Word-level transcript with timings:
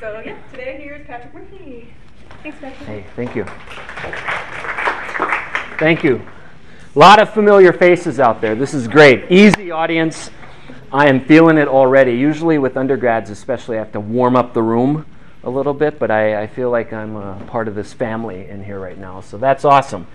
So 0.00 0.22
yeah, 0.24 0.36
today 0.50 0.80
here 0.80 0.94
is 0.94 1.06
Patrick 1.06 1.34
Murphy. 1.34 1.88
Thanks, 2.42 2.58
Patrick. 2.58 2.88
Hey, 2.88 3.04
thank 3.16 3.36
you. 3.36 3.44
Thank 5.78 6.04
you. 6.04 6.26
A 6.94 6.98
lot 6.98 7.20
of 7.20 7.30
familiar 7.30 7.72
faces 7.72 8.18
out 8.18 8.40
there. 8.40 8.54
This 8.54 8.72
is 8.72 8.88
great. 8.88 9.30
Easy 9.30 9.70
audience. 9.70 10.30
I 10.92 11.08
am 11.08 11.24
feeling 11.24 11.58
it 11.58 11.68
already. 11.68 12.12
Usually 12.12 12.56
with 12.56 12.76
undergrads, 12.76 13.28
especially, 13.28 13.76
I 13.76 13.80
have 13.80 13.92
to 13.92 14.00
warm 14.00 14.36
up 14.36 14.54
the 14.54 14.62
room 14.62 15.04
a 15.42 15.50
little 15.50 15.74
bit, 15.74 15.98
but 15.98 16.10
I, 16.10 16.42
I 16.42 16.46
feel 16.46 16.70
like 16.70 16.92
I'm 16.92 17.16
a 17.16 17.44
part 17.46 17.68
of 17.68 17.74
this 17.74 17.92
family 17.92 18.48
in 18.48 18.64
here 18.64 18.78
right 18.78 18.96
now. 18.96 19.20
So 19.20 19.36
that's 19.36 19.64
awesome. 19.64 20.06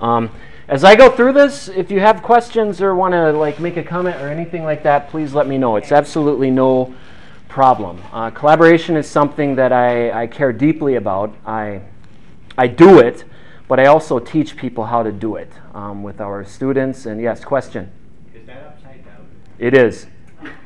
Um, 0.00 0.30
as 0.68 0.84
I 0.84 0.96
go 0.96 1.10
through 1.10 1.34
this, 1.34 1.68
if 1.68 1.90
you 1.90 2.00
have 2.00 2.22
questions 2.22 2.80
or 2.80 2.94
want 2.94 3.12
to 3.12 3.32
like 3.32 3.60
make 3.60 3.76
a 3.76 3.84
comment 3.84 4.16
or 4.16 4.28
anything 4.28 4.64
like 4.64 4.82
that, 4.82 5.10
please 5.10 5.32
let 5.34 5.46
me 5.46 5.58
know. 5.58 5.76
It's 5.76 5.92
absolutely 5.92 6.50
no 6.50 6.94
problem. 7.52 8.02
Uh, 8.14 8.30
collaboration 8.30 8.96
is 8.96 9.06
something 9.06 9.54
that 9.56 9.74
I, 9.74 10.22
I 10.22 10.26
care 10.26 10.54
deeply 10.54 10.94
about. 10.94 11.34
I, 11.44 11.82
I 12.56 12.66
do 12.66 12.98
it, 12.98 13.26
but 13.68 13.78
I 13.78 13.84
also 13.86 14.18
teach 14.18 14.56
people 14.56 14.86
how 14.86 15.02
to 15.02 15.12
do 15.12 15.36
it 15.36 15.52
um, 15.74 16.02
with 16.02 16.22
our 16.22 16.46
students. 16.46 17.04
And 17.04 17.20
yes, 17.20 17.44
question? 17.44 17.92
Is 18.34 18.46
that 18.46 18.64
upside 18.64 19.04
down? 19.04 19.28
It 19.58 19.74
is. 19.74 20.06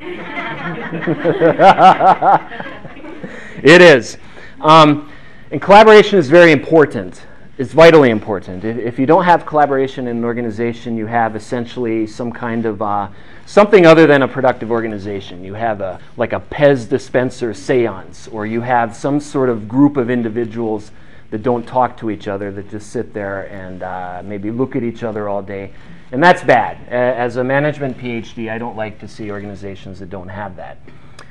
it 3.65 3.83
is. 3.83 4.17
Um, 4.61 5.11
and 5.51 5.61
collaboration 5.61 6.21
is 6.21 6.31
very 6.31 6.53
important. 6.53 7.27
It's 7.59 7.73
vitally 7.73 8.11
important. 8.11 8.65
If, 8.65 8.79
if, 8.79 8.99
you 9.01 9.07
don't 9.07 9.25
have 9.25 9.45
collaboration 9.45 10.07
in 10.07 10.19
an 10.19 10.25
organization, 10.25 10.97
you 10.97 11.07
have 11.07 11.35
essentially 11.35 12.07
some 12.07 12.31
kind 12.31 12.65
of 12.65 12.81
uh, 12.81 13.09
something 13.47 13.87
other 13.87 14.07
than 14.07 14.23
a 14.23 14.29
productive 14.29 14.71
organization. 14.71 15.43
You 15.45 15.55
have 15.55 15.81
a 15.81 16.01
like 16.17 16.33
a 16.33 16.41
Pez 16.41 16.89
dispenser 16.89 17.55
seance, 17.55 18.29
or 18.29 18.45
you 18.45 18.61
have 18.61 18.95
some 18.95 19.21
sort 19.21 19.49
of 19.49 19.67
group 19.67 19.97
of 19.97 20.11
individuals 20.11 20.91
that 21.31 21.43
don't 21.43 21.67
talk 21.67 21.97
to 21.99 22.11
each 22.11 22.29
other, 22.29 22.53
that 22.53 22.71
just 22.71 22.91
sit 22.91 23.13
there 23.15 23.51
and 23.51 23.83
uh, 23.83 24.23
maybe 24.25 24.51
look 24.51 24.77
at 24.77 24.83
each 24.83 25.03
other 25.03 25.29
all 25.29 25.43
day. 25.43 25.73
And 26.13 26.23
that's 26.23 26.43
bad. 26.45 26.87
As 26.89 27.37
a 27.37 27.43
management 27.43 27.99
PhD, 27.99 28.51
I 28.51 28.59
don't 28.59 28.77
like 28.77 29.01
to 29.01 29.09
see 29.09 29.31
organizations 29.31 29.99
that 29.99 30.09
don't 30.09 30.29
have 30.29 30.55
that. 30.57 30.79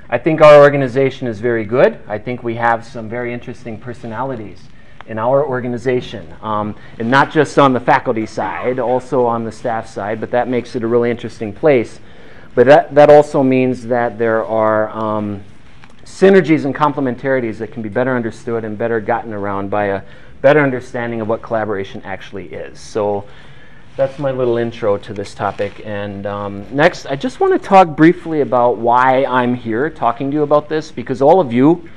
I 0.09 0.17
think 0.17 0.41
our 0.41 0.61
organization 0.61 1.27
is 1.27 1.39
very 1.39 1.63
good. 1.63 1.99
I 2.07 2.17
think 2.17 2.43
we 2.43 2.55
have 2.55 2.85
some 2.85 3.07
very 3.07 3.33
interesting 3.33 3.79
personalities 3.79 4.59
in 5.07 5.19
our 5.19 5.45
organization. 5.45 6.33
Um, 6.41 6.75
and 6.99 7.09
not 7.09 7.31
just 7.31 7.59
on 7.59 7.73
the 7.73 7.79
faculty 7.79 8.25
side, 8.25 8.79
also 8.79 9.25
on 9.25 9.43
the 9.43 9.51
staff 9.51 9.87
side, 9.87 10.19
but 10.19 10.31
that 10.31 10.47
makes 10.47 10.75
it 10.75 10.83
a 10.83 10.87
really 10.87 11.11
interesting 11.11 11.53
place. 11.53 11.99
But 12.55 12.67
that, 12.67 12.95
that 12.95 13.09
also 13.09 13.43
means 13.43 13.85
that 13.87 14.17
there 14.17 14.45
are 14.45 14.89
um, 14.89 15.43
synergies 16.03 16.65
and 16.65 16.73
complementarities 16.73 17.57
that 17.57 17.71
can 17.71 17.81
be 17.81 17.89
better 17.89 18.15
understood 18.15 18.63
and 18.63 18.77
better 18.77 18.99
gotten 18.99 19.33
around 19.33 19.69
by 19.69 19.85
a 19.85 20.01
better 20.41 20.61
understanding 20.61 21.21
of 21.21 21.27
what 21.27 21.41
collaboration 21.41 22.01
actually 22.03 22.45
is. 22.47 22.79
So 22.79 23.25
that's 23.97 24.19
my 24.19 24.31
little 24.31 24.57
intro 24.57 24.97
to 24.97 25.13
this 25.13 25.33
topic. 25.33 25.81
And 25.85 26.25
um, 26.25 26.65
next, 26.73 27.05
I 27.05 27.15
just 27.15 27.39
want 27.39 27.53
to 27.53 27.67
talk 27.67 27.95
briefly 27.95 28.41
about 28.41 28.77
why 28.77 29.25
I'm 29.25 29.53
here 29.53 29.89
talking 29.89 30.31
to 30.31 30.35
you 30.35 30.43
about 30.43 30.69
this, 30.69 30.91
because 30.91 31.21
all 31.21 31.39
of 31.39 31.51
you 31.51 31.89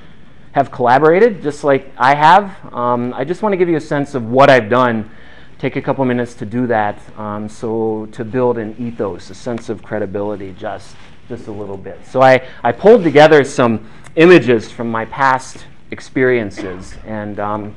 have 0.52 0.70
collaborated, 0.70 1.42
just 1.42 1.64
like 1.64 1.92
I 1.96 2.14
have. 2.14 2.72
Um, 2.72 3.12
I 3.14 3.24
just 3.24 3.42
want 3.42 3.52
to 3.52 3.56
give 3.56 3.68
you 3.68 3.76
a 3.76 3.80
sense 3.80 4.14
of 4.14 4.24
what 4.24 4.50
I've 4.50 4.68
done. 4.68 5.10
Take 5.58 5.76
a 5.76 5.82
couple 5.82 6.04
minutes 6.04 6.34
to 6.34 6.46
do 6.46 6.66
that, 6.68 7.00
um, 7.18 7.48
so 7.48 8.06
to 8.12 8.24
build 8.24 8.58
an 8.58 8.76
ethos, 8.78 9.30
a 9.30 9.34
sense 9.34 9.68
of 9.68 9.82
credibility, 9.82 10.54
just 10.58 10.96
just 11.28 11.46
a 11.46 11.52
little 11.52 11.76
bit. 11.76 11.98
So 12.06 12.22
I, 12.22 12.48
I 12.64 12.72
pulled 12.72 13.04
together 13.04 13.44
some 13.44 13.90
images 14.16 14.70
from 14.70 14.90
my 14.90 15.04
past 15.04 15.66
experiences, 15.90 16.96
and 17.04 17.38
um, 17.38 17.74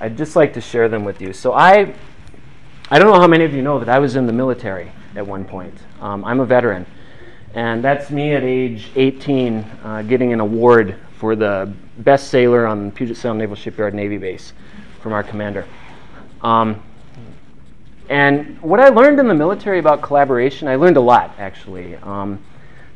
I'd 0.00 0.16
just 0.16 0.34
like 0.34 0.52
to 0.54 0.60
share 0.60 0.88
them 0.88 1.04
with 1.04 1.20
you. 1.20 1.32
So 1.32 1.52
I 1.52 1.94
I 2.90 2.98
don't 2.98 3.12
know 3.12 3.20
how 3.20 3.28
many 3.28 3.44
of 3.44 3.52
you 3.52 3.60
know 3.60 3.78
that 3.78 3.90
I 3.90 3.98
was 3.98 4.16
in 4.16 4.26
the 4.26 4.32
military 4.32 4.90
at 5.14 5.26
one 5.26 5.44
point. 5.44 5.74
Um, 6.00 6.24
I'm 6.24 6.40
a 6.40 6.46
veteran. 6.46 6.86
And 7.54 7.82
that's 7.82 8.10
me 8.10 8.32
at 8.32 8.42
age 8.42 8.90
18 8.94 9.58
uh, 9.82 10.02
getting 10.02 10.32
an 10.32 10.40
award 10.40 10.96
for 11.18 11.34
the 11.34 11.72
best 11.98 12.28
sailor 12.28 12.66
on 12.66 12.92
Puget 12.92 13.16
Sound 13.16 13.38
Naval 13.38 13.56
Shipyard 13.56 13.92
Navy 13.92 14.18
base 14.18 14.52
from 15.00 15.12
our 15.12 15.22
commander. 15.22 15.66
Um, 16.42 16.82
and 18.08 18.60
what 18.62 18.80
I 18.80 18.88
learned 18.88 19.18
in 19.20 19.28
the 19.28 19.34
military 19.34 19.78
about 19.78 20.00
collaboration, 20.00 20.68
I 20.68 20.76
learned 20.76 20.96
a 20.96 21.00
lot 21.00 21.34
actually. 21.38 21.96
Um, 21.96 22.38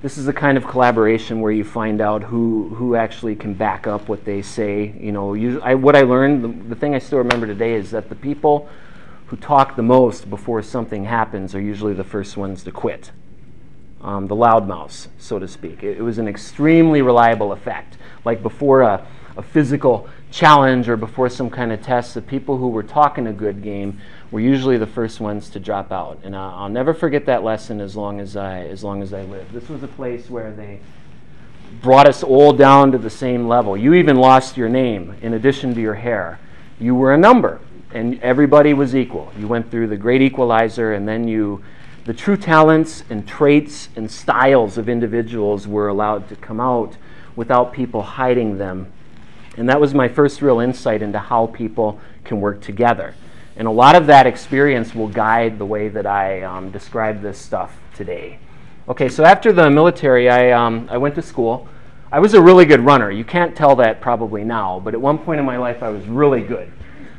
this 0.02 0.18
is 0.18 0.26
the 0.26 0.32
kind 0.32 0.58
of 0.58 0.66
collaboration 0.66 1.40
where 1.40 1.52
you 1.52 1.64
find 1.64 2.00
out 2.00 2.24
who, 2.24 2.70
who 2.74 2.96
actually 2.96 3.36
can 3.36 3.54
back 3.54 3.86
up 3.86 4.08
what 4.08 4.24
they 4.24 4.42
say. 4.42 4.94
You 4.98 5.12
know, 5.12 5.60
I, 5.62 5.74
what 5.74 5.94
I 5.94 6.02
learned, 6.02 6.42
the, 6.42 6.68
the 6.70 6.74
thing 6.74 6.94
I 6.94 6.98
still 6.98 7.18
remember 7.18 7.46
today 7.46 7.74
is 7.74 7.92
that 7.92 8.08
the 8.08 8.16
people 8.16 8.68
who 9.26 9.36
talk 9.36 9.76
the 9.76 9.82
most 9.82 10.28
before 10.28 10.60
something 10.62 11.04
happens 11.04 11.54
are 11.54 11.60
usually 11.60 11.94
the 11.94 12.04
first 12.04 12.36
ones 12.36 12.64
to 12.64 12.72
quit. 12.72 13.12
Um, 14.00 14.26
the 14.26 14.34
loudmouths, 14.34 15.06
so 15.18 15.38
to 15.38 15.46
speak. 15.46 15.84
It, 15.84 15.98
it, 15.98 16.02
was 16.02 16.18
an 16.18 16.26
extremely 16.26 17.02
reliable 17.02 17.52
effect. 17.52 17.96
Like 18.24 18.42
before 18.42 18.82
a, 18.82 19.06
a 19.36 19.42
physical 19.42 20.08
challenge 20.30 20.88
or 20.88 20.96
before 20.96 21.28
some 21.28 21.50
kind 21.50 21.72
of 21.72 21.82
test, 21.82 22.14
the 22.14 22.22
people 22.22 22.56
who 22.58 22.68
were 22.68 22.82
talking 22.82 23.26
a 23.26 23.32
good 23.32 23.62
game 23.62 24.00
were 24.30 24.40
usually 24.40 24.78
the 24.78 24.86
first 24.86 25.20
ones 25.20 25.50
to 25.50 25.60
drop 25.60 25.92
out. 25.92 26.18
And 26.22 26.34
I'll 26.34 26.68
never 26.68 26.94
forget 26.94 27.26
that 27.26 27.44
lesson 27.44 27.80
as 27.80 27.96
long 27.96 28.20
as 28.20 28.36
I, 28.36 28.60
as 28.62 28.82
long 28.82 29.02
as 29.02 29.12
I 29.12 29.22
live. 29.22 29.52
This 29.52 29.68
was 29.68 29.82
a 29.82 29.88
place 29.88 30.30
where 30.30 30.52
they 30.52 30.80
brought 31.80 32.08
us 32.08 32.22
all 32.22 32.52
down 32.52 32.92
to 32.92 32.98
the 32.98 33.10
same 33.10 33.48
level. 33.48 33.76
You 33.76 33.94
even 33.94 34.16
lost 34.16 34.56
your 34.56 34.68
name 34.68 35.14
in 35.22 35.34
addition 35.34 35.74
to 35.74 35.80
your 35.80 35.94
hair. 35.94 36.38
You 36.78 36.94
were 36.94 37.12
a 37.12 37.18
number 37.18 37.60
and 37.94 38.20
everybody 38.20 38.74
was 38.74 38.94
equal. 38.94 39.32
You 39.38 39.48
went 39.48 39.70
through 39.70 39.88
the 39.88 39.96
great 39.96 40.22
equalizer, 40.22 40.94
and 40.94 41.06
then 41.06 41.28
you, 41.28 41.62
the 42.04 42.14
true 42.14 42.36
talents 42.36 43.04
and 43.10 43.26
traits 43.26 43.88
and 43.96 44.10
styles 44.10 44.78
of 44.78 44.88
individuals 44.88 45.66
were 45.66 45.88
allowed 45.88 46.28
to 46.30 46.36
come 46.36 46.60
out 46.60 46.96
without 47.36 47.72
people 47.72 48.02
hiding 48.02 48.58
them. 48.58 48.92
And 49.56 49.68
that 49.68 49.80
was 49.80 49.94
my 49.94 50.08
first 50.08 50.42
real 50.42 50.60
insight 50.60 51.02
into 51.02 51.18
how 51.18 51.46
people 51.48 52.00
can 52.24 52.40
work 52.40 52.60
together. 52.60 53.14
And 53.56 53.68
a 53.68 53.70
lot 53.70 53.94
of 53.94 54.06
that 54.06 54.26
experience 54.26 54.94
will 54.94 55.08
guide 55.08 55.58
the 55.58 55.66
way 55.66 55.88
that 55.88 56.06
I 56.06 56.42
um, 56.42 56.70
describe 56.70 57.20
this 57.20 57.38
stuff 57.38 57.76
today. 57.94 58.38
Okay, 58.88 59.08
so 59.08 59.24
after 59.24 59.52
the 59.52 59.70
military, 59.70 60.30
I, 60.30 60.52
um, 60.52 60.88
I 60.90 60.96
went 60.96 61.14
to 61.16 61.22
school. 61.22 61.68
I 62.10 62.18
was 62.18 62.34
a 62.34 62.40
really 62.40 62.64
good 62.64 62.80
runner. 62.80 63.10
You 63.10 63.24
can't 63.24 63.54
tell 63.54 63.76
that 63.76 64.00
probably 64.00 64.44
now, 64.44 64.80
but 64.80 64.94
at 64.94 65.00
one 65.00 65.18
point 65.18 65.38
in 65.38 65.46
my 65.46 65.58
life, 65.58 65.82
I 65.82 65.90
was 65.90 66.06
really 66.06 66.42
good 66.42 66.72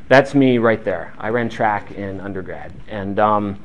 that's 0.08 0.34
me 0.34 0.58
right 0.58 0.84
there. 0.84 1.14
I 1.18 1.30
ran 1.30 1.48
track 1.48 1.92
in 1.92 2.20
undergrad. 2.20 2.72
And 2.88 3.18
um, 3.18 3.62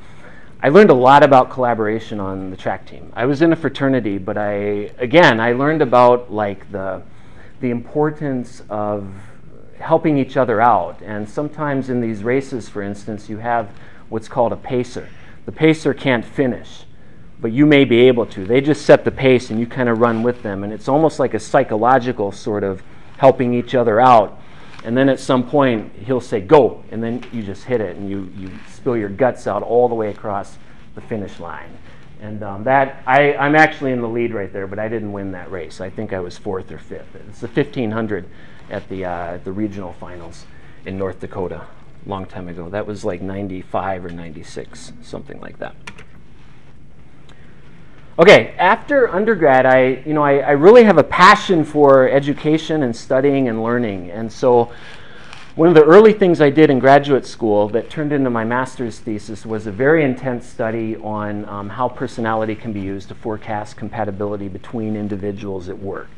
I 0.62 0.68
learned 0.68 0.90
a 0.90 0.94
lot 0.94 1.22
about 1.22 1.50
collaboration 1.50 2.20
on 2.20 2.50
the 2.50 2.56
track 2.56 2.86
team. 2.86 3.10
I 3.16 3.24
was 3.24 3.40
in 3.40 3.50
a 3.50 3.56
fraternity, 3.56 4.18
but 4.18 4.36
I, 4.36 4.92
again, 4.98 5.40
I 5.40 5.52
learned 5.52 5.80
about 5.80 6.30
like 6.30 6.70
the, 6.70 7.02
the 7.60 7.70
importance 7.70 8.62
of 8.68 9.10
helping 9.78 10.18
each 10.18 10.36
other 10.36 10.60
out. 10.60 11.00
And 11.00 11.26
sometimes 11.26 11.88
in 11.88 12.02
these 12.02 12.22
races, 12.22 12.68
for 12.68 12.82
instance, 12.82 13.30
you 13.30 13.38
have 13.38 13.70
what's 14.10 14.28
called 14.28 14.52
a 14.52 14.56
pacer. 14.56 15.08
The 15.46 15.52
pacer 15.52 15.94
can't 15.94 16.26
finish, 16.26 16.84
but 17.40 17.52
you 17.52 17.64
may 17.64 17.86
be 17.86 18.00
able 18.00 18.26
to. 18.26 18.44
They 18.44 18.60
just 18.60 18.84
set 18.84 19.06
the 19.06 19.10
pace 19.10 19.48
and 19.48 19.58
you 19.58 19.66
kind 19.66 19.88
of 19.88 19.98
run 19.98 20.22
with 20.22 20.42
them. 20.42 20.62
And 20.62 20.74
it's 20.74 20.88
almost 20.88 21.18
like 21.18 21.32
a 21.32 21.40
psychological 21.40 22.32
sort 22.32 22.64
of 22.64 22.82
helping 23.16 23.54
each 23.54 23.74
other 23.74 23.98
out 23.98 24.39
and 24.84 24.96
then 24.96 25.08
at 25.08 25.20
some 25.20 25.48
point 25.48 25.92
he'll 25.94 26.20
say 26.20 26.40
go 26.40 26.82
and 26.90 27.02
then 27.02 27.24
you 27.32 27.42
just 27.42 27.64
hit 27.64 27.80
it 27.80 27.96
and 27.96 28.08
you, 28.08 28.32
you 28.36 28.50
spill 28.68 28.96
your 28.96 29.08
guts 29.08 29.46
out 29.46 29.62
all 29.62 29.88
the 29.88 29.94
way 29.94 30.10
across 30.10 30.56
the 30.94 31.00
finish 31.02 31.38
line. 31.38 31.70
And 32.20 32.42
um, 32.42 32.64
that 32.64 33.02
I, 33.06 33.34
i'm 33.34 33.54
actually 33.54 33.92
in 33.92 34.00
the 34.00 34.08
lead 34.08 34.34
right 34.34 34.52
there 34.52 34.66
but 34.66 34.78
i 34.78 34.88
didn't 34.88 35.12
win 35.12 35.32
that 35.32 35.50
race. 35.50 35.80
I 35.80 35.90
think 35.90 36.12
i 36.12 36.20
was 36.20 36.36
fourth 36.36 36.70
or 36.70 36.78
fifth. 36.78 37.14
It's 37.14 37.40
the 37.40 37.48
1500 37.48 38.28
at 38.70 38.88
the, 38.88 39.04
uh, 39.04 39.38
the 39.42 39.52
regional 39.52 39.92
finals 39.94 40.44
in 40.86 40.98
north 40.98 41.20
dakota 41.20 41.66
a 42.06 42.08
long 42.08 42.24
time 42.24 42.48
ago. 42.48 42.68
That 42.68 42.86
was 42.86 43.04
like 43.04 43.20
95 43.20 44.06
or 44.06 44.10
96 44.10 44.92
something 45.02 45.40
like 45.40 45.58
that 45.58 45.74
Okay, 48.18 48.54
after 48.58 49.08
undergrad, 49.08 49.64
I, 49.64 50.02
you 50.04 50.12
know, 50.12 50.22
I, 50.22 50.38
I, 50.38 50.50
really 50.50 50.84
have 50.84 50.98
a 50.98 51.04
passion 51.04 51.64
for 51.64 52.08
education 52.08 52.82
and 52.82 52.94
studying 52.94 53.48
and 53.48 53.62
learning. 53.62 54.10
And 54.10 54.30
so 54.30 54.72
one 55.54 55.68
of 55.68 55.74
the 55.74 55.84
early 55.84 56.12
things 56.12 56.40
I 56.40 56.50
did 56.50 56.70
in 56.70 56.80
graduate 56.80 57.24
school 57.24 57.68
that 57.68 57.88
turned 57.88 58.12
into 58.12 58.28
my 58.28 58.44
master's 58.44 58.98
thesis 58.98 59.46
was 59.46 59.66
a 59.66 59.72
very 59.72 60.04
intense 60.04 60.46
study 60.46 60.96
on 60.96 61.48
um, 61.48 61.68
how 61.68 61.88
personality 61.88 62.54
can 62.54 62.72
be 62.72 62.80
used 62.80 63.08
to 63.08 63.14
forecast 63.14 63.76
compatibility 63.76 64.48
between 64.48 64.96
individuals 64.96 65.68
at 65.68 65.78
work. 65.78 66.10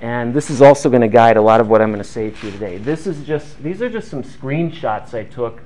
And 0.00 0.34
this 0.34 0.50
is 0.50 0.60
also 0.60 0.88
going 0.88 1.02
to 1.02 1.08
guide 1.08 1.36
a 1.36 1.42
lot 1.42 1.60
of 1.60 1.68
what 1.68 1.80
I'm 1.80 1.90
going 1.90 2.02
to 2.02 2.08
say 2.08 2.30
to 2.30 2.46
you 2.46 2.52
today. 2.52 2.78
This 2.78 3.06
is 3.06 3.26
just, 3.26 3.60
these 3.62 3.80
are 3.80 3.88
just 3.88 4.08
some 4.08 4.22
screenshots 4.22 5.14
I 5.14 5.24
took 5.24 5.62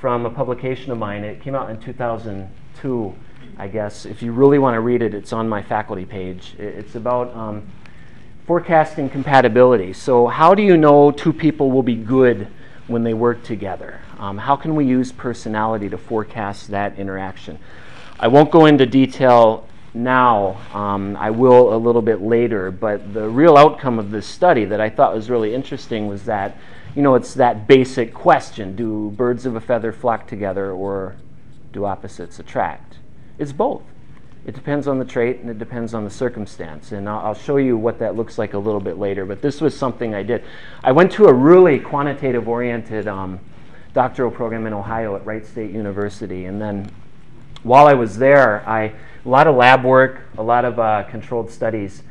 from 0.00 0.26
a 0.26 0.30
publication 0.30 0.92
of 0.92 0.98
mine. 0.98 1.24
It 1.24 1.40
came 1.40 1.54
out 1.54 1.70
in 1.70 1.80
2002 1.80 3.14
I 3.58 3.68
guess. 3.68 4.04
If 4.04 4.22
you 4.22 4.32
really 4.32 4.58
want 4.58 4.74
to 4.74 4.80
read 4.80 5.02
it, 5.02 5.14
it's 5.14 5.32
on 5.32 5.48
my 5.48 5.62
faculty 5.62 6.04
page. 6.04 6.54
It's 6.58 6.94
about 6.94 7.34
um, 7.36 7.66
forecasting 8.46 9.08
compatibility. 9.08 9.92
So 9.92 10.26
how 10.26 10.54
do 10.54 10.62
you 10.62 10.76
know 10.76 11.10
two 11.10 11.32
people 11.32 11.70
will 11.70 11.82
be 11.82 11.94
good 11.94 12.48
when 12.88 13.04
they 13.04 13.14
work 13.14 13.42
together? 13.44 14.00
Um, 14.18 14.38
how 14.38 14.56
can 14.56 14.74
we 14.74 14.84
use 14.84 15.12
personality 15.12 15.88
to 15.88 15.98
forecast 15.98 16.68
that 16.68 16.98
interaction? 16.98 17.58
I 18.18 18.28
won't 18.28 18.50
go 18.50 18.66
into 18.66 18.86
detail 18.86 19.68
now. 19.94 20.60
Um, 20.72 21.16
I 21.16 21.30
will 21.30 21.74
a 21.74 21.78
little 21.78 22.02
bit 22.02 22.20
later. 22.20 22.70
But 22.70 23.14
the 23.14 23.28
real 23.28 23.56
outcome 23.56 23.98
of 23.98 24.10
this 24.10 24.26
study 24.26 24.64
that 24.66 24.80
I 24.80 24.90
thought 24.90 25.14
was 25.14 25.30
really 25.30 25.54
interesting 25.54 26.08
was 26.08 26.24
that, 26.24 26.56
you 26.96 27.02
know, 27.02 27.14
it's 27.14 27.34
that 27.34 27.66
basic 27.68 28.12
question 28.12 28.74
do 28.76 29.10
birds 29.16 29.46
of 29.46 29.56
a 29.56 29.60
feather 29.60 29.92
flock 29.92 30.26
together 30.26 30.72
or 30.72 31.16
do 31.72 31.84
opposites 31.84 32.38
attract? 32.38 32.98
It's 33.38 33.52
both. 33.52 33.82
It 34.46 34.54
depends 34.54 34.86
on 34.86 34.98
the 34.98 35.04
trait 35.06 35.40
and 35.40 35.48
it 35.48 35.58
depends 35.58 35.94
on 35.94 36.04
the 36.04 36.10
circumstance. 36.10 36.92
And 36.92 37.08
I'll, 37.08 37.34
show 37.34 37.56
you 37.56 37.78
what 37.78 37.98
that 38.00 38.14
looks 38.14 38.36
like 38.36 38.52
a 38.52 38.58
little 38.58 38.80
bit 38.80 38.98
later. 38.98 39.24
But 39.24 39.40
this 39.40 39.60
was 39.60 39.76
something 39.76 40.14
I 40.14 40.22
did. 40.22 40.44
I 40.82 40.92
went 40.92 41.12
to 41.12 41.26
a 41.26 41.32
really 41.32 41.78
quantitative 41.78 42.46
oriented 42.46 43.08
um, 43.08 43.40
doctoral 43.94 44.30
program 44.30 44.66
in 44.66 44.74
Ohio 44.74 45.16
at 45.16 45.24
Wright 45.24 45.46
State 45.46 45.70
University. 45.70 46.44
And 46.44 46.60
then 46.60 46.90
while 47.62 47.86
I 47.86 47.94
was 47.94 48.18
there, 48.18 48.68
I, 48.68 48.92
a 49.24 49.28
lot 49.28 49.46
of 49.46 49.56
lab 49.56 49.82
work, 49.82 50.20
a 50.36 50.42
lot 50.42 50.66
of 50.66 50.78
uh, 50.78 51.04
controlled 51.04 51.50
studies. 51.50 52.02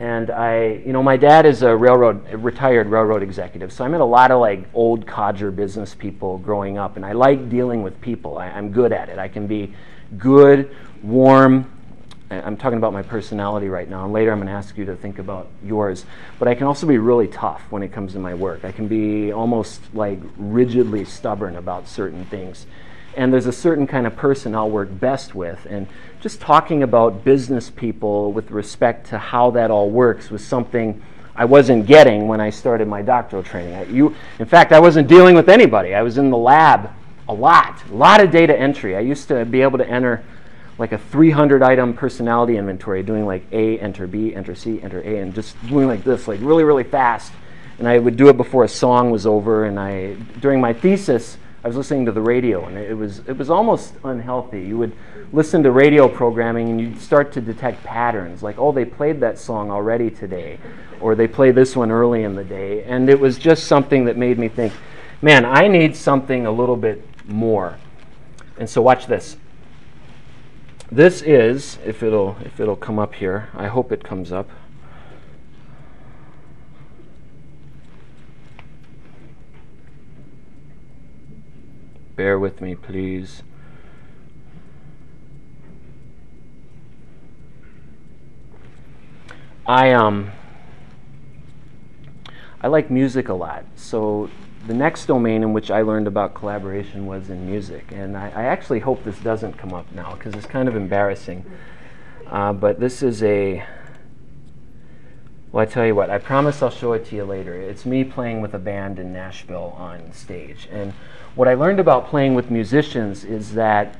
And 0.00 0.30
I, 0.30 0.80
you 0.86 0.92
know, 0.94 1.02
my 1.02 1.18
dad 1.18 1.44
is 1.44 1.62
a 1.62 1.76
railroad, 1.76 2.26
a 2.30 2.38
retired 2.38 2.88
railroad 2.88 3.22
executive. 3.22 3.70
So 3.70 3.84
I 3.84 3.88
met 3.88 4.00
a 4.00 4.04
lot 4.04 4.30
of 4.30 4.40
like 4.40 4.66
old 4.72 5.06
codger 5.06 5.50
business 5.50 5.94
people 5.94 6.38
growing 6.38 6.78
up. 6.78 6.96
And 6.96 7.04
I 7.04 7.12
like 7.12 7.50
dealing 7.50 7.82
with 7.82 8.00
people. 8.00 8.38
I, 8.38 8.46
I'm 8.48 8.72
good 8.72 8.92
at 8.92 9.10
it. 9.10 9.18
I 9.18 9.28
can 9.28 9.46
be 9.46 9.74
good, 10.18 10.74
warm. 11.02 11.70
I'm 12.30 12.56
talking 12.56 12.78
about 12.78 12.92
my 12.92 13.02
personality 13.02 13.68
right 13.68 13.88
now, 13.88 14.04
and 14.04 14.12
later 14.12 14.32
I'm 14.32 14.38
going 14.38 14.48
to 14.48 14.52
ask 14.52 14.76
you 14.76 14.84
to 14.86 14.96
think 14.96 15.20
about 15.20 15.48
yours. 15.64 16.04
But 16.38 16.48
I 16.48 16.54
can 16.54 16.66
also 16.66 16.86
be 16.86 16.98
really 16.98 17.28
tough 17.28 17.62
when 17.70 17.82
it 17.84 17.92
comes 17.92 18.14
to 18.14 18.18
my 18.18 18.34
work. 18.34 18.64
I 18.64 18.72
can 18.72 18.88
be 18.88 19.32
almost 19.32 19.80
like 19.94 20.18
rigidly 20.36 21.04
stubborn 21.04 21.56
about 21.56 21.86
certain 21.86 22.24
things. 22.24 22.66
And 23.16 23.32
there's 23.32 23.46
a 23.46 23.52
certain 23.52 23.86
kind 23.86 24.06
of 24.06 24.16
person 24.16 24.54
I'll 24.54 24.68
work 24.68 24.88
best 24.98 25.34
with. 25.34 25.66
And 25.70 25.86
just 26.20 26.40
talking 26.40 26.82
about 26.82 27.24
business 27.24 27.70
people 27.70 28.32
with 28.32 28.50
respect 28.50 29.08
to 29.10 29.18
how 29.18 29.52
that 29.52 29.70
all 29.70 29.88
works 29.88 30.28
was 30.28 30.44
something 30.44 31.00
I 31.36 31.44
wasn't 31.44 31.86
getting 31.86 32.26
when 32.28 32.40
I 32.40 32.50
started 32.50 32.88
my 32.88 33.02
doctoral 33.02 33.42
training. 33.42 33.94
You, 33.94 34.16
in 34.38 34.46
fact, 34.46 34.72
I 34.72 34.80
wasn't 34.80 35.06
dealing 35.06 35.36
with 35.36 35.48
anybody. 35.48 35.94
I 35.94 36.02
was 36.02 36.18
in 36.18 36.30
the 36.30 36.36
lab 36.36 36.90
a 37.28 37.34
lot, 37.34 37.82
a 37.90 37.94
lot 37.94 38.22
of 38.22 38.30
data 38.30 38.58
entry. 38.58 38.96
I 38.96 39.00
used 39.00 39.28
to 39.28 39.44
be 39.44 39.62
able 39.62 39.78
to 39.78 39.88
enter 39.88 40.24
like 40.78 40.92
a 40.92 40.98
300 40.98 41.62
item 41.62 41.94
personality 41.94 42.56
inventory, 42.56 43.02
doing 43.02 43.26
like 43.26 43.44
A, 43.52 43.78
enter 43.78 44.06
B, 44.06 44.34
enter 44.34 44.54
C, 44.54 44.80
enter 44.82 45.00
A, 45.00 45.18
and 45.18 45.34
just 45.34 45.56
doing 45.68 45.88
like 45.88 46.04
this, 46.04 46.28
like 46.28 46.40
really, 46.42 46.64
really 46.64 46.84
fast. 46.84 47.32
And 47.78 47.88
I 47.88 47.98
would 47.98 48.16
do 48.16 48.28
it 48.28 48.36
before 48.36 48.64
a 48.64 48.68
song 48.68 49.10
was 49.10 49.26
over. 49.26 49.64
And 49.64 49.78
I, 49.78 50.14
during 50.40 50.60
my 50.60 50.72
thesis, 50.72 51.38
I 51.66 51.68
was 51.68 51.76
listening 51.76 52.06
to 52.06 52.12
the 52.12 52.20
radio, 52.20 52.64
and 52.66 52.78
it 52.78 52.96
was 52.96 53.18
it 53.26 53.36
was 53.36 53.50
almost 53.50 53.94
unhealthy. 54.04 54.62
You 54.62 54.78
would 54.78 54.92
listen 55.32 55.64
to 55.64 55.72
radio 55.72 56.06
programming, 56.06 56.68
and 56.68 56.80
you'd 56.80 57.00
start 57.00 57.32
to 57.32 57.40
detect 57.40 57.82
patterns, 57.82 58.40
like 58.40 58.56
oh, 58.56 58.70
they 58.70 58.84
played 58.84 59.18
that 59.22 59.36
song 59.36 59.72
already 59.72 60.08
today, 60.08 60.60
or 61.00 61.16
they 61.16 61.26
play 61.26 61.50
this 61.50 61.74
one 61.74 61.90
early 61.90 62.22
in 62.22 62.36
the 62.36 62.44
day, 62.44 62.84
and 62.84 63.10
it 63.10 63.18
was 63.18 63.36
just 63.36 63.64
something 63.64 64.04
that 64.04 64.16
made 64.16 64.38
me 64.38 64.46
think, 64.46 64.72
man, 65.22 65.44
I 65.44 65.66
need 65.66 65.96
something 65.96 66.46
a 66.46 66.52
little 66.52 66.76
bit 66.76 67.02
more. 67.26 67.78
And 68.58 68.68
so 68.68 68.80
watch 68.82 69.06
this. 69.06 69.36
This 70.90 71.20
is, 71.22 71.78
if 71.84 72.02
it'll, 72.02 72.36
if 72.44 72.60
it'll 72.60 72.76
come 72.76 72.98
up 72.98 73.14
here, 73.14 73.48
I 73.54 73.66
hope 73.66 73.90
it 73.90 74.04
comes 74.04 74.32
up. 74.32 74.48
Bear 82.14 82.38
with 82.38 82.60
me, 82.62 82.74
please. 82.74 83.42
I 89.66 89.92
um 89.92 90.30
I 92.62 92.68
like 92.68 92.90
music 92.90 93.28
a 93.28 93.34
lot. 93.34 93.64
So 93.74 94.30
the 94.66 94.74
next 94.74 95.06
domain 95.06 95.42
in 95.42 95.52
which 95.52 95.70
I 95.70 95.82
learned 95.82 96.06
about 96.06 96.34
collaboration 96.34 97.06
was 97.06 97.30
in 97.30 97.46
music. 97.46 97.92
And 97.92 98.16
I, 98.16 98.28
I 98.34 98.44
actually 98.44 98.80
hope 98.80 99.04
this 99.04 99.18
doesn't 99.18 99.54
come 99.54 99.72
up 99.72 99.90
now 99.92 100.14
because 100.14 100.34
it's 100.34 100.46
kind 100.46 100.68
of 100.68 100.74
embarrassing. 100.74 101.44
Uh, 102.26 102.52
but 102.52 102.80
this 102.80 103.02
is 103.02 103.22
a, 103.22 103.64
well, 105.52 105.62
I 105.62 105.66
tell 105.66 105.86
you 105.86 105.94
what, 105.94 106.10
I 106.10 106.18
promise 106.18 106.62
I'll 106.62 106.70
show 106.70 106.92
it 106.94 107.04
to 107.06 107.16
you 107.16 107.24
later. 107.24 107.54
It's 107.54 107.86
me 107.86 108.02
playing 108.02 108.40
with 108.40 108.54
a 108.54 108.58
band 108.58 108.98
in 108.98 109.12
Nashville 109.12 109.74
on 109.78 110.12
stage. 110.12 110.68
And 110.72 110.92
what 111.36 111.46
I 111.46 111.54
learned 111.54 111.78
about 111.78 112.08
playing 112.08 112.34
with 112.34 112.50
musicians 112.50 113.24
is 113.24 113.54
that 113.54 113.96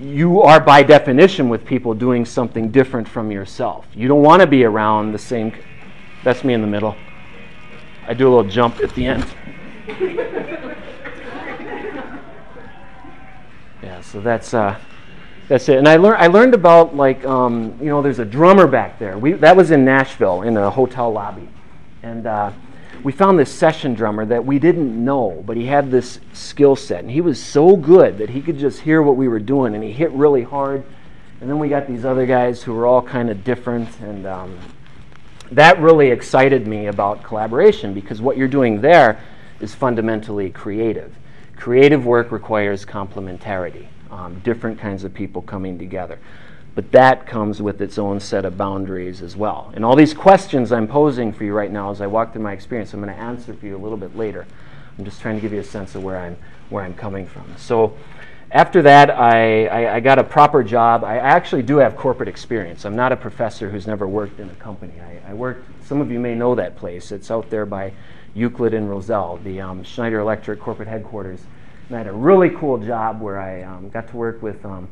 you 0.00 0.42
are 0.42 0.60
by 0.60 0.82
definition 0.82 1.48
with 1.48 1.64
people 1.64 1.92
doing 1.94 2.24
something 2.24 2.70
different 2.70 3.08
from 3.08 3.30
yourself. 3.30 3.86
You 3.94 4.06
don't 4.06 4.22
want 4.22 4.40
to 4.40 4.46
be 4.46 4.64
around 4.64 5.12
the 5.12 5.18
same, 5.18 5.52
that's 6.22 6.44
me 6.44 6.54
in 6.54 6.60
the 6.60 6.66
middle. 6.66 6.96
I 8.06 8.14
do 8.14 8.28
a 8.28 8.30
little 8.30 8.50
jump 8.50 8.80
at 8.80 8.94
the 8.94 9.06
end. 9.06 9.26
yeah, 13.82 14.00
so 14.02 14.20
that's 14.20 14.54
uh, 14.54 14.78
that's 15.48 15.68
it. 15.68 15.78
And 15.78 15.88
I 15.88 15.96
learned 15.96 16.22
I 16.22 16.28
learned 16.28 16.54
about 16.54 16.94
like 16.94 17.24
um, 17.24 17.76
you 17.80 17.86
know 17.86 18.00
there's 18.00 18.20
a 18.20 18.24
drummer 18.24 18.68
back 18.68 19.00
there. 19.00 19.18
We 19.18 19.32
that 19.32 19.56
was 19.56 19.72
in 19.72 19.84
Nashville 19.84 20.42
in 20.42 20.56
a 20.56 20.70
hotel 20.70 21.10
lobby, 21.10 21.48
and 22.04 22.28
uh, 22.28 22.52
we 23.02 23.10
found 23.10 23.40
this 23.40 23.52
session 23.52 23.94
drummer 23.94 24.24
that 24.26 24.44
we 24.44 24.60
didn't 24.60 25.04
know, 25.04 25.42
but 25.44 25.56
he 25.56 25.66
had 25.66 25.90
this 25.90 26.20
skill 26.32 26.76
set, 26.76 27.00
and 27.00 27.10
he 27.10 27.20
was 27.20 27.42
so 27.42 27.76
good 27.76 28.18
that 28.18 28.30
he 28.30 28.40
could 28.40 28.58
just 28.58 28.80
hear 28.80 29.02
what 29.02 29.16
we 29.16 29.26
were 29.26 29.40
doing, 29.40 29.74
and 29.74 29.82
he 29.82 29.90
hit 29.90 30.12
really 30.12 30.44
hard. 30.44 30.84
And 31.40 31.50
then 31.50 31.58
we 31.58 31.68
got 31.68 31.88
these 31.88 32.04
other 32.04 32.24
guys 32.24 32.62
who 32.62 32.72
were 32.72 32.86
all 32.86 33.02
kind 33.02 33.28
of 33.28 33.42
different, 33.42 33.88
and 33.98 34.26
um, 34.26 34.56
that 35.50 35.80
really 35.80 36.10
excited 36.10 36.68
me 36.68 36.86
about 36.86 37.24
collaboration 37.24 37.92
because 37.92 38.22
what 38.22 38.36
you're 38.36 38.46
doing 38.46 38.80
there 38.80 39.20
is 39.62 39.74
fundamentally 39.74 40.50
creative. 40.50 41.14
Creative 41.56 42.04
work 42.04 42.32
requires 42.32 42.84
complementarity, 42.84 43.86
um, 44.10 44.40
different 44.40 44.78
kinds 44.78 45.04
of 45.04 45.14
people 45.14 45.40
coming 45.40 45.78
together. 45.78 46.18
But 46.74 46.90
that 46.92 47.26
comes 47.26 47.60
with 47.62 47.80
its 47.80 47.98
own 47.98 48.18
set 48.18 48.44
of 48.44 48.56
boundaries 48.56 49.22
as 49.22 49.36
well. 49.36 49.70
And 49.74 49.84
all 49.84 49.94
these 49.94 50.14
questions 50.14 50.72
I'm 50.72 50.88
posing 50.88 51.32
for 51.32 51.44
you 51.44 51.52
right 51.52 51.70
now 51.70 51.90
as 51.90 52.00
I 52.00 52.06
walk 52.06 52.32
through 52.32 52.42
my 52.42 52.52
experience, 52.52 52.92
I'm 52.94 53.00
going 53.00 53.14
to 53.14 53.20
answer 53.20 53.54
for 53.54 53.66
you 53.66 53.76
a 53.76 53.78
little 53.78 53.98
bit 53.98 54.16
later. 54.16 54.46
I'm 54.98 55.04
just 55.04 55.20
trying 55.20 55.36
to 55.36 55.40
give 55.40 55.52
you 55.52 55.60
a 55.60 55.64
sense 55.64 55.94
of 55.94 56.02
where 56.02 56.18
I'm, 56.18 56.36
where 56.70 56.82
I'm 56.82 56.94
coming 56.94 57.26
from. 57.26 57.54
So 57.58 57.96
after 58.50 58.82
that, 58.82 59.10
I, 59.10 59.66
I, 59.66 59.94
I, 59.96 60.00
got 60.00 60.18
a 60.18 60.24
proper 60.24 60.62
job. 60.62 61.04
I 61.04 61.18
actually 61.18 61.62
do 61.62 61.76
have 61.78 61.96
corporate 61.96 62.28
experience. 62.28 62.84
I'm 62.84 62.96
not 62.96 63.12
a 63.12 63.16
professor 63.16 63.70
who's 63.70 63.86
never 63.86 64.06
worked 64.06 64.40
in 64.40 64.50
a 64.50 64.54
company. 64.54 64.94
I, 65.00 65.30
I 65.30 65.34
worked, 65.34 65.66
some 65.86 66.00
of 66.00 66.10
you 66.10 66.18
may 66.18 66.34
know 66.34 66.54
that 66.54 66.76
place. 66.76 67.12
It's 67.12 67.30
out 67.30 67.48
there 67.48 67.64
by 67.64 67.92
Euclid 68.34 68.74
and 68.74 68.88
Roselle, 68.88 69.38
the 69.44 69.60
um, 69.60 69.84
Schneider 69.84 70.20
Electric 70.20 70.60
corporate 70.60 70.88
headquarters. 70.88 71.40
And 71.88 71.96
I 71.96 71.98
had 71.98 72.06
a 72.06 72.12
really 72.12 72.50
cool 72.50 72.78
job 72.78 73.20
where 73.20 73.40
I 73.40 73.62
um, 73.62 73.90
got 73.90 74.08
to 74.08 74.16
work 74.16 74.42
with 74.42 74.64
um, 74.64 74.88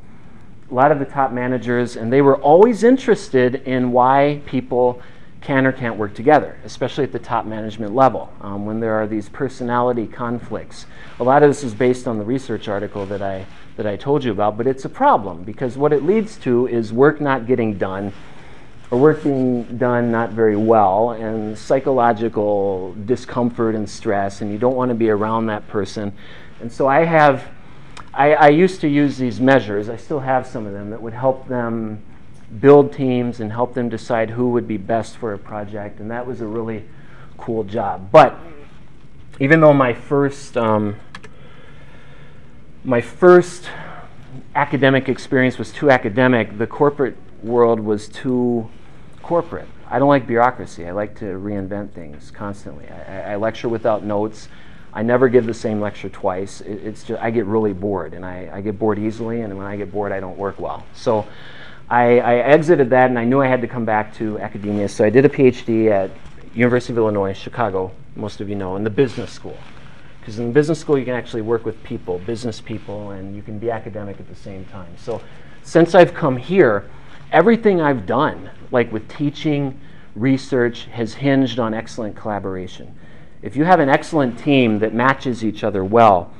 a 0.70 0.74
lot 0.74 0.92
of 0.92 0.98
the 0.98 1.04
top 1.04 1.32
managers, 1.32 1.96
and 1.96 2.12
they 2.12 2.22
were 2.22 2.36
always 2.36 2.84
interested 2.84 3.56
in 3.66 3.92
why 3.92 4.40
people 4.46 5.02
can 5.40 5.66
or 5.66 5.72
can't 5.72 5.96
work 5.96 6.14
together, 6.14 6.58
especially 6.64 7.04
at 7.04 7.12
the 7.12 7.18
top 7.18 7.46
management 7.46 7.94
level 7.94 8.30
um, 8.42 8.66
when 8.66 8.78
there 8.78 8.94
are 8.94 9.06
these 9.06 9.28
personality 9.30 10.06
conflicts. 10.06 10.84
A 11.18 11.24
lot 11.24 11.42
of 11.42 11.48
this 11.48 11.64
is 11.64 11.74
based 11.74 12.06
on 12.06 12.18
the 12.18 12.24
research 12.24 12.68
article 12.68 13.06
that 13.06 13.22
I, 13.22 13.46
that 13.76 13.86
I 13.86 13.96
told 13.96 14.22
you 14.22 14.32
about, 14.32 14.58
but 14.58 14.66
it's 14.66 14.84
a 14.84 14.88
problem 14.88 15.42
because 15.42 15.78
what 15.78 15.92
it 15.94 16.04
leads 16.04 16.36
to 16.38 16.66
is 16.68 16.92
work 16.92 17.20
not 17.20 17.46
getting 17.46 17.78
done 17.78 18.12
or 18.90 18.98
work 18.98 19.22
being 19.22 19.62
done 19.78 20.10
not 20.10 20.30
very 20.30 20.56
well 20.56 21.10
and 21.12 21.56
psychological 21.56 22.94
discomfort 23.04 23.74
and 23.74 23.88
stress 23.88 24.40
and 24.40 24.50
you 24.50 24.58
don't 24.58 24.74
want 24.74 24.88
to 24.88 24.94
be 24.94 25.10
around 25.10 25.46
that 25.46 25.66
person. 25.68 26.12
And 26.60 26.72
so 26.72 26.88
I 26.88 27.04
have, 27.04 27.48
I, 28.12 28.34
I 28.34 28.48
used 28.48 28.80
to 28.80 28.88
use 28.88 29.16
these 29.16 29.40
measures, 29.40 29.88
I 29.88 29.96
still 29.96 30.20
have 30.20 30.46
some 30.46 30.66
of 30.66 30.72
them, 30.72 30.90
that 30.90 31.00
would 31.00 31.12
help 31.12 31.46
them 31.46 32.02
build 32.58 32.92
teams 32.92 33.38
and 33.38 33.52
help 33.52 33.74
them 33.74 33.88
decide 33.88 34.30
who 34.30 34.50
would 34.50 34.66
be 34.66 34.76
best 34.76 35.16
for 35.16 35.34
a 35.34 35.38
project. 35.38 36.00
And 36.00 36.10
that 36.10 36.26
was 36.26 36.40
a 36.40 36.46
really 36.46 36.84
cool 37.38 37.62
job. 37.62 38.10
But 38.10 38.36
even 39.38 39.60
though 39.60 39.72
my 39.72 39.94
first, 39.94 40.56
um, 40.56 40.96
my 42.82 43.00
first 43.00 43.68
academic 44.56 45.08
experience 45.08 45.58
was 45.58 45.70
too 45.70 45.90
academic, 45.90 46.58
the 46.58 46.66
corporate 46.66 47.16
world 47.42 47.78
was 47.78 48.08
too 48.08 48.68
corporate. 49.22 49.68
I 49.88 49.98
don't 49.98 50.08
like 50.08 50.26
bureaucracy. 50.26 50.86
I 50.86 50.92
like 50.92 51.16
to 51.18 51.24
reinvent 51.24 51.92
things 51.92 52.30
constantly. 52.30 52.88
I, 52.88 53.32
I 53.32 53.36
lecture 53.36 53.68
without 53.68 54.04
notes. 54.04 54.48
I 54.92 55.02
never 55.02 55.28
give 55.28 55.46
the 55.46 55.54
same 55.54 55.80
lecture 55.80 56.08
twice. 56.08 56.60
It, 56.60 56.84
it's 56.84 57.04
just 57.04 57.22
I 57.22 57.30
get 57.30 57.46
really 57.46 57.72
bored, 57.72 58.14
and 58.14 58.24
I, 58.24 58.50
I, 58.52 58.60
get 58.60 58.78
bored 58.78 58.98
easily. 58.98 59.42
And 59.42 59.56
when 59.56 59.66
I 59.66 59.76
get 59.76 59.92
bored, 59.92 60.12
I 60.12 60.20
don't 60.20 60.36
work 60.36 60.58
well. 60.58 60.84
So 60.94 61.26
I, 61.90 62.20
I 62.20 62.34
exited 62.36 62.88
that 62.90 63.10
and 63.10 63.18
I 63.18 63.24
knew 63.24 63.42
I 63.42 63.48
had 63.48 63.60
to 63.62 63.66
come 63.66 63.84
back 63.84 64.14
to 64.14 64.38
academia, 64.38 64.88
so 64.88 65.04
I 65.04 65.10
did 65.10 65.24
a 65.24 65.28
PhD 65.28 65.90
at 65.90 66.12
University 66.54 66.92
of 66.92 66.98
Illinois, 66.98 67.32
Chicago, 67.32 67.90
most 68.14 68.40
of 68.40 68.48
you 68.48 68.54
know, 68.54 68.76
in 68.76 68.84
the 68.84 68.90
business 68.90 69.32
school. 69.32 69.56
Because 70.20 70.38
in 70.38 70.46
the 70.46 70.52
business 70.52 70.78
school, 70.78 70.96
you 70.96 71.04
can 71.04 71.14
actually 71.14 71.42
work 71.42 71.64
with 71.64 71.82
people, 71.82 72.20
business 72.20 72.60
people, 72.60 73.10
and 73.10 73.34
you 73.34 73.42
can 73.42 73.58
be 73.58 73.72
academic 73.72 74.20
at 74.20 74.28
the 74.28 74.36
same 74.36 74.64
time. 74.66 74.92
So 74.98 75.20
since 75.64 75.96
I've 75.96 76.14
come 76.14 76.36
here, 76.36 76.88
everything 77.32 77.80
I've 77.80 78.06
done, 78.06 78.50
like 78.70 78.92
with 78.92 79.08
teaching, 79.08 79.80
research, 80.14 80.84
has 80.86 81.14
hinged 81.14 81.58
on 81.58 81.74
excellent 81.74 82.16
collaboration. 82.16 82.94
If 83.42 83.56
you 83.56 83.64
have 83.64 83.80
an 83.80 83.88
excellent 83.88 84.38
team 84.38 84.78
that 84.80 84.92
matches 84.92 85.44
each 85.44 85.64
other 85.64 85.84
well, 85.84 86.32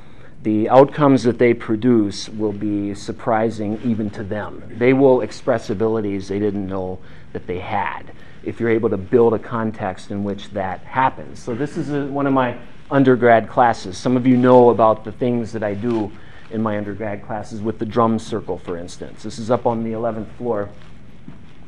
the 0.43 0.69
outcomes 0.69 1.23
that 1.23 1.37
they 1.37 1.53
produce 1.53 2.27
will 2.29 2.51
be 2.51 2.95
surprising 2.95 3.79
even 3.83 4.09
to 4.11 4.23
them. 4.23 4.63
They 4.77 4.93
will 4.93 5.21
express 5.21 5.69
abilities 5.69 6.27
they 6.27 6.39
didn't 6.39 6.67
know 6.67 6.99
that 7.33 7.45
they 7.47 7.59
had 7.59 8.11
if 8.43 8.59
you're 8.59 8.69
able 8.69 8.89
to 8.89 8.97
build 8.97 9.35
a 9.35 9.39
context 9.39 10.09
in 10.09 10.23
which 10.23 10.49
that 10.49 10.79
happens. 10.81 11.39
So, 11.39 11.53
this 11.53 11.77
is 11.77 11.91
a, 11.91 12.05
one 12.07 12.25
of 12.25 12.33
my 12.33 12.57
undergrad 12.89 13.49
classes. 13.49 13.97
Some 13.97 14.17
of 14.17 14.25
you 14.25 14.35
know 14.35 14.71
about 14.71 15.03
the 15.03 15.11
things 15.11 15.51
that 15.53 15.63
I 15.63 15.75
do 15.75 16.11
in 16.49 16.61
my 16.61 16.77
undergrad 16.77 17.23
classes 17.25 17.61
with 17.61 17.79
the 17.79 17.85
drum 17.85 18.19
circle, 18.19 18.57
for 18.57 18.77
instance. 18.77 19.23
This 19.23 19.39
is 19.39 19.51
up 19.51 19.65
on 19.65 19.83
the 19.83 19.91
11th 19.91 20.29
floor. 20.37 20.69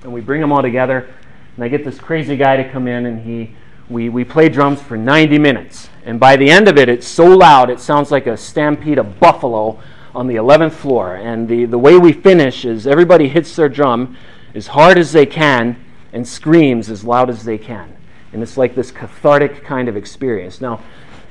And 0.03 0.13
we 0.13 0.21
bring 0.21 0.41
them 0.41 0.51
all 0.51 0.61
together, 0.61 1.09
and 1.55 1.63
I 1.63 1.67
get 1.67 1.85
this 1.85 1.99
crazy 1.99 2.35
guy 2.35 2.57
to 2.57 2.69
come 2.69 2.87
in, 2.87 3.05
and 3.05 3.21
he, 3.21 3.55
we, 3.89 4.09
we 4.09 4.23
play 4.23 4.49
drums 4.49 4.81
for 4.81 4.97
90 4.97 5.37
minutes. 5.39 5.89
And 6.05 6.19
by 6.19 6.35
the 6.35 6.49
end 6.49 6.67
of 6.67 6.77
it, 6.77 6.89
it's 6.89 7.07
so 7.07 7.25
loud, 7.25 7.69
it 7.69 7.79
sounds 7.79 8.11
like 8.11 8.27
a 8.27 8.35
stampede 8.35 8.97
of 8.97 9.19
buffalo 9.19 9.79
on 10.13 10.27
the 10.27 10.35
11th 10.35 10.73
floor. 10.73 11.15
And 11.15 11.47
the, 11.47 11.65
the 11.65 11.77
way 11.77 11.97
we 11.97 12.11
finish 12.11 12.65
is 12.65 12.85
everybody 12.85 13.27
hits 13.27 13.55
their 13.55 13.69
drum 13.69 14.17
as 14.53 14.67
hard 14.67 14.97
as 14.97 15.11
they 15.11 15.25
can 15.25 15.83
and 16.11 16.27
screams 16.27 16.89
as 16.89 17.03
loud 17.03 17.29
as 17.29 17.43
they 17.43 17.57
can. 17.57 17.95
And 18.31 18.41
it's 18.41 18.57
like 18.57 18.75
this 18.75 18.91
cathartic 18.91 19.63
kind 19.63 19.87
of 19.87 19.95
experience. 19.95 20.59
Now, 20.59 20.81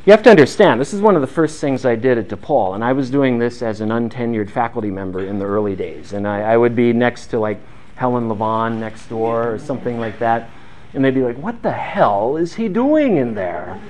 you 0.04 0.10
have 0.10 0.22
to 0.24 0.30
understand, 0.30 0.80
this 0.80 0.92
is 0.92 1.00
one 1.00 1.14
of 1.14 1.20
the 1.20 1.28
first 1.28 1.60
things 1.60 1.84
I 1.84 1.94
did 1.94 2.18
at 2.18 2.28
DePaul, 2.28 2.74
and 2.74 2.82
I 2.82 2.92
was 2.92 3.08
doing 3.08 3.38
this 3.38 3.62
as 3.62 3.80
an 3.80 3.90
untenured 3.90 4.50
faculty 4.50 4.90
member 4.90 5.24
in 5.24 5.38
the 5.38 5.44
early 5.44 5.76
days. 5.76 6.12
And 6.12 6.26
I, 6.26 6.40
I 6.40 6.56
would 6.56 6.74
be 6.74 6.92
next 6.92 7.28
to 7.28 7.38
like 7.38 7.60
Helen 7.96 8.28
Levon 8.28 8.78
next 8.78 9.08
door 9.08 9.52
or 9.52 9.58
something 9.58 9.98
like 9.98 10.18
that. 10.18 10.50
And 10.94 11.04
they'd 11.04 11.14
be 11.14 11.22
like, 11.22 11.38
what 11.38 11.62
the 11.62 11.72
hell 11.72 12.36
is 12.36 12.54
he 12.54 12.68
doing 12.68 13.16
in 13.16 13.34
there? 13.34 13.80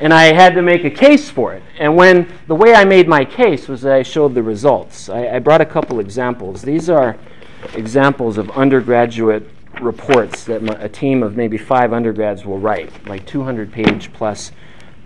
And 0.00 0.12
I 0.12 0.32
had 0.34 0.54
to 0.54 0.62
make 0.62 0.84
a 0.84 0.90
case 0.90 1.30
for 1.30 1.54
it. 1.54 1.62
And 1.78 1.96
when 1.96 2.30
the 2.46 2.54
way 2.54 2.74
I 2.74 2.84
made 2.84 3.08
my 3.08 3.24
case 3.24 3.68
was 3.68 3.80
that 3.82 3.92
I 3.92 4.02
showed 4.02 4.34
the 4.34 4.42
results. 4.42 5.08
I, 5.08 5.36
I 5.36 5.38
brought 5.38 5.60
a 5.60 5.66
couple 5.66 6.00
examples. 6.00 6.60
These 6.60 6.90
are 6.90 7.16
examples 7.74 8.36
of 8.36 8.50
undergraduate 8.50 9.48
reports 9.80 10.44
that 10.44 10.62
my, 10.62 10.74
a 10.74 10.88
team 10.88 11.22
of 11.22 11.36
maybe 11.36 11.56
five 11.56 11.92
undergrads 11.92 12.44
will 12.44 12.58
write, 12.58 13.06
like 13.06 13.26
200 13.26 13.72
page 13.72 14.12
plus 14.12 14.52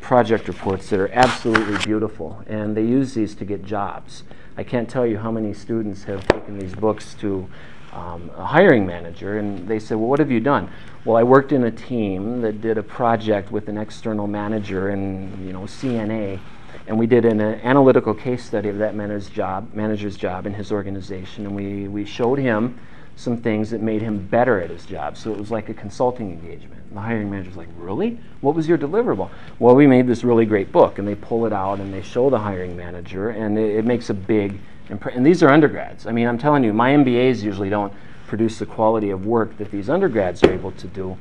project 0.01 0.49
reports 0.49 0.89
that 0.91 1.01
are 1.01 1.11
absolutely 1.13 1.77
beautiful, 1.85 2.43
and 2.47 2.77
they 2.77 2.83
use 2.83 3.15
these 3.15 3.35
to 3.35 3.45
get 3.45 3.65
jobs. 3.65 4.23
I 4.57 4.63
can't 4.63 4.89
tell 4.89 5.07
you 5.07 5.19
how 5.19 5.31
many 5.31 5.53
students 5.53 6.05
have 6.05 6.27
taken 6.29 6.59
these 6.59 6.75
books 6.75 7.15
to 7.21 7.49
um, 7.97 8.31
a 8.37 8.45
hiring 8.45 8.87
manager, 8.87 9.39
and 9.39 9.67
they 9.67 9.79
said, 9.79 9.97
Well, 9.97 10.09
what 10.09 10.19
have 10.19 10.31
you 10.31 10.41
done? 10.41 10.71
Well, 11.05 11.17
I 11.17 11.23
worked 11.23 11.53
in 11.53 11.65
a 11.65 11.71
team 11.71 12.43
that 12.43 12.61
did 12.61 12.77
a 12.77 12.83
project 12.83 13.51
with 13.51 13.69
an 13.69 13.79
external 13.79 14.27
manager 14.27 14.91
and 14.91 15.47
you 15.47 15.53
know 15.53 15.63
CNA, 15.63 16.39
and 16.87 16.99
we 16.99 17.07
did 17.07 17.25
an 17.25 17.41
uh, 17.41 17.59
analytical 17.63 18.13
case 18.13 18.45
study 18.45 18.69
of 18.69 18.79
that 18.79 18.95
manager's 18.95 19.31
job, 19.31 19.73
manager's 19.73 20.17
job 20.17 20.47
in 20.47 20.53
his 20.53 20.73
organization, 20.73 21.47
and 21.47 21.57
we, 21.57 21.89
we 21.89 22.05
showed 22.05 22.39
him 22.39 22.79
some 23.19 23.39
things 23.39 23.71
that 23.71 23.81
made 23.81 24.03
him 24.03 24.19
better 24.27 24.61
at 24.61 24.69
his 24.69 24.85
job. 24.85 25.17
So 25.17 25.33
it 25.33 25.39
was 25.39 25.51
like 25.51 25.71
a 25.71 25.75
consulting 25.75 26.31
engagement. 26.31 26.83
And 26.89 26.99
the 26.99 27.01
hiring 27.01 27.31
manager's 27.31 27.57
like, 27.57 27.69
Really? 27.79 28.19
What 28.43 28.55
was 28.55 28.69
your 28.69 28.77
deliverable? 28.77 29.31
Well, 29.59 29.75
we 29.75 29.87
made 29.87 30.07
this 30.07 30.23
really 30.23 30.45
great 30.45 30.71
book. 30.71 30.99
And 30.99 31.09
they 31.09 31.15
pull 31.15 31.47
it 31.47 31.53
out 31.53 31.81
and 31.81 31.95
they 31.95 32.03
show 32.03 32.29
the 32.29 32.39
hiring 32.39 32.77
manager, 32.77 33.31
and 33.31 33.59
it, 33.59 33.77
it 33.77 33.85
makes 33.87 34.11
a 34.11 34.15
big 34.15 34.59
impression. 34.91 35.19
And 35.19 35.27
these 35.27 35.43
are 35.43 35.51
undergrads. 35.51 36.07
I 36.07 36.13
mean, 36.13 36.27
I'm 36.27 36.39
telling 36.39 36.65
you, 36.65 36.73
my 36.73 36.91
MBAs 36.91 37.43
usually 37.43 37.71
don't 37.71 37.93
produce 38.27 38.59
the 38.59 38.67
quality 38.67 39.11
of 39.11 39.27
work 39.27 39.57
that 39.59 39.71
these 39.71 39.89
undergrads 39.89 40.43
are 40.43 40.53
able 40.53 40.73
to 40.73 40.87
do. 40.89 41.17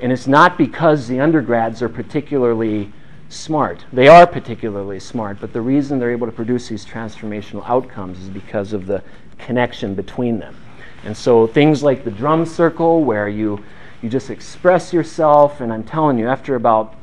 And 0.00 0.10
it's 0.10 0.26
not 0.26 0.56
because 0.56 1.08
the 1.08 1.20
undergrads 1.20 1.82
are 1.82 1.88
particularly 1.88 2.92
smart. 3.28 3.84
They 3.92 4.08
are 4.08 4.26
particularly 4.26 4.98
smart, 4.98 5.38
but 5.40 5.52
the 5.52 5.60
reason 5.60 5.98
they're 5.98 6.10
able 6.10 6.26
to 6.26 6.32
produce 6.32 6.68
these 6.68 6.84
transformational 6.84 7.62
outcomes 7.68 8.18
is 8.18 8.28
because 8.28 8.72
of 8.72 8.86
the 8.86 9.02
connection 9.38 9.94
between 9.94 10.38
them. 10.38 10.56
And 11.04 11.16
so 11.16 11.46
things 11.46 11.82
like 11.82 12.04
the 12.04 12.10
drum 12.10 12.44
circle, 12.44 13.04
where 13.04 13.28
you, 13.28 13.62
you 14.02 14.08
just 14.08 14.30
express 14.30 14.92
yourself, 14.92 15.60
and 15.60 15.72
I'm 15.72 15.84
telling 15.84 16.18
you, 16.18 16.28
after 16.28 16.56
about 16.56 16.94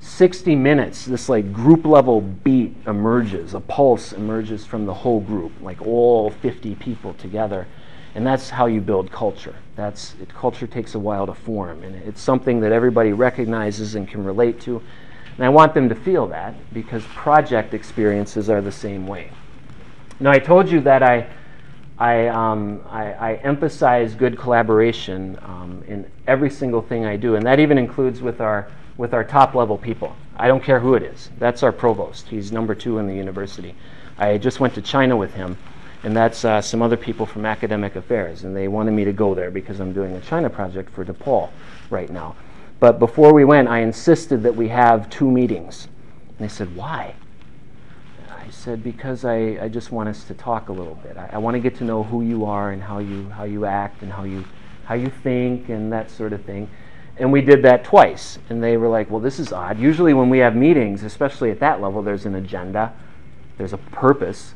60 0.00 0.56
minutes, 0.56 1.04
this 1.04 1.28
like 1.28 1.52
group 1.52 1.84
level 1.84 2.22
beat 2.22 2.74
emerges, 2.86 3.52
a 3.52 3.60
pulse 3.60 4.12
emerges 4.12 4.64
from 4.64 4.86
the 4.86 4.94
whole 4.94 5.20
group, 5.20 5.52
like 5.60 5.80
all 5.82 6.30
50 6.30 6.74
people 6.76 7.14
together. 7.14 7.66
And 8.14 8.26
that's 8.26 8.50
how 8.50 8.66
you 8.66 8.80
build 8.80 9.12
culture. 9.12 9.54
That's 9.76 10.14
it, 10.20 10.34
culture 10.34 10.66
takes 10.66 10.94
a 10.94 10.98
while 10.98 11.26
to 11.26 11.34
form, 11.34 11.84
and 11.84 11.94
it's 11.94 12.20
something 12.20 12.60
that 12.60 12.72
everybody 12.72 13.12
recognizes 13.12 13.94
and 13.94 14.08
can 14.08 14.24
relate 14.24 14.60
to. 14.62 14.82
And 15.36 15.44
I 15.44 15.48
want 15.48 15.74
them 15.74 15.88
to 15.88 15.94
feel 15.94 16.26
that 16.28 16.54
because 16.72 17.04
project 17.14 17.72
experiences 17.72 18.50
are 18.50 18.60
the 18.60 18.72
same 18.72 19.06
way. 19.06 19.30
Now, 20.18 20.32
I 20.32 20.38
told 20.38 20.68
you 20.68 20.80
that 20.80 21.02
I 21.02 21.28
I, 22.00 22.28
um, 22.28 22.80
I, 22.88 23.12
I, 23.12 23.34
emphasize 23.44 24.14
good 24.14 24.38
collaboration 24.38 25.38
um, 25.42 25.84
in 25.86 26.10
every 26.26 26.48
single 26.48 26.80
thing 26.80 27.04
I 27.04 27.16
do, 27.16 27.34
and 27.34 27.44
that 27.44 27.60
even 27.60 27.76
includes 27.76 28.22
with 28.22 28.40
our, 28.40 28.70
with 29.00 29.14
our 29.14 29.24
top 29.24 29.54
level 29.54 29.78
people. 29.78 30.14
I 30.36 30.46
don't 30.46 30.62
care 30.62 30.78
who 30.78 30.92
it 30.94 31.02
is. 31.02 31.30
That's 31.38 31.62
our 31.62 31.72
provost. 31.72 32.28
He's 32.28 32.52
number 32.52 32.74
two 32.74 32.98
in 32.98 33.06
the 33.06 33.14
university. 33.14 33.74
I 34.18 34.36
just 34.36 34.60
went 34.60 34.74
to 34.74 34.82
China 34.82 35.16
with 35.16 35.32
him, 35.32 35.56
and 36.02 36.14
that's 36.14 36.44
uh, 36.44 36.60
some 36.60 36.82
other 36.82 36.98
people 36.98 37.24
from 37.24 37.46
academic 37.46 37.96
affairs, 37.96 38.44
and 38.44 38.54
they 38.54 38.68
wanted 38.68 38.90
me 38.90 39.06
to 39.06 39.12
go 39.12 39.34
there 39.34 39.50
because 39.50 39.80
I'm 39.80 39.94
doing 39.94 40.14
a 40.16 40.20
China 40.20 40.50
project 40.50 40.92
for 40.92 41.02
DePaul 41.02 41.48
right 41.88 42.10
now. 42.10 42.36
But 42.78 42.98
before 42.98 43.32
we 43.32 43.42
went, 43.42 43.68
I 43.68 43.78
insisted 43.78 44.42
that 44.42 44.54
we 44.54 44.68
have 44.68 45.08
two 45.08 45.30
meetings. 45.30 45.88
And 46.28 46.38
they 46.38 46.52
said, 46.52 46.76
Why? 46.76 47.14
I 48.30 48.50
said, 48.50 48.84
because 48.84 49.24
I, 49.24 49.58
I 49.62 49.68
just 49.68 49.92
want 49.92 50.10
us 50.10 50.24
to 50.24 50.34
talk 50.34 50.68
a 50.68 50.72
little 50.72 50.96
bit. 50.96 51.16
I, 51.16 51.30
I 51.32 51.38
want 51.38 51.54
to 51.54 51.60
get 51.60 51.76
to 51.76 51.84
know 51.84 52.02
who 52.02 52.22
you 52.22 52.44
are 52.44 52.72
and 52.72 52.82
how 52.82 52.98
you, 52.98 53.30
how 53.30 53.44
you 53.44 53.64
act 53.64 54.02
and 54.02 54.12
how 54.12 54.24
you, 54.24 54.44
how 54.84 54.94
you 54.94 55.08
think 55.08 55.68
and 55.70 55.90
that 55.92 56.10
sort 56.10 56.32
of 56.34 56.42
thing. 56.44 56.68
And 57.20 57.30
we 57.30 57.40
did 57.40 57.62
that 57.62 57.84
twice. 57.84 58.38
And 58.48 58.62
they 58.62 58.76
were 58.76 58.88
like, 58.88 59.10
well, 59.10 59.20
this 59.20 59.38
is 59.38 59.52
odd. 59.52 59.78
Usually, 59.78 60.14
when 60.14 60.30
we 60.30 60.38
have 60.38 60.56
meetings, 60.56 61.04
especially 61.04 61.50
at 61.50 61.60
that 61.60 61.80
level, 61.80 62.02
there's 62.02 62.26
an 62.26 62.34
agenda, 62.34 62.92
there's 63.58 63.72
a 63.72 63.78
purpose. 63.78 64.54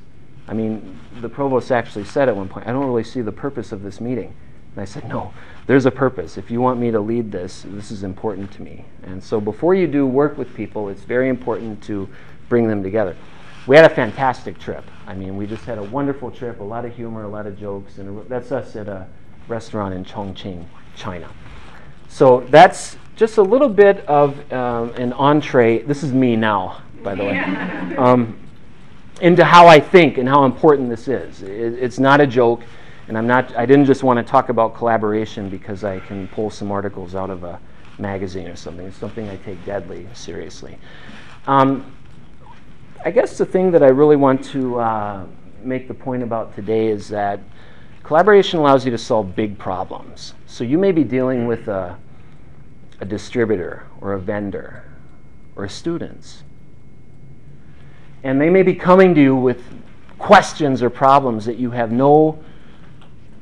I 0.49 0.55
mean, 0.55 0.99
the 1.21 1.29
provost 1.29 1.71
actually 1.71 2.05
said 2.05 2.29
at 2.29 2.37
one 2.37 2.49
point, 2.49 2.67
I 2.67 2.73
don't 2.73 2.87
really 2.87 3.05
see 3.05 3.21
the 3.21 3.33
purpose 3.33 3.71
of 3.71 3.83
this 3.83 4.01
meeting. 4.01 4.35
And 4.75 4.83
I 4.83 4.85
said, 4.85 5.09
no, 5.09 5.33
there's 5.67 5.87
a 5.87 5.91
purpose. 5.91 6.37
If 6.37 6.51
you 6.51 6.61
want 6.61 6.81
me 6.81 6.91
to 6.91 7.01
lead 7.01 7.31
this, 7.31 7.65
this 7.69 7.91
is 7.93 8.03
important 8.03 8.51
to 8.53 8.63
me. 8.63 8.85
And 9.05 9.23
so 9.23 9.41
before 9.41 9.75
you 9.75 9.87
do 9.87 10.07
work 10.07 10.37
with 10.37 10.53
people, 10.55 10.89
it's 10.89 11.03
very 11.03 11.29
important 11.29 11.83
to 11.85 12.09
bring 12.49 12.67
them 12.67 12.83
together 12.83 13.15
we 13.67 13.77
had 13.77 13.85
a 13.85 13.95
fantastic 13.95 14.59
trip. 14.59 14.85
I 15.07 15.15
mean, 15.15 15.37
we 15.37 15.47
just 15.47 15.65
had 15.65 15.79
a 15.79 15.83
wonderful 15.83 16.31
trip, 16.31 16.61
a 16.61 16.65
lot 16.65 16.85
of 16.85 16.95
humor, 16.95 17.23
a 17.23 17.29
lot 17.29 17.47
of 17.47 17.59
jokes, 17.59 17.99
and 17.99 18.27
that's 18.29 18.53
us 18.53 18.77
at 18.77 18.89
a 18.89 19.07
restaurant 19.49 19.95
in 19.95 20.05
Chongqing, 20.05 20.65
China. 20.97 21.31
So 22.15 22.47
that's 22.49 22.97
just 23.17 23.39
a 23.39 23.43
little 23.43 23.69
bit 23.69 24.07
of 24.07 24.53
um, 24.53 24.91
an 24.91 25.13
entree. 25.15 25.83
This 25.83 26.05
is 26.05 26.13
me 26.13 26.37
now, 26.37 26.81
by 27.03 27.17
the 27.17 27.25
way, 27.25 27.39
um, 27.99 28.39
into 29.21 29.45
how 29.45 29.67
I 29.67 29.81
think 29.81 30.19
and 30.19 30.29
how 30.29 30.45
important 30.45 30.89
this 30.91 31.09
is. 31.09 31.43
It, 31.43 31.49
it's 31.51 31.99
not 31.99 32.21
a 32.21 32.27
joke, 32.29 32.63
and 33.09 33.19
I'm 33.19 33.27
not. 33.27 33.57
I 33.57 33.67
didn't 33.67 33.87
just 33.87 34.05
want 34.05 34.19
to 34.19 34.23
talk 34.23 34.49
about 34.49 34.77
collaboration 34.77 35.49
because 35.49 35.83
I 35.83 35.99
can 35.99 36.29
pull 36.29 36.51
some 36.51 36.71
articles 36.71 37.17
out 37.17 37.31
of 37.31 37.43
a 37.43 37.59
magazine 37.99 38.47
or 38.47 38.55
something. 38.55 38.87
It's 38.87 38.97
something 38.97 39.29
I 39.29 39.35
take 39.39 39.65
deadly 39.65 40.07
seriously. 40.15 40.79
Um, 41.49 41.93
I 43.05 43.11
guess 43.11 43.37
the 43.37 43.45
thing 43.45 43.73
that 43.73 43.83
I 43.83 43.89
really 43.89 44.15
want 44.15 44.45
to 44.53 44.79
uh, 44.79 45.27
make 45.65 45.89
the 45.89 45.95
point 45.95 46.23
about 46.23 46.55
today 46.55 46.87
is 46.87 47.09
that 47.09 47.41
collaboration 48.05 48.61
allows 48.61 48.85
you 48.85 48.93
to 48.93 48.99
solve 48.99 49.35
big 49.35 49.59
problems. 49.59 50.35
So 50.47 50.63
you 50.63 50.79
may 50.79 50.93
be 50.93 51.03
dealing 51.03 51.49
with 51.49 51.67
a, 51.67 51.99
a 53.01 53.05
distributor 53.05 53.87
or 54.01 54.13
a 54.13 54.21
vendor 54.21 54.85
or 55.57 55.69
students. 55.69 56.43
And 58.23 58.41
they 58.41 58.51
may 58.51 58.63
be 58.63 58.75
coming 58.75 59.15
to 59.15 59.21
you 59.21 59.37
with 59.37 59.63
questions 60.19 60.83
or 60.83 60.91
problems 60.91 61.45
that 61.45 61.57
you 61.57 61.71
have 61.73 61.93
no 61.93 62.43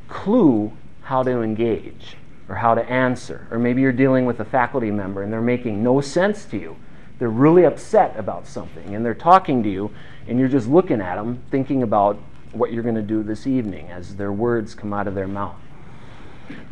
clue 0.08 0.72
how 1.02 1.22
to 1.22 1.42
engage 1.42 2.16
or 2.48 2.56
how 2.56 2.74
to 2.74 2.82
answer. 2.90 3.46
Or 3.50 3.58
maybe 3.58 3.80
you're 3.82 3.92
dealing 3.92 4.26
with 4.26 4.40
a 4.40 4.44
faculty 4.44 4.90
member 4.90 5.22
and 5.22 5.32
they're 5.32 5.40
making 5.40 5.82
no 5.82 6.00
sense 6.00 6.44
to 6.46 6.58
you 6.58 6.76
they're 7.22 7.30
really 7.30 7.62
upset 7.62 8.18
about 8.18 8.48
something 8.48 8.96
and 8.96 9.06
they're 9.06 9.14
talking 9.14 9.62
to 9.62 9.70
you 9.70 9.88
and 10.26 10.40
you're 10.40 10.48
just 10.48 10.66
looking 10.66 11.00
at 11.00 11.14
them 11.14 11.40
thinking 11.52 11.84
about 11.84 12.18
what 12.50 12.72
you're 12.72 12.82
going 12.82 12.96
to 12.96 13.00
do 13.00 13.22
this 13.22 13.46
evening 13.46 13.88
as 13.92 14.16
their 14.16 14.32
words 14.32 14.74
come 14.74 14.92
out 14.92 15.06
of 15.06 15.14
their 15.14 15.28
mouth. 15.28 15.54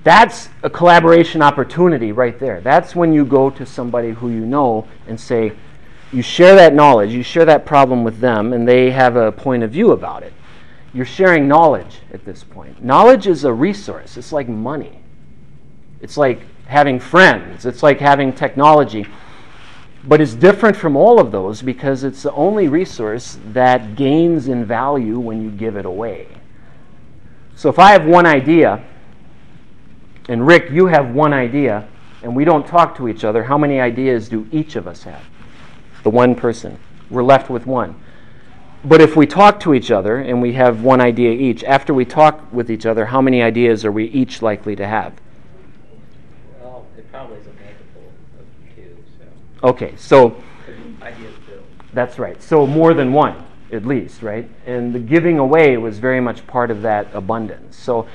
That's 0.02 0.48
a 0.62 0.70
collaboration 0.70 1.42
opportunity 1.42 2.12
right 2.12 2.38
there. 2.38 2.60
That's 2.60 2.96
when 2.96 3.12
you 3.12 3.24
go 3.24 3.50
to 3.50 3.66
somebody 3.66 4.10
who 4.10 4.30
you 4.30 4.46
know 4.46 4.88
and 5.06 5.20
say, 5.20 5.52
you 6.12 6.22
share 6.22 6.54
that 6.56 6.74
knowledge, 6.74 7.12
you 7.12 7.22
share 7.22 7.44
that 7.44 7.64
problem 7.64 8.02
with 8.02 8.18
them, 8.18 8.52
and 8.52 8.66
they 8.66 8.90
have 8.90 9.16
a 9.16 9.30
point 9.30 9.62
of 9.62 9.70
view 9.70 9.92
about 9.92 10.22
it. 10.22 10.32
You're 10.92 11.04
sharing 11.04 11.46
knowledge 11.46 12.00
at 12.12 12.24
this 12.24 12.42
point. 12.42 12.82
Knowledge 12.82 13.26
is 13.26 13.44
a 13.44 13.52
resource, 13.52 14.16
it's 14.16 14.32
like 14.32 14.48
money, 14.48 15.00
it's 16.00 16.16
like 16.16 16.40
having 16.66 16.98
friends, 16.98 17.64
it's 17.64 17.82
like 17.82 18.00
having 18.00 18.32
technology. 18.32 19.06
But 20.02 20.20
it's 20.20 20.34
different 20.34 20.76
from 20.76 20.96
all 20.96 21.20
of 21.20 21.30
those 21.30 21.60
because 21.60 22.04
it's 22.04 22.22
the 22.22 22.32
only 22.32 22.68
resource 22.68 23.38
that 23.52 23.96
gains 23.96 24.48
in 24.48 24.64
value 24.64 25.18
when 25.18 25.42
you 25.42 25.50
give 25.50 25.76
it 25.76 25.84
away. 25.84 26.26
So 27.54 27.68
if 27.68 27.78
I 27.78 27.92
have 27.92 28.06
one 28.06 28.24
idea, 28.24 28.82
and 30.28 30.46
Rick, 30.46 30.70
you 30.70 30.86
have 30.86 31.14
one 31.14 31.32
idea, 31.32 31.88
and 32.22 32.34
we 32.34 32.44
don't 32.44 32.66
talk 32.66 32.96
to 32.96 33.08
each 33.08 33.24
other, 33.24 33.44
how 33.44 33.58
many 33.58 33.80
ideas 33.80 34.28
do 34.28 34.46
each 34.52 34.76
of 34.76 34.86
us 34.86 35.02
have? 35.04 35.22
The 36.02 36.10
one 36.10 36.34
person. 36.34 36.78
We're 37.08 37.24
left 37.24 37.50
with 37.50 37.66
one. 37.66 38.00
But 38.84 39.00
if 39.00 39.16
we 39.16 39.26
talk 39.26 39.60
to 39.60 39.74
each 39.74 39.90
other 39.90 40.16
and 40.16 40.40
we 40.40 40.54
have 40.54 40.82
one 40.82 41.00
idea 41.00 41.32
each, 41.32 41.62
after 41.64 41.92
we 41.92 42.04
talk 42.04 42.50
with 42.52 42.70
each 42.70 42.86
other, 42.86 43.06
how 43.06 43.20
many 43.20 43.42
ideas 43.42 43.84
are 43.84 43.92
we 43.92 44.06
each 44.06 44.40
likely 44.40 44.74
to 44.76 44.86
have? 44.86 45.12
Well, 46.62 46.86
it 46.96 47.10
probably 47.10 47.38
is 47.38 47.46
a 47.46 47.50
multiple 47.50 48.12
of 48.38 48.74
two, 48.74 48.96
so. 49.18 49.68
Okay, 49.68 49.94
so 49.96 50.42
Ideas 51.02 51.34
build. 51.46 51.62
That's 51.92 52.18
right. 52.18 52.42
So 52.42 52.66
more 52.66 52.94
than 52.94 53.12
one, 53.12 53.42
at 53.72 53.86
least, 53.86 54.22
right? 54.22 54.48
And 54.66 54.94
the 54.94 54.98
giving 54.98 55.38
away 55.38 55.76
was 55.76 55.98
very 55.98 56.20
much 56.20 56.46
part 56.46 56.70
of 56.70 56.82
that 56.82 57.08
abundance. 57.14 57.76
So, 57.76 58.06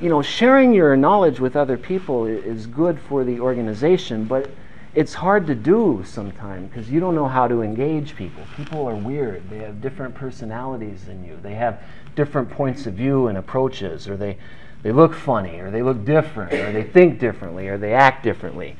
you 0.00 0.08
know, 0.08 0.22
sharing 0.22 0.72
your 0.72 0.96
knowledge 0.96 1.40
with 1.40 1.56
other 1.56 1.76
people 1.76 2.26
is 2.26 2.66
good 2.66 2.98
for 3.00 3.24
the 3.24 3.40
organization, 3.40 4.24
but 4.24 4.50
it's 4.94 5.14
hard 5.14 5.46
to 5.46 5.54
do 5.54 6.02
sometimes 6.06 6.68
because 6.68 6.90
you 6.90 7.00
don't 7.00 7.14
know 7.14 7.28
how 7.28 7.46
to 7.48 7.62
engage 7.62 8.16
people. 8.16 8.42
People 8.56 8.86
are 8.86 8.96
weird. 8.96 9.48
They 9.50 9.58
have 9.58 9.80
different 9.80 10.14
personalities 10.14 11.04
than 11.04 11.24
you. 11.24 11.38
They 11.42 11.54
have 11.54 11.82
different 12.16 12.50
points 12.50 12.86
of 12.86 12.94
view 12.94 13.26
and 13.26 13.38
approaches, 13.38 14.08
or 14.08 14.16
they, 14.16 14.38
they 14.82 14.92
look 14.92 15.14
funny, 15.14 15.58
or 15.60 15.70
they 15.70 15.82
look 15.82 16.04
different, 16.04 16.52
or 16.52 16.72
they 16.72 16.84
think 16.84 17.18
differently, 17.18 17.68
or 17.68 17.78
they 17.78 17.92
act 17.92 18.22
differently 18.24 18.76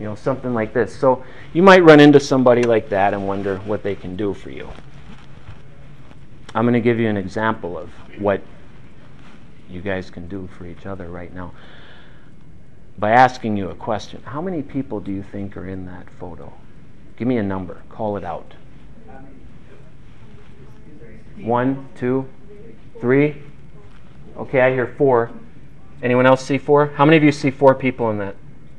you 0.00 0.06
know, 0.06 0.14
something 0.14 0.54
like 0.54 0.72
this. 0.72 0.96
So 0.96 1.22
you 1.52 1.62
might 1.62 1.84
run 1.84 2.00
into 2.00 2.18
somebody 2.18 2.62
like 2.62 2.88
that 2.88 3.12
and 3.12 3.28
wonder 3.28 3.58
what 3.58 3.82
they 3.82 3.94
can 3.94 4.16
do 4.16 4.32
for 4.32 4.50
you. 4.50 4.68
I'm 6.54 6.64
going 6.64 6.74
to 6.74 6.80
give 6.80 6.98
you 6.98 7.08
an 7.08 7.18
example 7.18 7.78
of 7.78 7.90
what 8.18 8.40
you 9.70 9.80
guys 9.80 10.10
can 10.10 10.28
do 10.28 10.48
for 10.56 10.66
each 10.66 10.86
other 10.86 11.08
right 11.08 11.32
now 11.32 11.52
by 12.98 13.10
asking 13.10 13.56
you 13.56 13.70
a 13.70 13.74
question. 13.74 14.22
How 14.24 14.42
many 14.42 14.62
people 14.62 15.00
do 15.00 15.10
you 15.10 15.22
think 15.22 15.56
are 15.56 15.66
in 15.66 15.86
that 15.86 16.08
photo? 16.10 16.52
Give 17.16 17.26
me 17.26 17.38
a 17.38 17.42
number. 17.42 17.82
Call 17.88 18.16
it 18.16 18.24
out. 18.24 18.54
One, 21.38 21.88
two, 21.94 22.28
three. 23.00 23.42
Okay, 24.36 24.60
I 24.60 24.70
hear 24.70 24.94
four. 24.98 25.30
Anyone 26.02 26.26
else 26.26 26.44
see 26.44 26.58
four? 26.58 26.88
How 26.88 27.04
many 27.04 27.16
of 27.16 27.24
you 27.24 27.32
see 27.32 27.50
four 27.50 27.74
people 27.74 28.10
in 28.10 28.18
that? 28.18 28.36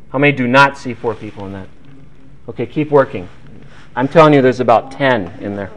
How 0.09 0.19
many 0.19 0.33
do 0.35 0.47
not 0.47 0.77
see 0.77 0.93
four 0.93 1.15
people 1.15 1.45
in 1.45 1.53
that? 1.53 1.67
Okay, 2.49 2.65
keep 2.65 2.91
working. 2.91 3.29
I'm 3.95 4.07
telling 4.07 4.33
you, 4.33 4.41
there's 4.41 4.59
about 4.59 4.91
10 4.91 5.39
in 5.41 5.55
there. 5.55 5.71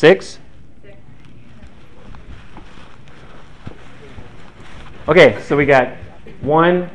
Six? 0.00 0.38
Okay, 5.06 5.38
so 5.42 5.58
we 5.58 5.66
got 5.66 5.94
one, 6.40 6.88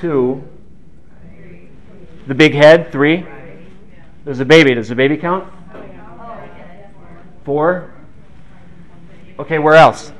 two, 0.00 0.42
the 2.26 2.34
big 2.34 2.54
head, 2.54 2.90
three. 2.90 3.26
There's 4.24 4.40
a 4.40 4.46
baby. 4.46 4.72
Does 4.72 4.88
the 4.88 4.94
baby 4.94 5.18
count? 5.18 5.52
Four. 7.44 7.92
Okay, 9.38 9.58
where 9.58 9.74
else? 9.74 10.14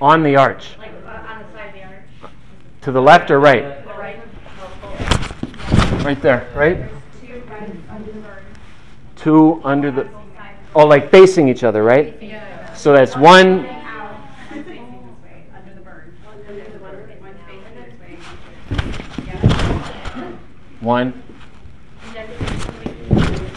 On 0.00 0.22
the 0.22 0.34
arch. 0.36 0.78
To 2.80 2.90
the 2.90 3.02
left 3.02 3.30
or? 3.30 3.38
Right. 3.38 3.84
Right 6.02 6.22
there, 6.22 6.50
right? 6.54 6.90
Two 9.20 9.60
under 9.64 9.90
the 9.90 10.04
bird. 10.04 10.10
Two 10.10 10.20
under 10.34 10.70
the. 10.70 10.70
Oh, 10.74 10.86
like 10.86 11.10
facing 11.10 11.48
each 11.48 11.64
other, 11.64 11.82
right? 11.82 12.16
Yeah. 12.22 12.74
So 12.74 12.92
that's 12.92 13.16
one. 13.16 13.64
One 13.64 13.74
facing 14.48 14.64
this 14.64 15.22
way, 15.22 15.44
under 15.54 15.74
the 15.74 15.80
bird. 15.80 16.14
And 16.48 16.58
there's 16.58 16.80
one, 16.80 16.94
one 17.20 17.34
facing 17.46 17.74
this 17.76 17.94
way. 18.00 18.18
Yeah. 19.26 20.32
One, 20.80 21.22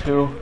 two. 0.04 0.40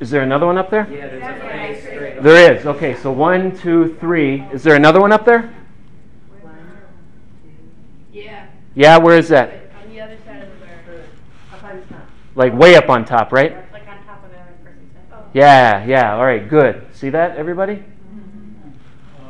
Is 0.00 0.10
there 0.10 0.22
another 0.22 0.46
one 0.46 0.56
up 0.56 0.70
there? 0.70 0.86
Yeah, 0.90 1.08
there's 1.08 1.22
a 1.22 1.40
face 1.40 1.82
straight 1.82 2.18
up. 2.18 2.22
There 2.22 2.54
is. 2.54 2.66
Okay, 2.66 2.94
so 2.94 3.10
one, 3.10 3.56
two, 3.58 3.96
three. 4.00 4.42
Is 4.52 4.62
there 4.62 4.76
another 4.76 5.00
one 5.00 5.12
up 5.12 5.24
there? 5.24 5.52
Yeah. 8.12 8.46
Yeah, 8.74 8.96
where 8.98 9.18
is 9.18 9.28
that? 9.28 9.72
On 9.82 9.90
the 9.90 10.00
other 10.00 10.16
side 10.24 10.42
of 10.42 10.48
the 10.48 10.54
bird. 10.86 11.04
Up 11.52 11.64
on 11.64 11.82
top. 11.88 12.08
Like 12.36 12.54
way 12.54 12.76
up 12.76 12.88
on 12.88 13.04
top, 13.04 13.32
right? 13.32 13.56
Like 13.72 13.88
on 13.88 13.98
top 14.04 14.24
of 14.24 14.30
the 14.30 14.38
other 14.38 14.52
person's 14.62 14.92
head. 14.94 15.04
Oh. 15.12 15.17
Yeah, 15.34 15.84
yeah. 15.84 16.14
All 16.14 16.24
right, 16.24 16.48
good. 16.48 16.86
See 16.92 17.10
that, 17.10 17.36
everybody? 17.36 17.84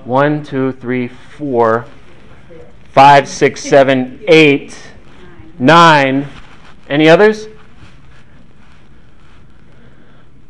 One, 0.05 0.45
two, 0.45 0.73
three, 0.73 1.09
four, 1.09 1.87
five, 2.93 3.29
six, 3.29 3.63
seven, 3.63 4.23
eight, 4.29 4.79
nine. 5.59 6.29
Any 6.89 7.09
others? 7.09 7.49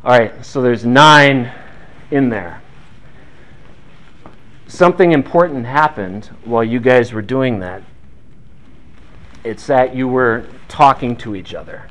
All 0.03 0.17
right, 0.17 0.45
so 0.45 0.61
there's 0.61 0.85
nine 0.85 1.51
in 2.11 2.29
there. 2.29 2.61
Something 4.67 5.13
important 5.13 5.65
happened 5.65 6.27
while 6.45 6.63
you 6.63 6.79
guys 6.79 7.11
were 7.11 7.23
doing 7.23 7.59
that. 7.59 7.81
It's 9.43 9.65
that 9.65 9.95
you 9.95 10.07
were 10.07 10.45
talking 10.67 11.15
to 11.17 11.35
each 11.35 11.55
other 11.55 11.87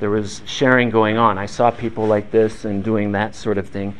there 0.00 0.10
was 0.10 0.42
sharing 0.44 0.90
going 0.90 1.18
on. 1.18 1.38
I 1.38 1.46
saw 1.46 1.70
people 1.70 2.06
like 2.06 2.30
this 2.30 2.64
and 2.64 2.84
doing 2.84 3.12
that 3.12 3.34
sort 3.34 3.58
of 3.58 3.68
thing. 3.68 3.96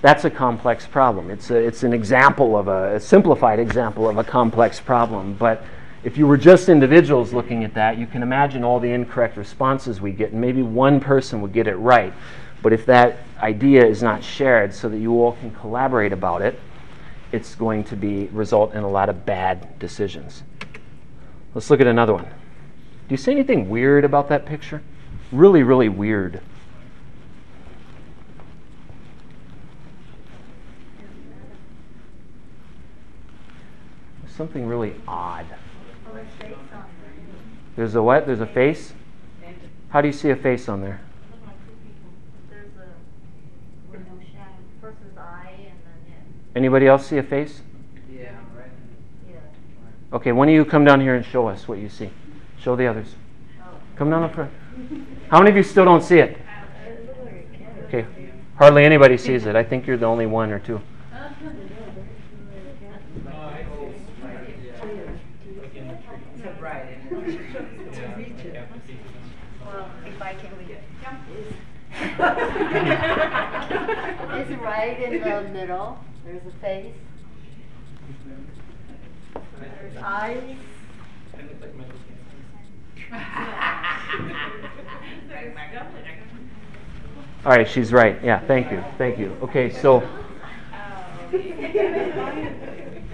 That's 0.00 0.24
a 0.24 0.30
complex 0.30 0.86
problem. 0.86 1.30
It's, 1.30 1.50
a, 1.50 1.56
it's 1.56 1.82
an 1.82 1.92
example 1.92 2.56
of 2.56 2.68
a, 2.68 2.96
a 2.96 3.00
simplified 3.00 3.58
example 3.58 4.08
of 4.08 4.18
a 4.18 4.24
complex 4.24 4.80
problem. 4.80 5.34
But 5.34 5.64
if 6.02 6.18
you 6.18 6.26
were 6.26 6.36
just 6.36 6.68
individuals 6.68 7.32
looking 7.32 7.64
at 7.64 7.74
that, 7.74 7.96
you 7.98 8.06
can 8.06 8.22
imagine 8.22 8.64
all 8.64 8.78
the 8.78 8.90
incorrect 8.90 9.36
responses 9.36 10.00
we 10.00 10.12
get, 10.12 10.32
and 10.32 10.40
maybe 10.40 10.62
one 10.62 11.00
person 11.00 11.40
would 11.40 11.52
get 11.52 11.66
it 11.66 11.76
right. 11.76 12.12
But 12.62 12.72
if 12.72 12.86
that 12.86 13.18
idea 13.40 13.84
is 13.84 14.02
not 14.02 14.22
shared 14.22 14.74
so 14.74 14.88
that 14.88 14.98
you 14.98 15.12
all 15.22 15.32
can 15.32 15.50
collaborate 15.50 16.12
about 16.12 16.42
it, 16.42 16.58
it's 17.32 17.54
going 17.54 17.84
to 17.84 17.96
be 17.96 18.26
result 18.26 18.74
in 18.74 18.82
a 18.82 18.88
lot 18.88 19.08
of 19.08 19.26
bad 19.26 19.78
decisions. 19.78 20.42
Let's 21.54 21.70
look 21.70 21.80
at 21.80 21.86
another 21.86 22.14
one. 22.14 22.24
Do 22.24 23.10
you 23.10 23.16
see 23.16 23.32
anything 23.32 23.68
weird 23.68 24.04
about 24.04 24.28
that 24.28 24.46
picture? 24.46 24.82
Really, 25.34 25.64
really 25.64 25.88
weird. 25.88 26.40
Something 34.28 34.68
really 34.68 34.94
odd. 35.08 35.46
There's 37.74 37.96
a 37.96 38.02
what? 38.02 38.26
There's 38.26 38.40
a 38.40 38.46
face? 38.46 38.92
How 39.88 40.00
do 40.00 40.06
you 40.06 40.12
see 40.12 40.30
a 40.30 40.36
face 40.36 40.68
on 40.68 40.80
there? 40.80 41.00
There's 42.48 42.66
a 42.76 43.90
window 43.90 44.10
shadow, 44.32 44.44
person's 44.80 45.18
eye 45.18 45.50
and 45.58 45.66
then 45.66 46.12
it, 46.12 46.58
Anybody 46.58 46.86
else 46.86 47.08
see 47.08 47.18
a 47.18 47.24
face? 47.24 47.60
Yeah, 48.08 48.30
right. 48.56 48.70
yeah. 49.28 49.38
Okay, 50.12 50.30
one 50.30 50.48
of 50.48 50.54
you 50.54 50.64
come 50.64 50.84
down 50.84 51.00
here 51.00 51.16
and 51.16 51.24
show 51.24 51.48
us 51.48 51.66
what 51.66 51.78
you 51.78 51.88
see. 51.88 52.10
Show 52.60 52.76
the 52.76 52.86
others. 52.86 53.16
Come 53.96 54.10
down 54.10 54.22
up 54.22 54.32
front. 54.32 54.52
How 55.30 55.38
many 55.38 55.50
of 55.50 55.56
you 55.56 55.62
still 55.62 55.84
don't 55.84 56.02
see 56.02 56.18
it? 56.18 56.38
Okay, 57.84 58.06
hardly 58.56 58.84
anybody 58.84 59.16
sees 59.16 59.46
it. 59.46 59.56
I 59.56 59.64
think 59.64 59.86
you're 59.86 59.96
the 59.96 60.06
only 60.06 60.26
one 60.26 60.50
or 60.52 60.58
two. 60.58 60.80
It's 74.36 74.50
right 74.60 75.00
in 75.00 75.22
the 75.22 75.42
middle, 75.52 75.98
there's 76.24 76.42
a 76.46 76.50
face. 76.60 76.94
There's 79.60 79.96
eyes. 79.96 80.56
All 87.46 87.52
right, 87.52 87.68
she's 87.68 87.92
right. 87.92 88.16
Yeah, 88.24 88.40
thank 88.46 88.72
you. 88.72 88.82
Thank 88.96 89.18
you. 89.18 89.36
Okay, 89.42 89.70
so 89.70 90.02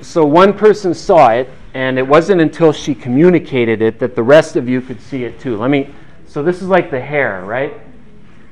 so 0.02 0.24
one 0.24 0.52
person 0.56 0.94
saw 0.94 1.30
it 1.30 1.50
and 1.74 1.98
it 1.98 2.06
wasn't 2.06 2.40
until 2.40 2.72
she 2.72 2.94
communicated 2.94 3.82
it 3.82 3.98
that 3.98 4.14
the 4.14 4.22
rest 4.22 4.54
of 4.54 4.68
you 4.68 4.80
could 4.80 5.00
see 5.00 5.24
it 5.24 5.40
too. 5.40 5.56
Let 5.56 5.70
me 5.70 5.92
so 6.26 6.44
this 6.44 6.62
is 6.62 6.68
like 6.68 6.92
the 6.92 7.00
hair, 7.00 7.44
right? 7.44 7.74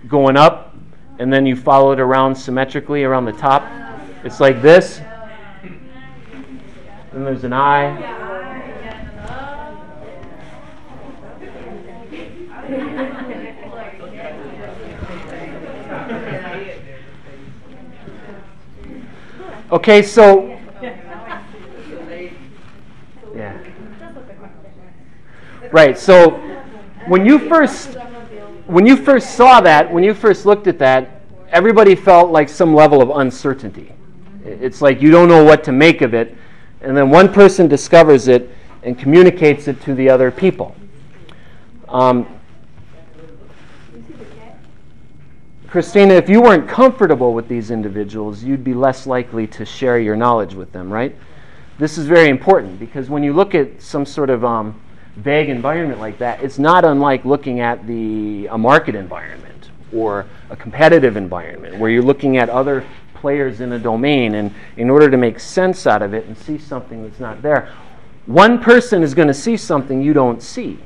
Going 0.08 0.36
up 0.36 0.74
and 1.20 1.32
then 1.32 1.46
you 1.46 1.54
follow 1.54 1.92
it 1.92 2.00
around 2.00 2.34
symmetrically 2.34 3.04
around 3.04 3.26
the 3.26 3.32
top. 3.32 3.62
It's 4.24 4.40
like 4.40 4.60
this. 4.60 5.00
Then 7.12 7.24
there's 7.24 7.44
an 7.44 7.52
eye. 7.52 8.27
Okay, 19.70 20.02
so 20.02 20.58
yeah. 23.34 23.58
Right. 25.70 25.98
So 25.98 26.30
when 27.06 27.26
you 27.26 27.38
first 27.38 27.94
when 28.66 28.86
you 28.86 28.96
first 28.96 29.36
saw 29.36 29.60
that, 29.60 29.92
when 29.92 30.02
you 30.02 30.14
first 30.14 30.46
looked 30.46 30.66
at 30.66 30.78
that, 30.78 31.20
everybody 31.50 31.94
felt 31.94 32.30
like 32.30 32.48
some 32.48 32.74
level 32.74 33.02
of 33.02 33.10
uncertainty. 33.10 33.92
It's 34.44 34.80
like 34.80 35.02
you 35.02 35.10
don't 35.10 35.28
know 35.28 35.44
what 35.44 35.62
to 35.64 35.72
make 35.72 36.00
of 36.00 36.14
it, 36.14 36.34
and 36.80 36.96
then 36.96 37.10
one 37.10 37.30
person 37.30 37.68
discovers 37.68 38.26
it 38.28 38.50
and 38.82 38.98
communicates 38.98 39.68
it 39.68 39.80
to 39.82 39.94
the 39.94 40.08
other 40.08 40.30
people. 40.30 40.74
Um, 41.88 42.37
Christina, 45.68 46.14
if 46.14 46.30
you 46.30 46.40
weren't 46.40 46.66
comfortable 46.66 47.34
with 47.34 47.46
these 47.46 47.70
individuals, 47.70 48.42
you'd 48.42 48.64
be 48.64 48.72
less 48.72 49.06
likely 49.06 49.46
to 49.48 49.66
share 49.66 49.98
your 49.98 50.16
knowledge 50.16 50.54
with 50.54 50.72
them, 50.72 50.90
right? 50.90 51.14
This 51.78 51.98
is 51.98 52.06
very 52.06 52.30
important 52.30 52.80
because 52.80 53.10
when 53.10 53.22
you 53.22 53.34
look 53.34 53.54
at 53.54 53.82
some 53.82 54.06
sort 54.06 54.30
of 54.30 54.46
um, 54.46 54.80
vague 55.16 55.50
environment 55.50 56.00
like 56.00 56.16
that, 56.20 56.42
it's 56.42 56.58
not 56.58 56.86
unlike 56.86 57.26
looking 57.26 57.60
at 57.60 57.86
the 57.86 58.46
a 58.46 58.56
market 58.56 58.94
environment 58.94 59.68
or 59.92 60.24
a 60.48 60.56
competitive 60.56 61.18
environment 61.18 61.78
where 61.78 61.90
you're 61.90 62.02
looking 62.02 62.38
at 62.38 62.48
other 62.48 62.82
players 63.12 63.60
in 63.60 63.72
a 63.72 63.78
domain 63.78 64.36
and 64.36 64.54
in 64.78 64.88
order 64.88 65.10
to 65.10 65.18
make 65.18 65.38
sense 65.38 65.86
out 65.86 66.00
of 66.00 66.14
it 66.14 66.24
and 66.24 66.38
see 66.38 66.56
something 66.56 67.02
that's 67.02 67.20
not 67.20 67.42
there, 67.42 67.70
one 68.24 68.58
person 68.58 69.02
is 69.02 69.12
going 69.12 69.28
to 69.28 69.34
see 69.34 69.56
something 69.56 70.00
you 70.00 70.14
don't 70.14 70.42
see. 70.42 70.78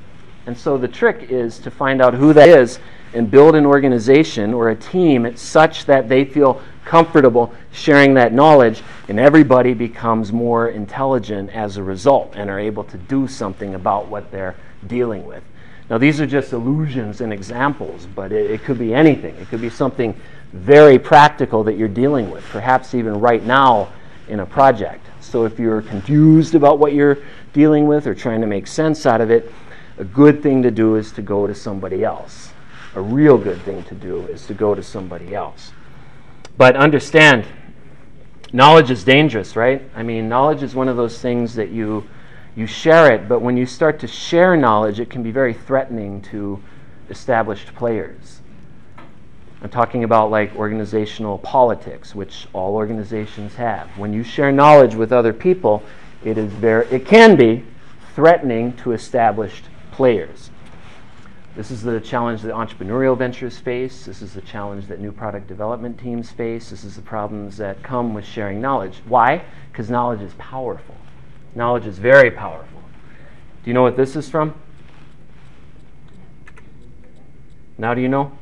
And 0.46 0.58
so 0.58 0.76
the 0.76 0.88
trick 0.88 1.30
is 1.30 1.60
to 1.60 1.70
find 1.70 2.02
out 2.02 2.14
who 2.14 2.32
that 2.32 2.48
is 2.48 2.80
and 3.14 3.30
build 3.30 3.54
an 3.54 3.66
organization 3.66 4.54
or 4.54 4.70
a 4.70 4.76
team 4.76 5.36
such 5.36 5.84
that 5.86 6.08
they 6.08 6.24
feel 6.24 6.60
comfortable 6.84 7.52
sharing 7.72 8.14
that 8.14 8.32
knowledge 8.32 8.82
and 9.08 9.20
everybody 9.20 9.74
becomes 9.74 10.32
more 10.32 10.68
intelligent 10.68 11.50
as 11.50 11.76
a 11.76 11.82
result 11.82 12.34
and 12.34 12.50
are 12.50 12.58
able 12.58 12.84
to 12.84 12.96
do 12.96 13.28
something 13.28 13.74
about 13.74 14.08
what 14.08 14.30
they're 14.30 14.56
dealing 14.86 15.24
with. 15.26 15.42
Now, 15.90 15.98
these 15.98 16.20
are 16.20 16.26
just 16.26 16.52
illusions 16.52 17.20
and 17.20 17.32
examples, 17.32 18.06
but 18.06 18.32
it, 18.32 18.50
it 18.50 18.64
could 18.64 18.78
be 18.78 18.94
anything. 18.94 19.34
It 19.36 19.48
could 19.48 19.60
be 19.60 19.70
something 19.70 20.18
very 20.52 20.98
practical 20.98 21.62
that 21.64 21.76
you're 21.76 21.88
dealing 21.88 22.30
with, 22.30 22.44
perhaps 22.44 22.94
even 22.94 23.20
right 23.20 23.44
now 23.44 23.92
in 24.28 24.40
a 24.40 24.46
project. 24.46 25.04
So, 25.20 25.44
if 25.44 25.58
you're 25.58 25.82
confused 25.82 26.54
about 26.54 26.78
what 26.78 26.94
you're 26.94 27.18
dealing 27.52 27.86
with 27.86 28.06
or 28.06 28.14
trying 28.14 28.40
to 28.40 28.46
make 28.46 28.66
sense 28.66 29.06
out 29.06 29.20
of 29.20 29.30
it, 29.30 29.52
a 29.98 30.04
good 30.04 30.42
thing 30.42 30.62
to 30.62 30.70
do 30.70 30.96
is 30.96 31.12
to 31.12 31.22
go 31.22 31.46
to 31.46 31.54
somebody 31.54 32.04
else 32.04 32.51
a 32.94 33.00
real 33.00 33.38
good 33.38 33.60
thing 33.62 33.82
to 33.84 33.94
do 33.94 34.20
is 34.26 34.46
to 34.46 34.54
go 34.54 34.74
to 34.74 34.82
somebody 34.82 35.34
else. 35.34 35.72
But 36.56 36.76
understand, 36.76 37.46
knowledge 38.52 38.90
is 38.90 39.04
dangerous, 39.04 39.56
right? 39.56 39.82
I 39.94 40.02
mean, 40.02 40.28
knowledge 40.28 40.62
is 40.62 40.74
one 40.74 40.88
of 40.88 40.96
those 40.96 41.18
things 41.18 41.54
that 41.54 41.70
you 41.70 42.08
you 42.54 42.66
share 42.66 43.10
it, 43.10 43.30
but 43.30 43.40
when 43.40 43.56
you 43.56 43.64
start 43.64 43.98
to 44.00 44.06
share 44.06 44.58
knowledge, 44.58 45.00
it 45.00 45.08
can 45.08 45.22
be 45.22 45.30
very 45.30 45.54
threatening 45.54 46.20
to 46.20 46.62
established 47.08 47.74
players. 47.74 48.42
I'm 49.62 49.70
talking 49.70 50.04
about 50.04 50.30
like 50.30 50.54
organizational 50.56 51.38
politics, 51.38 52.14
which 52.14 52.46
all 52.52 52.74
organizations 52.74 53.54
have. 53.54 53.88
When 53.96 54.12
you 54.12 54.22
share 54.22 54.52
knowledge 54.52 54.94
with 54.94 55.12
other 55.12 55.32
people, 55.32 55.82
it 56.24 56.36
is 56.36 56.52
very 56.52 56.86
it 56.88 57.06
can 57.06 57.36
be 57.36 57.64
threatening 58.14 58.74
to 58.78 58.92
established 58.92 59.64
players. 59.92 60.50
This 61.54 61.70
is 61.70 61.82
the 61.82 62.00
challenge 62.00 62.40
that 62.42 62.54
entrepreneurial 62.54 63.16
ventures 63.16 63.58
face. 63.58 64.06
This 64.06 64.22
is 64.22 64.32
the 64.32 64.40
challenge 64.40 64.86
that 64.86 65.00
new 65.00 65.12
product 65.12 65.48
development 65.48 65.98
teams 66.00 66.30
face. 66.30 66.70
This 66.70 66.82
is 66.82 66.96
the 66.96 67.02
problems 67.02 67.58
that 67.58 67.82
come 67.82 68.14
with 68.14 68.24
sharing 68.24 68.58
knowledge. 68.60 69.02
Why? 69.06 69.44
Because 69.70 69.90
knowledge 69.90 70.22
is 70.22 70.32
powerful. 70.38 70.96
Knowledge 71.54 71.86
is 71.86 71.98
very 71.98 72.30
powerful. 72.30 72.80
Do 73.62 73.70
you 73.70 73.74
know 73.74 73.82
what 73.82 73.98
this 73.98 74.16
is 74.16 74.30
from? 74.30 74.54
Now, 77.76 77.92
do 77.92 78.00
you 78.00 78.08
know? 78.08 78.32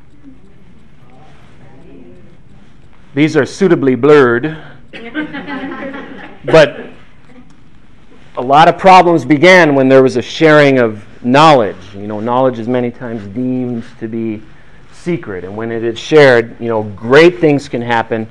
These 3.13 3.37
are 3.37 3.45
suitably 3.45 3.97
blurred. 3.97 4.57
but 6.45 6.91
a 8.37 8.43
lot 8.43 8.69
of 8.69 8.79
problems 8.79 9.25
began 9.25 9.75
when 9.75 9.89
there 9.89 10.03
was 10.03 10.17
a 10.17 10.23
sharing 10.23 10.79
of 10.79 11.05
knowledge. 11.23 11.95
You 11.95 12.07
know, 12.07 12.21
knowledge 12.21 12.59
is 12.59 12.69
many 12.69 12.91
times 12.91 13.27
deemed 13.35 13.85
to 13.99 14.09
be 14.09 14.43
secret, 14.93 15.45
and 15.45 15.57
when 15.57 15.73
it 15.73 15.83
is 15.83 15.99
shared, 15.99 16.61
you 16.61 16.69
know, 16.69 16.83
great 16.83 17.39
things 17.39 17.69
can 17.69 17.83
happen, 17.83 18.29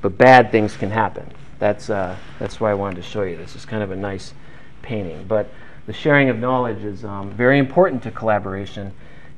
but 0.00 0.16
bad 0.16 0.50
things 0.50 0.76
can 0.76 0.90
happen. 0.90 1.30
That's 1.58 1.90
uh, 1.90 2.16
that's 2.38 2.60
why 2.60 2.70
I 2.70 2.74
wanted 2.74 2.96
to 2.96 3.02
show 3.02 3.22
you 3.22 3.36
this. 3.36 3.54
It's 3.54 3.64
kind 3.64 3.82
of 3.82 3.90
a 3.90 3.96
nice 3.96 4.34
painting, 4.82 5.24
but 5.28 5.48
the 5.86 5.92
sharing 5.92 6.28
of 6.28 6.38
knowledge 6.38 6.84
is 6.84 7.04
um, 7.04 7.30
very 7.30 7.58
important 7.58 8.02
to 8.04 8.10
collaboration, 8.10 8.92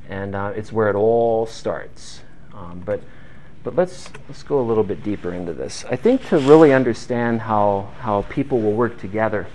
and 0.09 0.35
uh, 0.35 0.53
it's 0.55 0.73
where 0.73 0.88
it 0.88 0.95
all 0.95 1.47
starts. 1.47 2.23
Um, 2.55 2.83
but 2.85 3.03
but 3.62 3.75
let's 3.75 4.11
let's 4.29 4.43
go 4.43 4.61
a 4.61 4.62
little 4.62 4.85
bit 4.85 5.03
deeper 5.03 5.33
into 5.33 5.53
this. 5.53 5.85
I 5.90 5.97
think 5.97 6.27
to 6.29 6.38
really 6.38 6.73
understand 6.73 7.40
how 7.43 7.90
how 8.01 8.23
people 8.29 8.61
will 8.61 8.75
work 8.75 8.99
together 8.99 9.47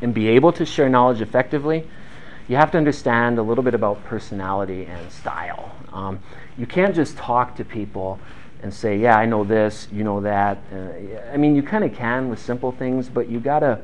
and 0.00 0.14
be 0.14 0.28
able 0.28 0.52
to 0.52 0.66
share 0.66 0.88
knowledge 0.88 1.20
effectively, 1.20 1.88
you 2.48 2.56
have 2.56 2.70
to 2.72 2.78
understand 2.78 3.38
a 3.38 3.42
little 3.42 3.64
bit 3.64 3.74
about 3.74 4.02
personality 4.04 4.84
and 4.86 5.10
style. 5.10 5.72
Um, 5.92 6.20
you 6.56 6.66
can't 6.66 6.94
just 6.94 7.16
talk 7.16 7.54
to 7.56 7.64
people 7.64 8.18
and 8.62 8.72
say, 8.72 8.96
"Yeah, 8.96 9.16
I 9.16 9.26
know 9.26 9.44
this, 9.44 9.88
you 9.92 10.04
know 10.04 10.20
that." 10.20 10.58
Uh, 10.72 11.32
I 11.32 11.36
mean, 11.36 11.54
you 11.54 11.62
kind 11.62 11.84
of 11.84 11.92
can 11.94 12.28
with 12.28 12.38
simple 12.38 12.72
things, 12.72 13.08
but 13.08 13.28
you 13.28 13.40
gotta 13.40 13.80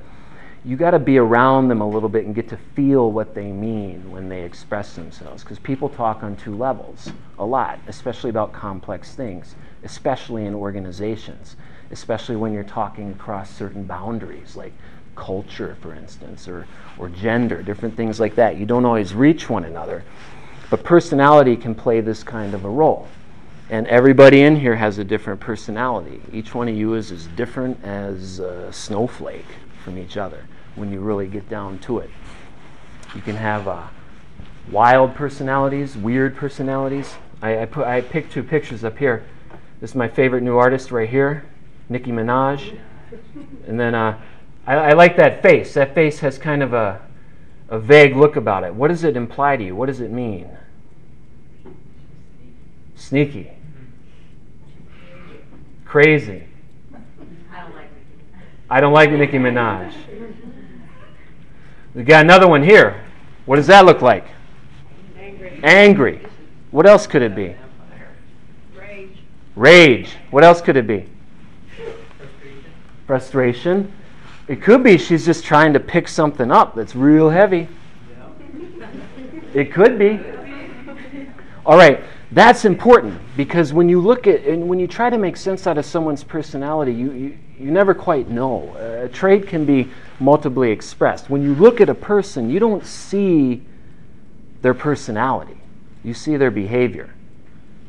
you 0.64 0.76
gotta 0.76 0.98
be 0.98 1.18
around 1.18 1.68
them 1.68 1.80
a 1.80 1.88
little 1.88 2.08
bit 2.08 2.26
and 2.26 2.34
get 2.34 2.48
to 2.48 2.56
feel 2.74 3.12
what 3.12 3.34
they 3.34 3.52
mean 3.52 4.10
when 4.10 4.28
they 4.28 4.42
express 4.42 4.94
themselves. 4.94 5.42
Because 5.42 5.58
people 5.58 5.88
talk 5.88 6.22
on 6.22 6.36
two 6.36 6.54
levels 6.54 7.12
a 7.38 7.46
lot, 7.46 7.78
especially 7.86 8.30
about 8.30 8.52
complex 8.52 9.14
things, 9.14 9.54
especially 9.84 10.46
in 10.46 10.54
organizations, 10.54 11.56
especially 11.90 12.36
when 12.36 12.52
you're 12.52 12.64
talking 12.64 13.12
across 13.12 13.50
certain 13.50 13.84
boundaries, 13.84 14.56
like 14.56 14.72
culture, 15.18 15.76
for 15.82 15.94
instance, 15.94 16.46
or, 16.48 16.66
or 16.96 17.08
gender, 17.08 17.62
different 17.62 17.96
things 17.96 18.20
like 18.20 18.36
that. 18.36 18.56
You 18.56 18.64
don't 18.64 18.84
always 18.84 19.12
reach 19.12 19.50
one 19.50 19.64
another. 19.64 20.04
But 20.70 20.84
personality 20.84 21.56
can 21.56 21.74
play 21.74 22.00
this 22.00 22.22
kind 22.22 22.54
of 22.54 22.64
a 22.64 22.70
role. 22.70 23.08
And 23.68 23.86
everybody 23.88 24.42
in 24.42 24.56
here 24.56 24.76
has 24.76 24.98
a 24.98 25.04
different 25.04 25.40
personality. 25.40 26.22
Each 26.32 26.54
one 26.54 26.68
of 26.68 26.76
you 26.76 26.94
is 26.94 27.10
as 27.10 27.26
different 27.28 27.82
as 27.84 28.38
a 28.38 28.72
snowflake 28.72 29.44
from 29.84 29.98
each 29.98 30.16
other 30.16 30.44
when 30.76 30.92
you 30.92 31.00
really 31.00 31.26
get 31.26 31.48
down 31.48 31.78
to 31.80 31.98
it. 31.98 32.10
You 33.14 33.20
can 33.20 33.36
have 33.36 33.66
uh, 33.66 33.88
wild 34.70 35.14
personalities, 35.14 35.96
weird 35.96 36.36
personalities. 36.36 37.16
I, 37.42 37.62
I, 37.62 37.64
put, 37.66 37.86
I 37.86 38.00
picked 38.00 38.32
two 38.32 38.42
pictures 38.42 38.84
up 38.84 38.96
here. 38.96 39.24
This 39.80 39.90
is 39.90 39.96
my 39.96 40.08
favorite 40.08 40.42
new 40.42 40.56
artist 40.56 40.90
right 40.90 41.08
here, 41.08 41.44
Nicki 41.88 42.12
Minaj. 42.12 42.78
And 43.66 43.78
then 43.78 43.94
uh, 43.94 44.20
I, 44.68 44.90
I 44.90 44.92
like 44.92 45.16
that 45.16 45.40
face. 45.40 45.72
That 45.74 45.94
face 45.94 46.18
has 46.20 46.36
kind 46.36 46.62
of 46.62 46.74
a, 46.74 47.00
a 47.70 47.78
vague 47.78 48.14
look 48.14 48.36
about 48.36 48.64
it. 48.64 48.74
What 48.74 48.88
does 48.88 49.02
it 49.02 49.16
imply 49.16 49.56
to 49.56 49.64
you? 49.64 49.74
What 49.74 49.86
does 49.86 50.00
it 50.00 50.10
mean? 50.10 50.46
Sneaky. 52.94 53.50
Crazy. 55.86 56.44
I 57.50 57.60
don't 57.62 57.74
like 57.74 57.90
I 58.68 58.80
don't 58.82 58.92
like 58.92 59.10
Nicki 59.10 59.38
Minaj. 59.38 59.94
We 61.94 62.02
got 62.02 62.26
another 62.26 62.46
one 62.46 62.62
here. 62.62 63.02
What 63.46 63.56
does 63.56 63.68
that 63.68 63.86
look 63.86 64.02
like? 64.02 64.26
Angry. 65.18 65.60
Angry. 65.62 66.26
What 66.72 66.86
else 66.86 67.06
could 67.06 67.22
it 67.22 67.34
be? 67.34 67.56
Rage. 68.78 69.16
Rage. 69.56 70.10
What 70.30 70.44
else 70.44 70.60
could 70.60 70.76
it 70.76 70.86
be? 70.86 71.06
Frustration. 73.06 73.90
It 74.48 74.62
could 74.62 74.82
be 74.82 74.96
she's 74.96 75.26
just 75.26 75.44
trying 75.44 75.74
to 75.74 75.80
pick 75.80 76.08
something 76.08 76.50
up 76.50 76.74
that's 76.74 76.96
real 76.96 77.28
heavy. 77.28 77.68
It 79.52 79.72
could 79.72 79.98
be. 79.98 80.20
All 81.66 81.76
right, 81.76 82.02
that's 82.32 82.64
important 82.64 83.20
because 83.36 83.74
when 83.74 83.90
you 83.90 84.00
look 84.00 84.26
at 84.26 84.44
and 84.44 84.66
when 84.66 84.78
you 84.78 84.86
try 84.86 85.10
to 85.10 85.18
make 85.18 85.36
sense 85.36 85.66
out 85.66 85.76
of 85.76 85.84
someone's 85.84 86.24
personality, 86.24 86.94
you, 86.94 87.12
you, 87.12 87.38
you 87.58 87.70
never 87.70 87.92
quite 87.92 88.30
know. 88.30 88.74
A 88.78 89.08
trait 89.08 89.46
can 89.46 89.66
be 89.66 89.90
multiply 90.18 90.68
expressed. 90.68 91.28
When 91.28 91.42
you 91.42 91.54
look 91.54 91.82
at 91.82 91.90
a 91.90 91.94
person, 91.94 92.48
you 92.48 92.58
don't 92.58 92.86
see 92.86 93.62
their 94.62 94.74
personality, 94.74 95.58
you 96.02 96.14
see 96.14 96.38
their 96.38 96.50
behavior. 96.50 97.10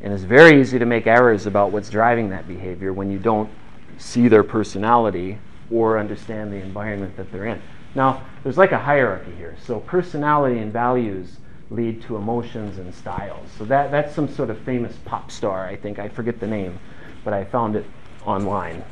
And 0.01 0.13
it's 0.13 0.23
very 0.23 0.59
easy 0.59 0.77
to 0.77 0.85
make 0.85 1.07
errors 1.07 1.45
about 1.45 1.71
what's 1.71 1.89
driving 1.89 2.29
that 2.29 2.47
behavior 2.47 2.91
when 2.91 3.09
you 3.09 3.19
don't 3.19 3.49
see 3.97 4.27
their 4.27 4.43
personality 4.43 5.37
or 5.71 5.97
understand 5.97 6.51
the 6.51 6.57
environment 6.57 7.15
that 7.17 7.31
they're 7.31 7.45
in. 7.45 7.61
Now, 7.95 8.23
there's 8.43 8.57
like 8.57 8.71
a 8.71 8.77
hierarchy 8.77 9.31
here. 9.35 9.55
So, 9.65 9.79
personality 9.79 10.59
and 10.59 10.71
values 10.71 11.37
lead 11.69 12.01
to 12.03 12.15
emotions 12.15 12.77
and 12.77 12.93
styles. 12.93 13.47
So, 13.57 13.65
that, 13.65 13.91
that's 13.91 14.13
some 14.13 14.27
sort 14.27 14.49
of 14.49 14.59
famous 14.59 14.95
pop 15.05 15.31
star, 15.31 15.65
I 15.65 15.75
think. 15.75 15.99
I 15.99 16.09
forget 16.09 16.39
the 16.39 16.47
name, 16.47 16.79
but 17.23 17.33
I 17.33 17.45
found 17.45 17.75
it 17.75 17.85
online. 18.25 18.83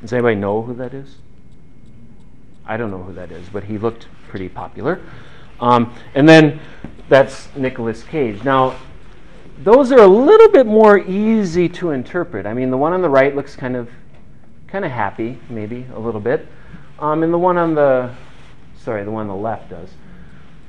Does 0.00 0.12
anybody 0.12 0.36
know 0.36 0.62
who 0.62 0.74
that 0.74 0.94
is? 0.94 1.16
I 2.66 2.76
don't 2.76 2.90
know 2.90 3.02
who 3.02 3.14
that 3.14 3.32
is, 3.32 3.48
but 3.48 3.64
he 3.64 3.78
looked 3.78 4.06
pretty 4.28 4.48
popular. 4.48 5.00
Um, 5.60 5.92
and 6.14 6.28
then 6.28 6.60
that's 7.08 7.48
Nicolas 7.56 8.02
Cage. 8.04 8.44
Now, 8.44 8.76
those 9.64 9.90
are 9.90 9.98
a 9.98 10.06
little 10.06 10.50
bit 10.50 10.66
more 10.66 10.98
easy 10.98 11.68
to 11.70 11.90
interpret. 11.90 12.46
I 12.46 12.54
mean, 12.54 12.70
the 12.70 12.76
one 12.76 12.92
on 12.92 13.02
the 13.02 13.08
right 13.08 13.34
looks 13.34 13.56
kind 13.56 13.74
of, 13.74 13.88
kind 14.68 14.84
of 14.84 14.90
happy, 14.90 15.38
maybe 15.48 15.86
a 15.94 15.98
little 15.98 16.20
bit, 16.20 16.46
um, 16.98 17.22
and 17.22 17.32
the 17.32 17.38
one 17.38 17.56
on 17.56 17.74
the, 17.74 18.14
sorry, 18.76 19.04
the 19.04 19.10
one 19.10 19.22
on 19.22 19.28
the 19.28 19.42
left 19.42 19.70
does. 19.70 19.90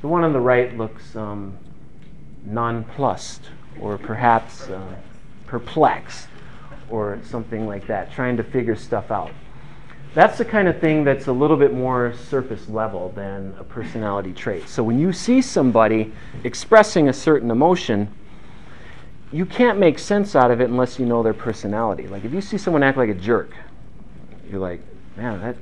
The 0.01 0.07
one 0.07 0.23
on 0.23 0.31
the 0.31 0.39
right 0.39 0.75
looks 0.77 1.15
um, 1.15 1.57
nonplussed, 2.45 3.49
or 3.79 3.97
perhaps 3.97 4.69
uh, 4.69 4.95
perplexed, 5.47 6.27
or 6.89 7.19
something 7.23 7.67
like 7.67 7.87
that, 7.87 8.11
trying 8.11 8.37
to 8.37 8.43
figure 8.43 8.75
stuff 8.75 9.11
out. 9.11 9.31
That's 10.13 10.37
the 10.39 10.45
kind 10.45 10.67
of 10.67 10.79
thing 10.79 11.03
that's 11.03 11.27
a 11.27 11.31
little 11.31 11.57
bit 11.57 11.73
more 11.73 12.13
surface 12.13 12.67
level 12.67 13.11
than 13.15 13.53
a 13.59 13.63
personality 13.63 14.33
trait. 14.33 14.67
So 14.67 14.81
when 14.81 14.97
you 14.97 15.13
see 15.13 15.41
somebody 15.41 16.11
expressing 16.43 17.09
a 17.09 17.13
certain 17.13 17.51
emotion, 17.51 18.11
you 19.31 19.45
can't 19.45 19.77
make 19.77 19.99
sense 19.99 20.35
out 20.35 20.49
of 20.49 20.61
it 20.61 20.69
unless 20.69 20.97
you 20.97 21.05
know 21.05 21.21
their 21.21 21.35
personality. 21.35 22.07
Like 22.07 22.25
if 22.25 22.33
you 22.33 22.41
see 22.41 22.57
someone 22.57 22.81
act 22.81 22.97
like 22.97 23.09
a 23.09 23.13
jerk, 23.13 23.51
you're 24.49 24.59
like, 24.59 24.81
man, 25.17 25.39
that. 25.41 25.55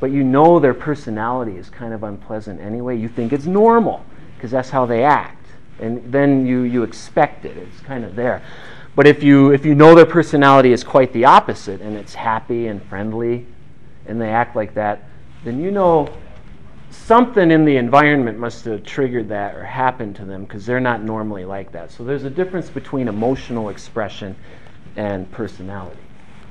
But 0.00 0.10
you 0.12 0.24
know 0.24 0.58
their 0.58 0.74
personality 0.74 1.56
is 1.56 1.68
kind 1.68 1.92
of 1.92 2.02
unpleasant 2.02 2.60
anyway. 2.60 2.96
You 2.96 3.08
think 3.08 3.32
it's 3.32 3.46
normal 3.46 4.04
because 4.36 4.50
that's 4.50 4.70
how 4.70 4.86
they 4.86 5.04
act, 5.04 5.46
and 5.78 6.10
then 6.10 6.46
you 6.46 6.62
you 6.62 6.82
expect 6.82 7.44
it. 7.44 7.56
It's 7.56 7.80
kind 7.82 8.04
of 8.04 8.16
there. 8.16 8.42
But 8.96 9.06
if 9.06 9.22
you 9.22 9.52
if 9.52 9.66
you 9.66 9.74
know 9.74 9.94
their 9.94 10.06
personality 10.06 10.72
is 10.72 10.82
quite 10.82 11.12
the 11.12 11.26
opposite 11.26 11.80
and 11.80 11.96
it's 11.96 12.14
happy 12.14 12.68
and 12.68 12.82
friendly, 12.84 13.46
and 14.06 14.20
they 14.20 14.30
act 14.30 14.56
like 14.56 14.74
that, 14.74 15.04
then 15.44 15.60
you 15.60 15.70
know 15.70 16.08
something 16.90 17.50
in 17.50 17.64
the 17.64 17.76
environment 17.76 18.38
must 18.38 18.64
have 18.64 18.82
triggered 18.84 19.28
that 19.28 19.54
or 19.54 19.64
happened 19.64 20.16
to 20.16 20.24
them 20.24 20.44
because 20.44 20.66
they're 20.66 20.80
not 20.80 21.02
normally 21.02 21.44
like 21.44 21.72
that. 21.72 21.90
So 21.90 22.04
there's 22.04 22.24
a 22.24 22.30
difference 22.30 22.68
between 22.68 23.08
emotional 23.08 23.68
expression 23.68 24.36
and 24.96 25.30
personality. 25.30 26.00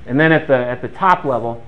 And 0.09 0.19
then 0.19 0.33
at 0.33 0.47
the 0.47 0.57
at 0.57 0.81
the 0.81 0.89
top 0.89 1.23
level, 1.23 1.63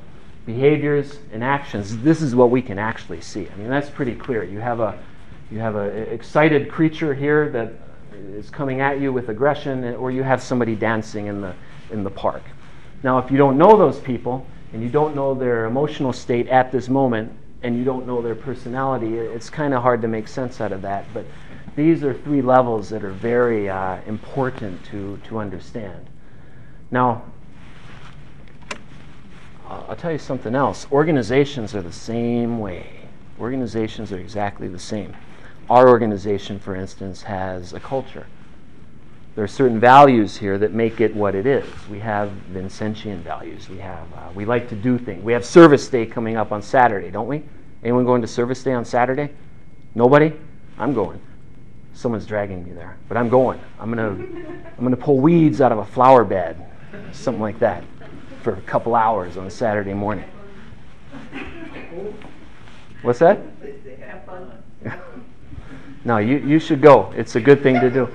behaviors 0.45 1.19
and 1.31 1.43
actions. 1.43 1.97
This 1.99 2.21
is 2.21 2.35
what 2.35 2.49
we 2.49 2.61
can 2.61 2.77
actually 2.77 3.21
see. 3.21 3.47
I 3.47 3.55
mean 3.55 3.69
that's 3.69 3.89
pretty 3.89 4.15
clear. 4.15 4.43
You 4.43 4.59
have 4.59 4.81
a 4.81 4.99
you 5.49 5.59
have 5.59 5.75
an 5.75 5.95
excited 6.11 6.69
creature 6.69 7.13
here 7.13 7.49
that 7.51 7.71
is 8.35 8.49
coming 8.49 8.81
at 8.81 8.99
you 8.99 9.13
with 9.13 9.29
aggression, 9.29 9.95
or 9.95 10.11
you 10.11 10.23
have 10.23 10.41
somebody 10.41 10.75
dancing 10.75 11.27
in 11.27 11.39
the 11.39 11.55
in 11.91 12.03
the 12.03 12.09
park. 12.09 12.43
Now, 13.03 13.17
if 13.19 13.31
you 13.31 13.37
don't 13.37 13.57
know 13.57 13.77
those 13.77 13.99
people 13.99 14.45
and 14.73 14.83
you 14.83 14.89
don't 14.89 15.15
know 15.15 15.33
their 15.33 15.65
emotional 15.65 16.11
state 16.11 16.47
at 16.47 16.71
this 16.71 16.89
moment, 16.89 17.31
and 17.63 17.77
you 17.77 17.83
don't 17.83 18.07
know 18.07 18.21
their 18.21 18.35
personality, 18.35 19.17
it's 19.17 19.49
kind 19.49 19.73
of 19.73 19.83
hard 19.83 20.01
to 20.01 20.07
make 20.07 20.27
sense 20.27 20.61
out 20.61 20.71
of 20.71 20.81
that. 20.81 21.05
But 21.13 21.25
these 21.75 22.03
are 22.03 22.13
three 22.13 22.41
levels 22.41 22.89
that 22.89 23.03
are 23.03 23.11
very 23.11 23.69
uh, 23.69 23.97
important 24.07 24.83
to, 24.85 25.19
to 25.27 25.37
understand. 25.37 26.09
Now, 26.89 27.23
I'll 29.87 29.95
tell 29.95 30.11
you 30.11 30.17
something 30.17 30.55
else. 30.55 30.87
Organizations 30.91 31.75
are 31.75 31.81
the 31.81 31.91
same 31.91 32.59
way. 32.59 32.87
Organizations 33.39 34.11
are 34.11 34.19
exactly 34.19 34.67
the 34.67 34.79
same. 34.79 35.15
Our 35.69 35.87
organization, 35.87 36.59
for 36.59 36.75
instance, 36.75 37.23
has 37.23 37.73
a 37.73 37.79
culture. 37.79 38.27
There 39.35 39.43
are 39.43 39.47
certain 39.47 39.79
values 39.79 40.37
here 40.37 40.57
that 40.57 40.73
make 40.73 40.99
it 40.99 41.15
what 41.15 41.35
it 41.35 41.45
is. 41.45 41.65
We 41.89 41.99
have 41.99 42.31
Vincentian 42.51 43.19
values. 43.19 43.69
We 43.69 43.77
have 43.77 44.05
uh, 44.13 44.29
we 44.35 44.43
like 44.43 44.67
to 44.69 44.75
do 44.75 44.97
things. 44.97 45.23
We 45.23 45.31
have 45.31 45.45
Service 45.45 45.87
Day 45.87 46.05
coming 46.05 46.35
up 46.35 46.51
on 46.51 46.61
Saturday, 46.61 47.09
don't 47.09 47.27
we? 47.27 47.43
Anyone 47.81 48.03
going 48.03 48.21
to 48.21 48.27
Service 48.27 48.61
Day 48.61 48.73
on 48.73 48.83
Saturday? 48.83 49.31
Nobody? 49.95 50.33
I'm 50.77 50.93
going. 50.93 51.21
Someone's 51.93 52.25
dragging 52.25 52.63
me 52.65 52.71
there, 52.71 52.97
but 53.07 53.15
I'm 53.15 53.29
going. 53.29 53.59
I'm 53.79 53.89
gonna 53.89 54.09
I'm 54.09 54.83
gonna 54.83 54.97
pull 54.97 55.19
weeds 55.19 55.61
out 55.61 55.71
of 55.71 55.77
a 55.77 55.85
flower 55.85 56.25
bed, 56.25 56.65
something 57.13 57.41
like 57.41 57.59
that, 57.59 57.83
for 58.41 58.53
a 58.53 58.61
couple 58.61 58.95
hours 58.95 59.37
on 59.37 59.45
a 59.45 59.51
Saturday 59.51 59.93
morning. 59.93 60.25
What's 63.01 63.19
that? 63.19 63.39
no, 66.05 66.17
you, 66.17 66.37
you 66.37 66.59
should 66.59 66.81
go. 66.81 67.11
It's 67.15 67.35
a 67.35 67.41
good 67.41 67.61
thing 67.61 67.79
to 67.79 67.89
do. 67.89 68.09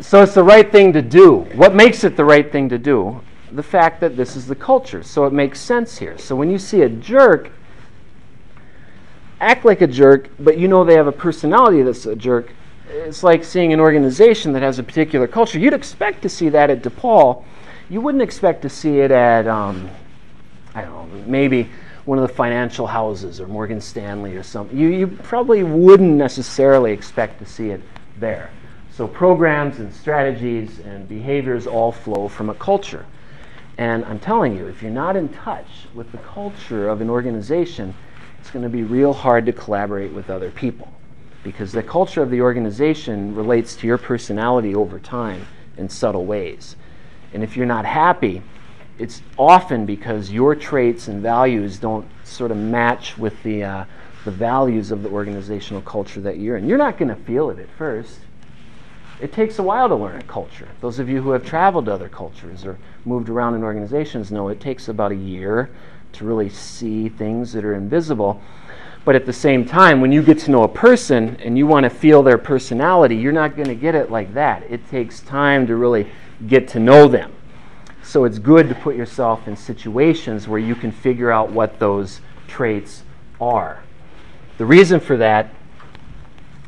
So 0.00 0.22
it's 0.22 0.34
the 0.34 0.44
right 0.44 0.70
thing 0.70 0.92
to 0.92 1.02
do. 1.02 1.38
What 1.54 1.74
makes 1.74 2.04
it 2.04 2.16
the 2.16 2.24
right 2.24 2.50
thing 2.50 2.68
to 2.68 2.78
do? 2.78 3.20
The 3.52 3.62
fact 3.62 4.00
that 4.00 4.16
this 4.16 4.36
is 4.36 4.46
the 4.46 4.54
culture. 4.54 5.02
So 5.02 5.24
it 5.26 5.32
makes 5.32 5.60
sense 5.60 5.98
here. 5.98 6.18
So 6.18 6.36
when 6.36 6.50
you 6.50 6.58
see 6.58 6.82
a 6.82 6.88
jerk 6.88 7.50
act 9.40 9.64
like 9.64 9.80
a 9.80 9.86
jerk, 9.86 10.30
but 10.38 10.58
you 10.58 10.68
know 10.68 10.84
they 10.84 10.94
have 10.94 11.06
a 11.06 11.12
personality 11.12 11.82
that's 11.82 12.06
a 12.06 12.16
jerk, 12.16 12.52
it's 12.94 13.22
like 13.22 13.44
seeing 13.44 13.72
an 13.72 13.80
organization 13.80 14.52
that 14.52 14.62
has 14.62 14.78
a 14.78 14.82
particular 14.82 15.26
culture. 15.26 15.58
You'd 15.58 15.74
expect 15.74 16.22
to 16.22 16.28
see 16.28 16.48
that 16.50 16.70
at 16.70 16.82
DePaul. 16.82 17.44
You 17.90 18.00
wouldn't 18.00 18.22
expect 18.22 18.62
to 18.62 18.68
see 18.68 19.00
it 19.00 19.10
at, 19.10 19.46
um, 19.46 19.90
I 20.74 20.82
don't 20.82 21.12
know, 21.12 21.24
maybe 21.26 21.68
one 22.04 22.18
of 22.18 22.28
the 22.28 22.34
financial 22.34 22.86
houses 22.86 23.40
or 23.40 23.48
Morgan 23.48 23.80
Stanley 23.80 24.36
or 24.36 24.42
something. 24.42 24.78
You, 24.78 24.88
you 24.88 25.06
probably 25.08 25.62
wouldn't 25.64 26.14
necessarily 26.14 26.92
expect 26.92 27.40
to 27.40 27.46
see 27.46 27.70
it 27.70 27.82
there. 28.18 28.50
So 28.92 29.08
programs 29.08 29.80
and 29.80 29.92
strategies 29.92 30.78
and 30.78 31.08
behaviors 31.08 31.66
all 31.66 31.90
flow 31.90 32.28
from 32.28 32.48
a 32.48 32.54
culture. 32.54 33.04
And 33.76 34.04
I'm 34.04 34.20
telling 34.20 34.56
you, 34.56 34.68
if 34.68 34.82
you're 34.82 34.92
not 34.92 35.16
in 35.16 35.28
touch 35.30 35.66
with 35.94 36.12
the 36.12 36.18
culture 36.18 36.88
of 36.88 37.00
an 37.00 37.10
organization, 37.10 37.92
it's 38.38 38.50
going 38.50 38.62
to 38.62 38.68
be 38.68 38.84
real 38.84 39.12
hard 39.12 39.46
to 39.46 39.52
collaborate 39.52 40.12
with 40.12 40.30
other 40.30 40.52
people 40.52 40.92
because 41.44 41.70
the 41.70 41.82
culture 41.82 42.22
of 42.22 42.30
the 42.30 42.40
organization 42.40 43.34
relates 43.34 43.76
to 43.76 43.86
your 43.86 43.98
personality 43.98 44.74
over 44.74 44.98
time 44.98 45.46
in 45.76 45.88
subtle 45.88 46.24
ways. 46.24 46.74
And 47.32 47.44
if 47.44 47.56
you're 47.56 47.66
not 47.66 47.84
happy, 47.84 48.42
it's 48.98 49.22
often 49.36 49.86
because 49.86 50.30
your 50.30 50.54
traits 50.54 51.08
and 51.08 51.22
values 51.22 51.78
don't 51.78 52.06
sort 52.24 52.50
of 52.50 52.56
match 52.56 53.18
with 53.18 53.40
the, 53.42 53.62
uh, 53.62 53.84
the 54.24 54.30
values 54.30 54.90
of 54.90 55.02
the 55.02 55.10
organizational 55.10 55.82
culture 55.82 56.20
that 56.22 56.38
you're 56.38 56.56
in. 56.56 56.66
You're 56.66 56.78
not 56.78 56.96
going 56.96 57.08
to 57.08 57.22
feel 57.22 57.50
it 57.50 57.58
at 57.58 57.68
first. 57.76 58.20
It 59.20 59.32
takes 59.32 59.58
a 59.58 59.62
while 59.62 59.88
to 59.88 59.94
learn 59.94 60.20
a 60.20 60.24
culture. 60.24 60.68
Those 60.80 60.98
of 60.98 61.08
you 61.08 61.22
who 61.22 61.30
have 61.30 61.44
traveled 61.44 61.86
to 61.86 61.92
other 61.92 62.08
cultures 62.08 62.64
or 62.64 62.78
moved 63.04 63.28
around 63.28 63.54
in 63.54 63.62
organizations 63.62 64.32
know 64.32 64.48
it 64.48 64.60
takes 64.60 64.88
about 64.88 65.12
a 65.12 65.16
year 65.16 65.70
to 66.12 66.24
really 66.24 66.48
see 66.48 67.08
things 67.08 67.52
that 67.52 67.64
are 67.64 67.74
invisible. 67.74 68.40
But 69.04 69.16
at 69.16 69.26
the 69.26 69.32
same 69.32 69.66
time, 69.66 70.00
when 70.00 70.12
you 70.12 70.22
get 70.22 70.38
to 70.40 70.50
know 70.50 70.62
a 70.62 70.68
person 70.68 71.36
and 71.36 71.58
you 71.58 71.66
want 71.66 71.84
to 71.84 71.90
feel 71.90 72.22
their 72.22 72.38
personality, 72.38 73.16
you're 73.16 73.32
not 73.32 73.54
going 73.54 73.68
to 73.68 73.74
get 73.74 73.94
it 73.94 74.10
like 74.10 74.32
that. 74.34 74.62
It 74.70 74.88
takes 74.88 75.20
time 75.20 75.66
to 75.66 75.76
really 75.76 76.10
get 76.46 76.68
to 76.68 76.80
know 76.80 77.06
them. 77.06 77.32
So 78.02 78.24
it's 78.24 78.38
good 78.38 78.68
to 78.68 78.74
put 78.74 78.96
yourself 78.96 79.46
in 79.46 79.56
situations 79.56 80.48
where 80.48 80.58
you 80.58 80.74
can 80.74 80.90
figure 80.90 81.30
out 81.30 81.50
what 81.50 81.78
those 81.78 82.20
traits 82.46 83.02
are. 83.40 83.82
The 84.56 84.64
reason 84.64 85.00
for 85.00 85.16
that 85.18 85.50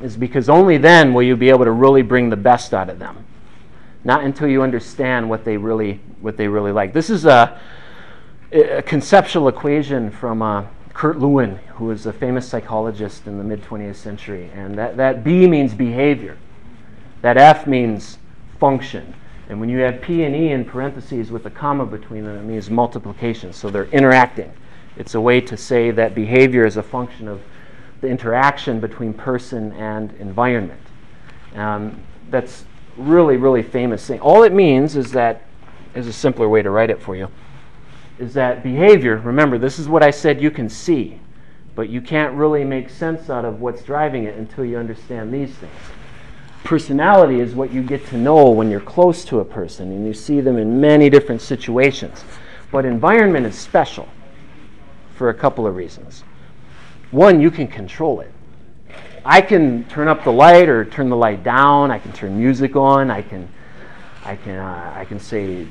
is 0.00 0.16
because 0.16 0.48
only 0.48 0.76
then 0.76 1.14
will 1.14 1.22
you 1.22 1.36
be 1.36 1.48
able 1.48 1.64
to 1.64 1.70
really 1.70 2.02
bring 2.02 2.28
the 2.28 2.36
best 2.36 2.74
out 2.74 2.90
of 2.90 2.98
them. 2.98 3.24
Not 4.04 4.24
until 4.24 4.48
you 4.48 4.62
understand 4.62 5.28
what 5.28 5.44
they 5.44 5.56
really 5.56 6.00
what 6.20 6.36
they 6.36 6.48
really 6.48 6.72
like. 6.72 6.92
This 6.92 7.10
is 7.10 7.24
a, 7.24 7.60
a 8.52 8.82
conceptual 8.82 9.48
equation 9.48 10.10
from 10.10 10.42
uh, 10.42 10.64
Kurt 10.96 11.18
Lewin, 11.18 11.56
who 11.74 11.84
was 11.84 12.06
a 12.06 12.12
famous 12.12 12.48
psychologist 12.48 13.26
in 13.26 13.36
the 13.36 13.44
mid 13.44 13.62
20th 13.62 13.96
century. 13.96 14.50
And 14.54 14.78
that, 14.78 14.96
that 14.96 15.22
B 15.22 15.46
means 15.46 15.74
behavior, 15.74 16.38
that 17.20 17.36
F 17.36 17.66
means 17.66 18.16
function, 18.58 19.14
And 19.50 19.60
when 19.60 19.68
you 19.68 19.80
have 19.80 20.00
P 20.00 20.24
and 20.24 20.34
E 20.34 20.52
in 20.52 20.64
parentheses 20.64 21.30
with 21.30 21.44
a 21.44 21.50
comma 21.50 21.84
between 21.84 22.24
them, 22.24 22.38
it 22.38 22.44
means 22.44 22.70
multiplication. 22.70 23.52
So 23.52 23.68
they're 23.68 23.90
interacting. 23.92 24.50
It's 24.96 25.14
a 25.14 25.20
way 25.20 25.42
to 25.42 25.54
say 25.54 25.90
that 25.90 26.14
behavior 26.14 26.64
is 26.64 26.78
a 26.78 26.82
function 26.82 27.28
of 27.28 27.42
the 28.00 28.08
interaction 28.08 28.80
between 28.80 29.12
person 29.12 29.72
and 29.72 30.14
environment. 30.14 30.80
Um, 31.54 32.02
that's 32.30 32.64
really, 32.96 33.36
really 33.36 33.62
famous 33.62 34.06
thing. 34.06 34.20
All 34.20 34.44
it 34.44 34.52
means 34.54 34.96
is 34.96 35.12
that, 35.12 35.42
is 35.94 36.06
a 36.06 36.12
simpler 36.12 36.48
way 36.48 36.62
to 36.62 36.70
write 36.70 36.88
it 36.88 37.02
for 37.02 37.14
you, 37.14 37.28
is 38.18 38.34
that 38.34 38.62
behavior, 38.62 39.18
remember, 39.18 39.58
this 39.58 39.78
is 39.78 39.88
what 39.88 40.02
I 40.02 40.10
said 40.10 40.40
you 40.40 40.50
can 40.50 40.68
see, 40.68 41.20
but 41.74 41.88
you 41.88 42.00
can't 42.00 42.34
really 42.34 42.64
make 42.64 42.88
sense 42.88 43.28
out 43.28 43.44
of 43.44 43.60
what's 43.60 43.82
driving 43.82 44.24
it 44.24 44.36
until 44.36 44.64
you 44.64 44.78
understand 44.78 45.32
these 45.32 45.54
things. 45.54 45.72
Personality 46.64 47.40
is 47.40 47.54
what 47.54 47.72
you 47.72 47.82
get 47.82 48.04
to 48.06 48.16
know 48.16 48.50
when 48.50 48.70
you're 48.70 48.80
close 48.80 49.24
to 49.26 49.40
a 49.40 49.44
person 49.44 49.92
and 49.92 50.06
you 50.06 50.14
see 50.14 50.40
them 50.40 50.56
in 50.56 50.80
many 50.80 51.10
different 51.10 51.40
situations. 51.40 52.24
But 52.72 52.84
environment 52.84 53.46
is 53.46 53.54
special 53.54 54.08
for 55.14 55.28
a 55.28 55.34
couple 55.34 55.66
of 55.66 55.76
reasons. 55.76 56.24
One, 57.10 57.40
you 57.40 57.50
can 57.50 57.68
control 57.68 58.20
it. 58.20 58.32
I 59.24 59.40
can 59.40 59.84
turn 59.84 60.08
up 60.08 60.24
the 60.24 60.32
light 60.32 60.68
or 60.68 60.84
turn 60.84 61.08
the 61.08 61.16
light 61.16 61.44
down. 61.44 61.90
I 61.90 61.98
can 61.98 62.12
turn 62.12 62.38
music 62.38 62.76
on. 62.76 63.10
I 63.10 63.22
can, 63.22 63.48
I 64.24 64.36
can, 64.36 64.56
uh, 64.56 64.92
I 64.96 65.04
can 65.04 65.20
say 65.20 65.66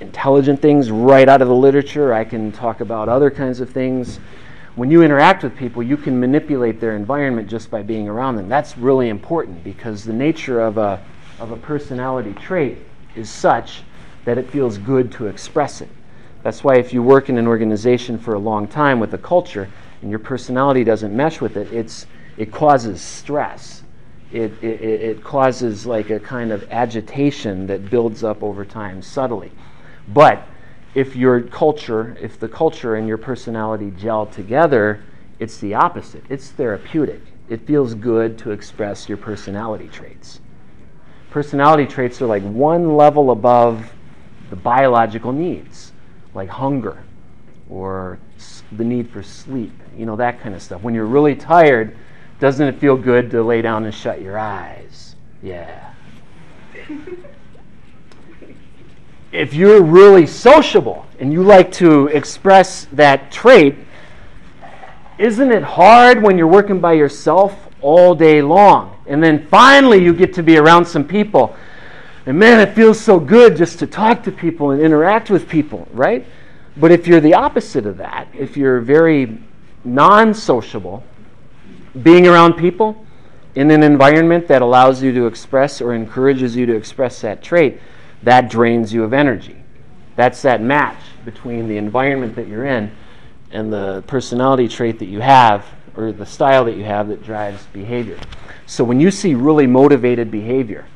intelligent 0.00 0.60
things 0.60 0.90
right 0.90 1.28
out 1.28 1.42
of 1.42 1.48
the 1.48 1.54
literature. 1.54 2.12
I 2.12 2.24
can 2.24 2.52
talk 2.52 2.80
about 2.80 3.08
other 3.08 3.30
kinds 3.30 3.60
of 3.60 3.70
things. 3.70 4.18
When 4.74 4.90
you 4.90 5.02
interact 5.02 5.42
with 5.42 5.56
people, 5.56 5.82
you 5.82 5.96
can 5.96 6.20
manipulate 6.20 6.80
their 6.80 6.96
environment 6.96 7.48
just 7.48 7.70
by 7.70 7.82
being 7.82 8.08
around 8.08 8.36
them. 8.36 8.48
That's 8.48 8.76
really 8.76 9.08
important 9.08 9.64
because 9.64 10.04
the 10.04 10.12
nature 10.12 10.60
of 10.60 10.76
a, 10.76 11.02
of 11.40 11.50
a 11.50 11.56
personality 11.56 12.34
trait 12.34 12.78
is 13.14 13.30
such 13.30 13.82
that 14.26 14.36
it 14.36 14.50
feels 14.50 14.76
good 14.76 15.10
to 15.12 15.28
express 15.28 15.80
it. 15.80 15.88
That's 16.42 16.62
why 16.62 16.76
if 16.76 16.92
you 16.92 17.02
work 17.02 17.28
in 17.28 17.38
an 17.38 17.46
organization 17.46 18.18
for 18.18 18.34
a 18.34 18.38
long 18.38 18.68
time 18.68 19.00
with 19.00 19.14
a 19.14 19.18
culture 19.18 19.68
and 20.02 20.10
your 20.10 20.18
personality 20.18 20.84
doesn't 20.84 21.16
mesh 21.16 21.40
with 21.40 21.56
it, 21.56 21.72
it's, 21.72 22.06
it 22.36 22.52
causes 22.52 23.00
stress. 23.00 23.82
It, 24.30 24.52
it, 24.62 24.82
it 24.82 25.24
causes 25.24 25.86
like 25.86 26.10
a 26.10 26.20
kind 26.20 26.52
of 26.52 26.70
agitation 26.70 27.66
that 27.68 27.88
builds 27.88 28.22
up 28.22 28.42
over 28.42 28.64
time 28.64 29.00
subtly. 29.00 29.50
But 30.08 30.46
if 30.94 31.16
your 31.16 31.42
culture, 31.42 32.16
if 32.20 32.38
the 32.38 32.48
culture 32.48 32.94
and 32.94 33.06
your 33.06 33.18
personality 33.18 33.92
gel 33.98 34.26
together, 34.26 35.02
it's 35.38 35.58
the 35.58 35.74
opposite. 35.74 36.24
It's 36.28 36.50
therapeutic. 36.50 37.20
It 37.48 37.66
feels 37.66 37.94
good 37.94 38.38
to 38.38 38.50
express 38.50 39.08
your 39.08 39.18
personality 39.18 39.88
traits. 39.88 40.40
Personality 41.30 41.86
traits 41.86 42.22
are 42.22 42.26
like 42.26 42.42
one 42.42 42.96
level 42.96 43.30
above 43.30 43.92
the 44.50 44.56
biological 44.56 45.32
needs, 45.32 45.92
like 46.34 46.48
hunger 46.48 47.02
or 47.68 48.18
the 48.72 48.84
need 48.84 49.10
for 49.10 49.22
sleep, 49.22 49.72
you 49.96 50.06
know, 50.06 50.16
that 50.16 50.40
kind 50.40 50.54
of 50.54 50.62
stuff. 50.62 50.82
When 50.82 50.94
you're 50.94 51.04
really 51.06 51.34
tired, 51.34 51.96
doesn't 52.38 52.66
it 52.66 52.78
feel 52.78 52.96
good 52.96 53.30
to 53.32 53.42
lay 53.42 53.62
down 53.62 53.84
and 53.84 53.94
shut 53.94 54.22
your 54.22 54.38
eyes? 54.38 55.16
Yeah. 55.42 55.90
if 59.32 59.54
you're 59.54 59.82
really 59.82 60.26
sociable 60.26 61.06
and 61.18 61.32
you 61.32 61.42
like 61.42 61.72
to 61.72 62.06
express 62.08 62.86
that 62.92 63.30
trait, 63.30 63.76
isn't 65.18 65.50
it 65.50 65.62
hard 65.62 66.22
when 66.22 66.36
you're 66.36 66.46
working 66.46 66.80
by 66.80 66.92
yourself 66.92 67.68
all 67.80 68.14
day 68.14 68.42
long? 68.42 68.96
And 69.06 69.22
then 69.22 69.46
finally 69.48 70.02
you 70.02 70.12
get 70.12 70.34
to 70.34 70.42
be 70.42 70.58
around 70.58 70.84
some 70.84 71.04
people. 71.04 71.56
And 72.26 72.38
man, 72.38 72.60
it 72.60 72.74
feels 72.74 73.00
so 73.00 73.18
good 73.18 73.56
just 73.56 73.78
to 73.78 73.86
talk 73.86 74.22
to 74.24 74.32
people 74.32 74.72
and 74.72 74.82
interact 74.82 75.30
with 75.30 75.48
people, 75.48 75.86
right? 75.92 76.26
But 76.76 76.90
if 76.90 77.06
you're 77.06 77.20
the 77.20 77.34
opposite 77.34 77.86
of 77.86 77.96
that, 77.98 78.28
if 78.34 78.56
you're 78.56 78.80
very 78.80 79.38
non 79.84 80.34
sociable, 80.34 81.02
being 82.02 82.26
around 82.26 82.54
people 82.54 83.06
in 83.54 83.70
an 83.70 83.82
environment 83.82 84.46
that 84.48 84.60
allows 84.60 85.02
you 85.02 85.12
to 85.12 85.26
express 85.26 85.80
or 85.80 85.94
encourages 85.94 86.54
you 86.54 86.66
to 86.66 86.74
express 86.74 87.22
that 87.22 87.42
trait, 87.42 87.80
that 88.22 88.50
drains 88.50 88.92
you 88.92 89.04
of 89.04 89.12
energy. 89.12 89.56
That's 90.16 90.42
that 90.42 90.62
match 90.62 90.98
between 91.24 91.68
the 91.68 91.76
environment 91.76 92.34
that 92.36 92.48
you're 92.48 92.66
in 92.66 92.90
and 93.50 93.72
the 93.72 94.02
personality 94.06 94.68
trait 94.68 94.98
that 94.98 95.06
you 95.06 95.20
have 95.20 95.64
or 95.96 96.12
the 96.12 96.26
style 96.26 96.64
that 96.64 96.76
you 96.76 96.84
have 96.84 97.08
that 97.08 97.22
drives 97.22 97.64
behavior. 97.72 98.18
So 98.66 98.84
when 98.84 99.00
you 99.00 99.10
see 99.10 99.34
really 99.34 99.66
motivated 99.66 100.30
behavior, 100.30 100.86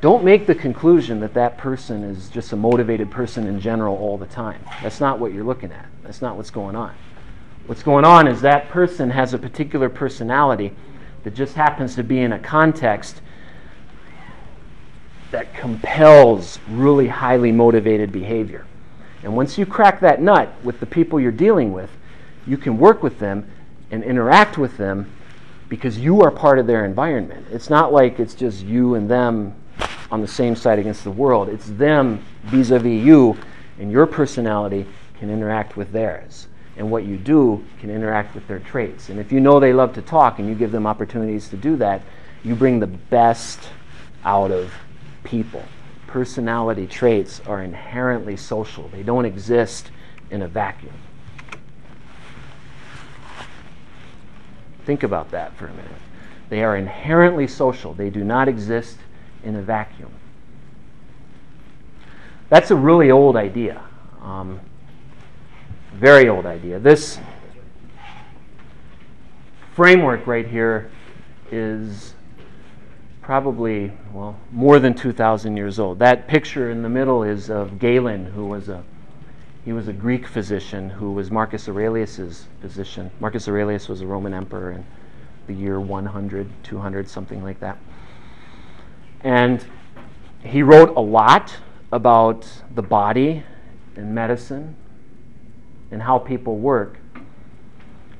don't 0.00 0.24
make 0.24 0.46
the 0.46 0.54
conclusion 0.54 1.20
that 1.20 1.34
that 1.34 1.58
person 1.58 2.02
is 2.02 2.28
just 2.28 2.52
a 2.52 2.56
motivated 2.56 3.10
person 3.10 3.46
in 3.46 3.60
general 3.60 3.96
all 3.96 4.18
the 4.18 4.26
time. 4.26 4.60
That's 4.82 5.00
not 5.00 5.18
what 5.18 5.32
you're 5.32 5.44
looking 5.44 5.70
at. 5.70 5.86
That's 6.02 6.20
not 6.20 6.36
what's 6.36 6.50
going 6.50 6.74
on. 6.74 6.94
What's 7.66 7.82
going 7.82 8.04
on 8.04 8.26
is 8.26 8.40
that 8.40 8.68
person 8.68 9.10
has 9.10 9.32
a 9.32 9.38
particular 9.38 9.88
personality 9.88 10.74
that 11.22 11.34
just 11.34 11.54
happens 11.54 11.94
to 11.94 12.02
be 12.02 12.18
in 12.18 12.32
a 12.32 12.38
context 12.38 13.20
that 15.32 15.52
compels 15.54 16.60
really 16.68 17.08
highly 17.08 17.50
motivated 17.50 18.12
behavior. 18.12 18.64
And 19.22 19.34
once 19.34 19.58
you 19.58 19.66
crack 19.66 20.00
that 20.00 20.20
nut 20.20 20.52
with 20.62 20.78
the 20.78 20.86
people 20.86 21.18
you're 21.18 21.32
dealing 21.32 21.72
with, 21.72 21.90
you 22.46 22.56
can 22.56 22.78
work 22.78 23.02
with 23.02 23.18
them 23.18 23.50
and 23.90 24.04
interact 24.04 24.58
with 24.58 24.76
them 24.76 25.10
because 25.68 25.98
you 25.98 26.20
are 26.22 26.30
part 26.30 26.58
of 26.58 26.66
their 26.66 26.84
environment. 26.84 27.46
It's 27.50 27.70
not 27.70 27.92
like 27.92 28.20
it's 28.20 28.34
just 28.34 28.64
you 28.64 28.94
and 28.94 29.10
them 29.10 29.54
on 30.10 30.20
the 30.20 30.28
same 30.28 30.54
side 30.54 30.78
against 30.78 31.02
the 31.04 31.10
world. 31.10 31.48
It's 31.48 31.66
them 31.70 32.22
vis 32.44 32.70
a 32.70 32.78
vis 32.78 33.02
you, 33.02 33.38
and 33.78 33.90
your 33.90 34.06
personality 34.06 34.86
can 35.18 35.30
interact 35.30 35.76
with 35.76 35.92
theirs. 35.92 36.48
And 36.76 36.90
what 36.90 37.04
you 37.04 37.16
do 37.16 37.64
can 37.80 37.90
interact 37.90 38.34
with 38.34 38.46
their 38.48 38.58
traits. 38.58 39.08
And 39.08 39.18
if 39.18 39.32
you 39.32 39.40
know 39.40 39.60
they 39.60 39.72
love 39.72 39.94
to 39.94 40.02
talk 40.02 40.38
and 40.38 40.48
you 40.48 40.54
give 40.54 40.72
them 40.72 40.86
opportunities 40.86 41.48
to 41.50 41.56
do 41.56 41.76
that, 41.76 42.02
you 42.44 42.54
bring 42.54 42.80
the 42.80 42.86
best 42.86 43.60
out 44.24 44.50
of 44.50 44.72
people. 45.24 45.64
Personality 46.06 46.86
traits 46.86 47.40
are 47.46 47.62
inherently 47.62 48.36
social, 48.36 48.88
they 48.88 49.02
don't 49.02 49.24
exist 49.24 49.90
in 50.30 50.42
a 50.42 50.48
vacuum. 50.48 50.94
Think 54.84 55.02
about 55.02 55.30
that 55.30 55.56
for 55.56 55.66
a 55.66 55.70
minute. 55.72 55.90
They 56.48 56.62
are 56.62 56.76
inherently 56.76 57.46
social, 57.46 57.94
they 57.94 58.10
do 58.10 58.24
not 58.24 58.48
exist 58.48 58.98
in 59.44 59.56
a 59.56 59.62
vacuum. 59.62 60.10
That's 62.48 62.70
a 62.70 62.76
really 62.76 63.10
old 63.10 63.36
idea. 63.36 63.82
Um, 64.20 64.60
very 65.94 66.28
old 66.28 66.44
idea. 66.44 66.78
This 66.78 67.18
framework 69.74 70.26
right 70.26 70.46
here 70.46 70.90
is 71.50 72.14
probably, 73.22 73.92
well, 74.12 74.38
more 74.50 74.78
than 74.78 74.94
2,000 74.94 75.56
years 75.56 75.78
old. 75.78 76.00
That 76.00 76.28
picture 76.28 76.70
in 76.70 76.82
the 76.82 76.88
middle 76.88 77.22
is 77.22 77.48
of 77.48 77.78
Galen, 77.78 78.26
who 78.26 78.46
was 78.46 78.68
a 78.68 78.84
he 79.64 79.72
was 79.72 79.86
a 79.86 79.92
Greek 79.92 80.26
physician 80.26 80.90
who 80.90 81.12
was 81.12 81.30
Marcus 81.30 81.68
Aurelius's 81.68 82.46
physician. 82.60 83.12
Marcus 83.20 83.46
Aurelius 83.46 83.88
was 83.88 84.00
a 84.00 84.06
Roman 84.06 84.34
emperor 84.34 84.72
in 84.72 84.84
the 85.46 85.54
year 85.54 85.78
100, 85.78 86.50
200, 86.64 87.08
something 87.08 87.44
like 87.44 87.60
that. 87.60 87.78
And 89.20 89.64
he 90.42 90.64
wrote 90.64 90.96
a 90.96 91.00
lot 91.00 91.56
about 91.92 92.44
the 92.74 92.82
body 92.82 93.44
and 93.94 94.12
medicine 94.12 94.74
and 95.92 96.02
how 96.02 96.18
people 96.18 96.56
work. 96.58 96.98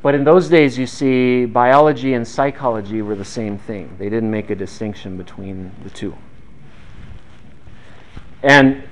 But 0.03 0.17
in 0.17 0.25
those 0.25 0.49
days, 0.49 0.77
you 0.77 0.87
see, 0.87 1.45
biology 1.45 2.15
and 2.15 2.27
psychology 2.27 3.03
were 3.03 3.15
the 3.15 3.25
same 3.25 3.57
thing. 3.57 3.95
They 3.99 4.09
didn't 4.09 4.31
make 4.31 4.51
a 4.51 4.57
distinction 4.57 5.17
between 5.17 5.71
the 5.85 5.91
two. 5.91 6.17
And 8.43 8.83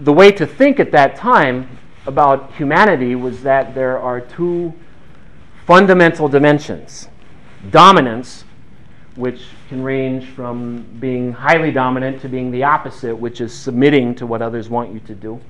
the 0.00 0.12
way 0.12 0.32
to 0.32 0.46
think 0.46 0.80
at 0.80 0.90
that 0.92 1.16
time 1.16 1.78
about 2.06 2.54
humanity 2.54 3.14
was 3.14 3.42
that 3.42 3.74
there 3.74 3.98
are 3.98 4.20
two 4.20 4.72
fundamental 5.66 6.28
dimensions 6.28 7.08
dominance, 7.70 8.44
which 9.16 9.42
can 9.68 9.82
range 9.82 10.24
from 10.26 10.86
being 11.00 11.32
highly 11.32 11.72
dominant 11.72 12.22
to 12.22 12.28
being 12.28 12.52
the 12.52 12.62
opposite, 12.62 13.14
which 13.14 13.40
is 13.40 13.52
submitting 13.52 14.14
to 14.14 14.24
what 14.24 14.40
others 14.40 14.70
want 14.70 14.94
you 14.94 15.00
to 15.00 15.14
do, 15.14 15.40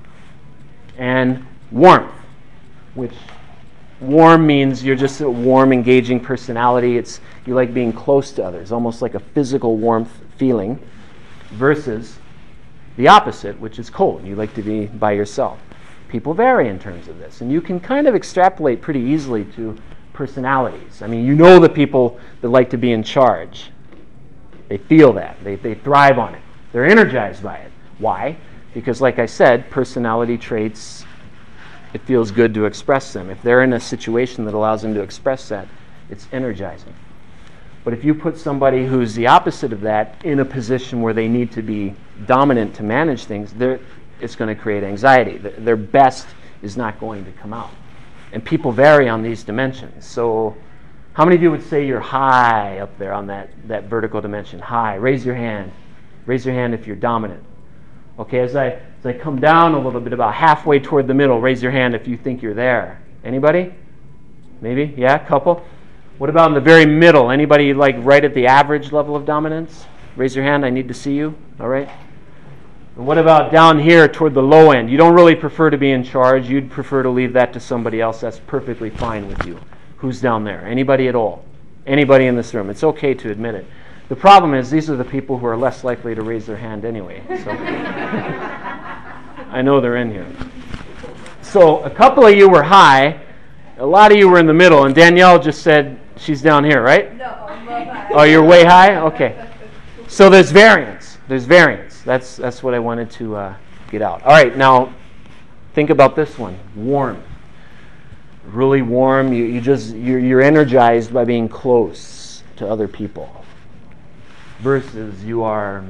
and 0.97 1.45
warmth, 1.71 2.11
which 2.95 3.13
warm 4.01 4.47
means 4.47 4.83
you're 4.83 4.95
just 4.95 5.21
a 5.21 5.29
warm, 5.29 5.73
engaging 5.73 6.19
personality. 6.19 6.97
It's 6.97 7.19
you 7.45 7.53
like 7.53 7.73
being 7.73 7.93
close 7.93 8.31
to 8.33 8.43
others, 8.43 8.71
almost 8.71 9.01
like 9.01 9.15
a 9.15 9.19
physical 9.19 9.77
warmth 9.77 10.11
feeling, 10.37 10.79
versus 11.51 12.17
the 12.97 13.07
opposite, 13.07 13.59
which 13.59 13.79
is 13.79 13.89
cold. 13.89 14.25
You 14.25 14.35
like 14.35 14.53
to 14.55 14.61
be 14.61 14.85
by 14.87 15.11
yourself. 15.13 15.59
People 16.07 16.33
vary 16.33 16.69
in 16.69 16.79
terms 16.79 17.07
of 17.07 17.19
this, 17.19 17.41
and 17.41 17.51
you 17.51 17.61
can 17.61 17.79
kind 17.79 18.07
of 18.07 18.15
extrapolate 18.15 18.81
pretty 18.81 18.99
easily 18.99 19.45
to 19.55 19.77
personalities. 20.13 21.01
I 21.01 21.07
mean, 21.07 21.25
you 21.25 21.35
know 21.35 21.59
the 21.59 21.69
people 21.69 22.19
that 22.41 22.49
like 22.49 22.69
to 22.71 22.77
be 22.77 22.91
in 22.91 23.03
charge. 23.03 23.71
They 24.67 24.77
feel 24.77 25.13
that, 25.13 25.37
they, 25.43 25.55
they 25.55 25.75
thrive 25.75 26.19
on 26.19 26.35
it. 26.35 26.41
They're 26.71 26.85
energized 26.85 27.41
by 27.41 27.57
it. 27.57 27.71
Why? 27.99 28.37
Because, 28.73 29.01
like 29.01 29.17
I 29.17 29.25
said, 29.25 29.69
personality 29.69 30.37
traits, 30.37 30.98
it 31.93 32.01
feels 32.01 32.31
good 32.31 32.53
to 32.53 32.65
express 32.65 33.13
them. 33.13 33.29
If 33.29 33.41
they're 33.41 33.63
in 33.63 33.73
a 33.73 33.79
situation 33.79 34.45
that 34.45 34.53
allows 34.53 34.81
them 34.81 34.93
to 34.93 35.01
express 35.01 35.49
that, 35.49 35.67
it's 36.09 36.27
energizing. 36.31 36.93
But 37.83 37.93
if 37.93 38.03
you 38.03 38.13
put 38.13 38.37
somebody 38.37 38.85
who's 38.85 39.15
the 39.15 39.27
opposite 39.27 39.73
of 39.73 39.81
that 39.81 40.23
in 40.23 40.39
a 40.39 40.45
position 40.45 41.01
where 41.01 41.13
they 41.13 41.27
need 41.27 41.51
to 41.53 41.61
be 41.61 41.95
dominant 42.25 42.75
to 42.75 42.83
manage 42.83 43.23
things, 43.23 43.53
it's 44.19 44.35
going 44.35 44.53
to 44.53 44.61
create 44.61 44.83
anxiety. 44.83 45.37
Their 45.37 45.77
best 45.77 46.27
is 46.61 46.75
not 46.75 46.99
going 46.99 47.25
to 47.25 47.31
come 47.31 47.53
out. 47.53 47.71
And 48.31 48.43
people 48.43 48.71
vary 48.71 49.09
on 49.09 49.23
these 49.23 49.43
dimensions. 49.43 50.05
So, 50.05 50.55
how 51.13 51.25
many 51.25 51.35
of 51.35 51.41
you 51.41 51.51
would 51.51 51.63
say 51.63 51.85
you're 51.85 51.99
high 51.99 52.79
up 52.79 52.97
there 52.99 53.13
on 53.13 53.27
that, 53.27 53.49
that 53.67 53.85
vertical 53.85 54.21
dimension? 54.21 54.59
High. 54.59 54.95
Raise 54.95 55.25
your 55.25 55.35
hand. 55.35 55.71
Raise 56.25 56.45
your 56.45 56.53
hand 56.53 56.73
if 56.73 56.85
you're 56.85 56.95
dominant. 56.95 57.43
Okay, 58.19 58.39
as 58.39 58.55
I, 58.55 58.79
as 58.99 59.05
I 59.05 59.13
come 59.13 59.39
down 59.39 59.73
a 59.73 59.79
little 59.79 60.01
bit, 60.01 60.11
about 60.11 60.33
halfway 60.33 60.79
toward 60.79 61.07
the 61.07 61.13
middle, 61.13 61.39
raise 61.39 61.63
your 61.63 61.71
hand 61.71 61.95
if 61.95 62.07
you 62.07 62.17
think 62.17 62.41
you're 62.41 62.53
there. 62.53 63.01
Anybody? 63.23 63.73
Maybe? 64.61 64.93
Yeah, 64.97 65.15
a 65.15 65.25
couple? 65.25 65.65
What 66.17 66.29
about 66.29 66.49
in 66.49 66.53
the 66.53 66.59
very 66.59 66.85
middle? 66.85 67.31
Anybody 67.31 67.73
like 67.73 67.95
right 67.99 68.23
at 68.25 68.33
the 68.33 68.47
average 68.47 68.91
level 68.91 69.15
of 69.15 69.25
dominance? 69.25 69.85
Raise 70.17 70.35
your 70.35 70.43
hand. 70.43 70.65
I 70.65 70.69
need 70.69 70.89
to 70.89 70.93
see 70.93 71.15
you. 71.15 71.33
All 71.61 71.69
right. 71.69 71.89
And 72.97 73.07
what 73.07 73.17
about 73.17 73.53
down 73.53 73.79
here 73.79 74.05
toward 74.09 74.33
the 74.33 74.43
low 74.43 74.71
end? 74.71 74.89
You 74.89 74.97
don't 74.97 75.15
really 75.15 75.35
prefer 75.35 75.69
to 75.69 75.77
be 75.77 75.91
in 75.91 76.03
charge. 76.03 76.49
You'd 76.49 76.69
prefer 76.69 77.01
to 77.01 77.09
leave 77.09 77.31
that 77.33 77.53
to 77.53 77.59
somebody 77.61 78.01
else. 78.01 78.19
That's 78.19 78.39
perfectly 78.39 78.89
fine 78.89 79.29
with 79.29 79.45
you. 79.45 79.57
Who's 79.97 80.19
down 80.19 80.43
there? 80.43 80.65
Anybody 80.65 81.07
at 81.07 81.15
all? 81.15 81.45
Anybody 81.87 82.25
in 82.25 82.35
this 82.35 82.53
room? 82.53 82.69
It's 82.69 82.83
okay 82.83 83.13
to 83.13 83.31
admit 83.31 83.55
it. 83.55 83.65
The 84.09 84.15
problem 84.15 84.55
is 84.55 84.69
these 84.71 84.89
are 84.89 84.95
the 84.95 85.05
people 85.05 85.37
who 85.37 85.45
are 85.45 85.55
less 85.55 85.83
likely 85.83 86.15
to 86.15 86.23
raise 86.23 86.47
their 86.47 86.57
hand 86.57 86.83
anyway. 86.83 87.21
So 87.43 87.51
I 89.51 89.61
know 89.63 89.79
they're 89.79 89.97
in 89.97 90.09
here. 90.11 90.25
So 91.43 91.83
a 91.83 91.89
couple 91.89 92.25
of 92.25 92.35
you 92.35 92.49
were 92.49 92.63
high, 92.63 93.21
a 93.77 93.85
lot 93.85 94.11
of 94.11 94.17
you 94.17 94.27
were 94.27 94.39
in 94.39 94.47
the 94.47 94.53
middle, 94.53 94.85
and 94.85 94.93
Danielle 94.95 95.39
just 95.39 95.61
said 95.61 95.99
she's 96.17 96.41
down 96.41 96.63
here, 96.63 96.81
right? 96.81 97.15
No, 97.15 97.25
I'm. 97.25 98.11
Oh, 98.11 98.23
you're 98.23 98.43
way 98.43 98.65
high? 98.65 98.95
Okay. 98.97 99.47
So 100.07 100.29
there's 100.29 100.51
variance. 100.51 101.19
There's 101.27 101.45
variance. 101.45 102.01
That's, 102.01 102.35
that's 102.35 102.63
what 102.63 102.73
I 102.73 102.79
wanted 102.79 103.11
to 103.11 103.35
uh, 103.35 103.55
get 103.91 104.01
out. 104.01 104.23
All 104.23 104.31
right, 104.31 104.57
now 104.57 104.91
think 105.73 105.91
about 105.91 106.15
this 106.15 106.39
one 106.39 106.57
warm. 106.75 107.21
Really 108.45 108.81
warm. 108.81 109.31
You, 109.31 109.45
you 109.45 109.61
just, 109.61 109.95
you're, 109.95 110.17
you're 110.17 110.41
energized 110.41 111.13
by 111.13 111.25
being 111.25 111.47
close 111.47 112.41
to 112.55 112.67
other 112.67 112.87
people. 112.87 113.38
Versus 114.59 115.23
you 115.23 115.43
are 115.43 115.83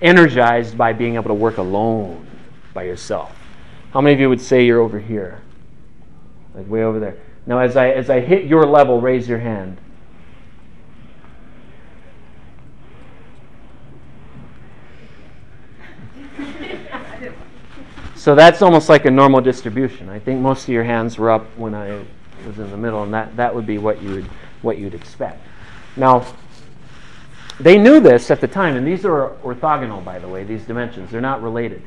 energized 0.00 0.78
by 0.78 0.92
being 0.92 1.16
able 1.16 1.28
to 1.28 1.34
work 1.34 1.58
alone 1.58 2.26
by 2.72 2.84
yourself. 2.84 3.34
How 3.92 4.00
many 4.00 4.14
of 4.14 4.20
you 4.20 4.28
would 4.28 4.40
say 4.40 4.64
you're 4.64 4.80
over 4.80 4.98
here? 5.00 5.40
Like 6.54 6.68
way 6.68 6.84
over 6.84 7.00
there. 7.00 7.16
Now, 7.46 7.58
as 7.58 7.76
I, 7.76 7.90
as 7.90 8.10
I 8.10 8.20
hit 8.20 8.44
your 8.44 8.64
level, 8.66 9.00
raise 9.00 9.28
your 9.28 9.38
hand. 9.38 9.78
So 18.14 18.34
that's 18.34 18.60
almost 18.60 18.88
like 18.88 19.06
a 19.06 19.10
normal 19.10 19.40
distribution. 19.40 20.08
I 20.08 20.18
think 20.18 20.40
most 20.40 20.64
of 20.64 20.68
your 20.68 20.84
hands 20.84 21.16
were 21.16 21.30
up 21.30 21.46
when 21.56 21.74
I 21.74 22.04
was 22.46 22.58
in 22.58 22.70
the 22.70 22.76
middle, 22.76 23.02
and 23.02 23.14
that, 23.14 23.34
that 23.36 23.54
would 23.54 23.64
be 23.64 23.78
what 23.78 24.02
you 24.02 24.10
would 24.10 24.26
what 24.60 24.76
you'd 24.76 24.92
expect. 24.92 25.40
Now, 25.96 26.26
they 27.60 27.76
knew 27.78 28.00
this 28.00 28.30
at 28.30 28.40
the 28.40 28.48
time, 28.48 28.76
and 28.76 28.86
these 28.86 29.04
are 29.04 29.30
orthogonal, 29.42 30.04
by 30.04 30.18
the 30.18 30.28
way. 30.28 30.44
These 30.44 30.64
dimensions 30.64 31.10
they're 31.10 31.20
not 31.20 31.42
related. 31.42 31.82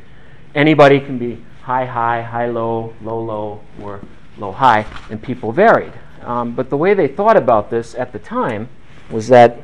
Anybody 0.53 0.99
can 0.99 1.17
be 1.17 1.43
high 1.61 1.86
high, 1.86 2.22
high 2.22 2.47
low, 2.47 2.93
low 3.01 3.22
low, 3.22 3.61
or 3.82 4.01
low 4.38 4.51
high, 4.51 4.86
and 5.09 5.22
people 5.22 5.51
varied. 5.51 5.93
Um, 6.24 6.53
but 6.53 6.69
the 6.69 6.78
way 6.78 6.93
they 6.93 7.07
thought 7.07 7.38
about 7.38 7.69
this 7.69 7.95
at 7.95 8.11
the 8.11 8.19
time 8.19 8.69
was 9.09 9.28
that 9.30 9.63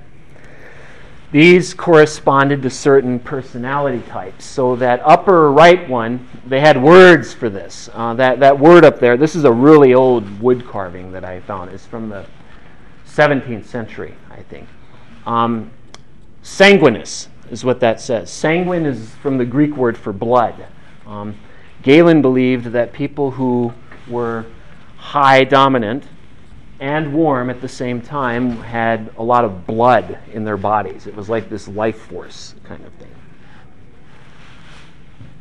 these 1.31 1.73
corresponded 1.73 2.61
to 2.61 2.69
certain 2.69 3.19
personality 3.19 4.01
types. 4.07 4.45
So 4.45 4.75
that 4.77 5.01
upper 5.03 5.51
right 5.51 5.87
one, 5.89 6.27
they 6.45 6.61
had 6.61 6.81
words 6.81 7.33
for 7.33 7.49
this. 7.49 7.89
Uh, 7.93 8.13
that, 8.13 8.39
that 8.39 8.57
word 8.57 8.85
up 8.85 8.99
there, 8.99 9.17
this 9.17 9.35
is 9.35 9.43
a 9.43 9.51
really 9.51 9.93
old 9.93 10.39
wood 10.39 10.65
carving 10.65 11.11
that 11.11 11.25
I 11.25 11.41
found. 11.41 11.71
It's 11.71 11.85
from 11.85 12.07
the 12.07 12.25
17th 13.05 13.65
century, 13.65 14.15
I 14.31 14.41
think. 14.43 14.69
Um, 15.25 15.71
sanguinis 16.47 17.27
is 17.51 17.65
what 17.65 17.81
that 17.81 17.99
says. 17.99 18.31
Sanguine 18.31 18.85
is 18.85 19.13
from 19.15 19.37
the 19.37 19.45
Greek 19.45 19.75
word 19.75 19.97
for 19.97 20.13
blood. 20.13 20.65
Um, 21.05 21.35
Galen 21.83 22.21
believed 22.21 22.67
that 22.67 22.93
people 22.93 23.31
who 23.31 23.73
were 24.07 24.45
high 24.95 25.43
dominant 25.43 26.05
and 26.79 27.13
warm 27.13 27.49
at 27.49 27.59
the 27.59 27.67
same 27.67 28.01
time 28.01 28.57
had 28.57 29.13
a 29.17 29.23
lot 29.23 29.43
of 29.43 29.67
blood 29.67 30.19
in 30.31 30.45
their 30.45 30.57
bodies. 30.57 31.05
It 31.05 31.15
was 31.15 31.27
like 31.27 31.49
this 31.49 31.67
life 31.67 31.99
force 32.03 32.55
kind 32.63 32.83
of 32.85 32.93
thing. 32.93 33.13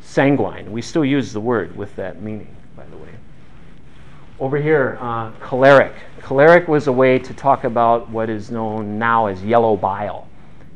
Sanguine. 0.01 0.71
We 0.71 0.81
still 0.81 1.05
use 1.05 1.31
the 1.31 1.39
word 1.39 1.75
with 1.75 1.95
that 1.95 2.21
meaning, 2.21 2.53
by 2.75 2.85
the 2.85 2.97
way. 2.97 3.11
Over 4.39 4.57
here, 4.57 4.97
uh, 4.99 5.31
choleric. 5.39 5.93
Choleric 6.21 6.67
was 6.67 6.87
a 6.87 6.91
way 6.91 7.17
to 7.17 7.33
talk 7.33 7.63
about 7.63 8.09
what 8.09 8.29
is 8.29 8.51
known 8.51 8.99
now 8.99 9.27
as 9.27 9.41
yellow 9.43 9.77
bile 9.77 10.26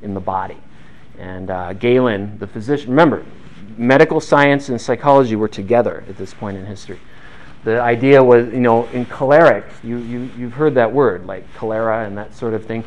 in 0.02 0.14
the 0.14 0.20
body. 0.20 0.58
And 1.18 1.50
uh, 1.50 1.74
Galen, 1.74 2.38
the 2.40 2.48
physician, 2.48 2.90
remember, 2.90 3.26
medical 3.78 4.20
science 4.20 4.70
and 4.70 4.80
psychology 4.80 5.36
were 5.36 5.48
together 5.48 6.04
at 6.08 6.18
this 6.18 6.34
point 6.34 6.58
in 6.58 6.66
history 6.66 7.00
the 7.64 7.80
idea 7.80 8.24
was, 8.24 8.48
you 8.48 8.60
know, 8.60 8.88
in 8.88 9.06
choleric, 9.06 9.66
you, 9.84 9.98
you, 9.98 10.30
you've 10.38 10.54
heard 10.54 10.76
that 10.76 10.92
word, 10.92 11.26
like 11.26 11.44
cholera 11.56 12.06
and 12.06 12.18
that 12.18 12.34
sort 12.36 12.54
of 12.54 12.66
thing. 12.66 12.84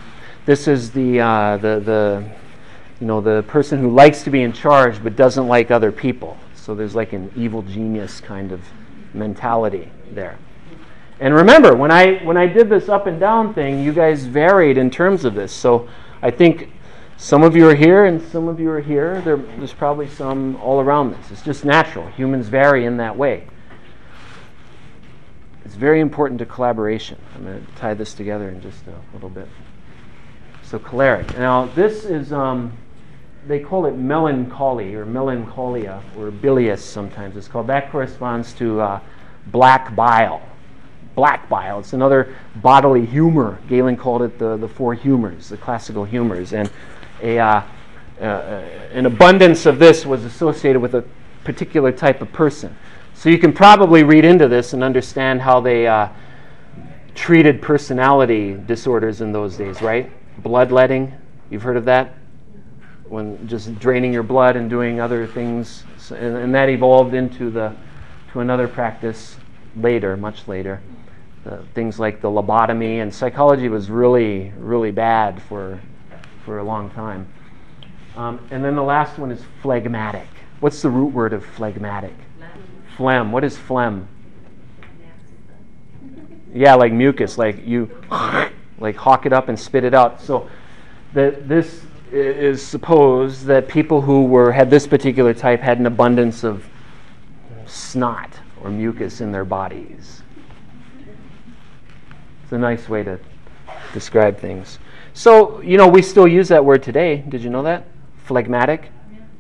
This 0.47 0.67
is 0.67 0.91
the, 0.91 1.21
uh, 1.21 1.57
the, 1.59 1.81
the, 1.81 2.29
you 3.01 3.07
know, 3.07 3.21
the 3.21 3.45
person 3.47 3.79
who 3.79 3.91
likes 3.91 4.23
to 4.25 4.31
be 4.31 4.43
in 4.43 4.53
charge 4.53 5.03
but 5.03 5.17
doesn't 5.17 5.47
like 5.47 5.71
other 5.71 5.93
people. 5.93 6.37
So 6.55 6.75
there's 6.75 6.95
like 6.95 7.12
an 7.12 7.31
evil 7.37 7.62
genius 7.62 8.21
kind 8.21 8.51
of 8.51 8.61
mentality 9.12 9.91
there. 10.12 10.39
And 11.21 11.33
remember, 11.33 11.77
when 11.77 11.93
I, 11.93 12.17
when 12.25 12.37
I 12.37 12.47
did 12.47 12.69
this 12.69 12.89
up 12.89 13.07
and 13.07 13.21
down 13.21 13.55
thing, 13.55 13.83
you 13.83 13.93
guys 13.93 14.25
varied 14.25 14.77
in 14.77 14.91
terms 14.91 15.25
of 15.25 15.35
this. 15.35 15.53
So 15.53 15.89
I 16.21 16.33
think 16.33 16.71
some 17.17 17.43
of 17.43 17.57
you 17.57 17.69
are 17.69 17.75
here 17.75 18.05
and 18.07 18.21
some 18.21 18.49
of 18.49 18.59
you 18.59 18.71
are 18.71 18.81
here. 18.81 19.21
There, 19.23 19.37
there's 19.37 19.73
probably 19.73 20.09
some 20.09 20.57
all 20.57 20.81
around 20.81 21.12
this. 21.12 21.31
It's 21.31 21.43
just 21.43 21.65
natural. 21.65 22.09
Humans 22.09 22.49
vary 22.49 22.85
in 22.85 22.97
that 22.99 23.17
way. 23.17 23.47
It's 25.65 25.75
very 25.75 26.01
important 26.01 26.39
to 26.41 26.47
collaboration. 26.47 27.19
I'm 27.35 27.45
going 27.45 27.65
to 27.65 27.73
tie 27.73 27.95
this 27.95 28.15
together 28.15 28.49
in 28.49 28.61
just 28.61 28.87
a 28.87 28.95
little 29.15 29.31
bit. 29.31 29.49
So, 30.62 30.79
choleric. 30.79 31.37
Now, 31.39 31.67
this 31.67 32.05
is, 32.05 32.33
um, 32.33 32.77
they 33.47 33.61
call 33.61 33.87
it 33.87 33.97
melancholy 33.97 34.95
or 34.95 35.07
melancholia 35.07 36.03
or 36.19 36.31
bilious 36.31 36.85
sometimes. 36.85 37.37
It's 37.37 37.49
called, 37.49 37.67
that 37.69 37.91
corresponds 37.91 38.53
to 38.55 38.81
uh, 38.81 39.01
black 39.49 39.95
bile. 39.95 40.43
Black 41.15 41.49
bile. 41.49 41.79
It's 41.79 41.93
another 41.93 42.35
bodily 42.57 43.07
humor. 43.07 43.59
Galen 43.69 43.97
called 43.97 44.23
it 44.23 44.39
the, 44.39 44.57
the 44.57 44.69
four 44.69 44.95
humors, 44.95 45.49
the 45.49 45.57
classical 45.57 46.05
humors. 46.05 46.53
And 46.53 46.71
a, 47.25 47.39
uh, 47.39 47.62
uh, 48.20 48.25
an 48.93 49.07
abundance 49.07 49.66
of 49.66 49.79
this 49.79 50.05
was 50.05 50.25
associated 50.25 50.81
with 50.81 50.95
a 50.95 51.05
particular 51.43 51.91
type 51.91 52.20
of 52.20 52.31
person. 52.33 52.77
So 53.14 53.31
you 53.31 53.39
can 53.39 53.53
probably 53.53 54.05
read 54.05 54.25
into 54.25 54.47
this 54.47 54.75
and 54.75 54.85
understand 54.85 55.41
how 55.41 55.61
they 55.61 55.87
uh, 55.87 56.09
treated 57.14 57.62
personality 57.62 58.55
disorders 58.66 59.20
in 59.20 59.33
those 59.33 59.57
days, 59.57 59.81
right? 59.81 60.11
Bloodletting, 60.43 61.14
you've 61.51 61.62
heard 61.62 61.77
of 61.77 61.87
that? 61.87 62.14
When 63.09 63.49
just 63.49 63.79
draining 63.79 64.12
your 64.12 64.22
blood 64.22 64.57
and 64.57 64.68
doing 64.68 65.01
other 65.01 65.27
things, 65.27 65.85
so, 65.99 66.16
and, 66.16 66.55
that 66.55 66.68
evolved 66.68 67.14
into 67.14 67.51
the 67.51 67.75
to 68.33 68.41
another 68.41 68.66
practice 68.66 69.37
later, 69.77 70.16
much 70.16 70.49
later. 70.49 70.81
Things 71.75 72.01
like 72.01 72.20
the 72.20 72.29
lobotomy 72.29 73.03
and 73.03 73.14
psychology 73.14 73.68
was 73.68 73.91
really, 73.91 74.53
really 74.59 74.91
bad 74.91 75.41
for 75.43 75.79
for 76.45 76.59
a 76.59 76.64
long 76.64 76.90
time. 76.90 77.26
Um, 78.16 78.47
and 78.51 78.64
then 78.64 78.76
the 78.76 78.82
last 78.82 79.18
one 79.18 79.30
is 79.30 79.42
phlegmatic. 79.62 80.28
What's 80.61 80.82
the 80.82 80.90
root 80.90 81.12
word 81.12 81.32
of 81.32 81.45
phlegmatic? 81.45 82.14
Phlegm. 82.97 83.32
What 83.32 83.45
is 83.45 83.57
phlegm? 83.57 84.09
Yeah, 86.55 86.74
like 86.74 86.92
mucus, 86.92 87.36
like 87.36 87.66
you 87.66 87.90
like 88.78 88.95
hawk 88.97 89.26
it 89.26 89.32
up 89.32 89.49
and 89.49 89.59
spit 89.59 89.82
it 89.82 89.95
out. 89.95 90.20
So 90.20 90.49
that 91.12 91.49
this 91.49 91.82
is 92.12 92.62
supposed 92.64 93.47
that 93.47 93.66
people 93.66 94.01
who 94.01 94.24
were 94.24 94.53
had 94.53 94.70
this 94.70 94.86
particular 94.86 95.34
type 95.34 95.61
had 95.61 95.80
an 95.80 95.86
abundance 95.86 96.45
of 96.45 96.64
snot 97.66 98.38
or 98.62 98.70
mucus 98.70 99.20
in 99.20 99.32
their 99.32 99.45
bodies. 99.45 100.22
It's 102.45 102.53
a 102.53 102.59
nice 102.59 102.88
way 102.88 103.03
to 103.03 103.18
describe 103.92 104.38
things. 104.38 104.78
So, 105.17 105.61
you 105.61 105.79
know, 105.79 105.87
we 105.87 106.03
still 106.03 106.27
use 106.27 106.49
that 106.49 106.65
word 106.65 106.83
today. 106.83 107.25
Did 107.29 107.41
you 107.41 107.49
know 107.49 107.62
that? 107.62 107.87
Phlegmatic. 108.25 108.91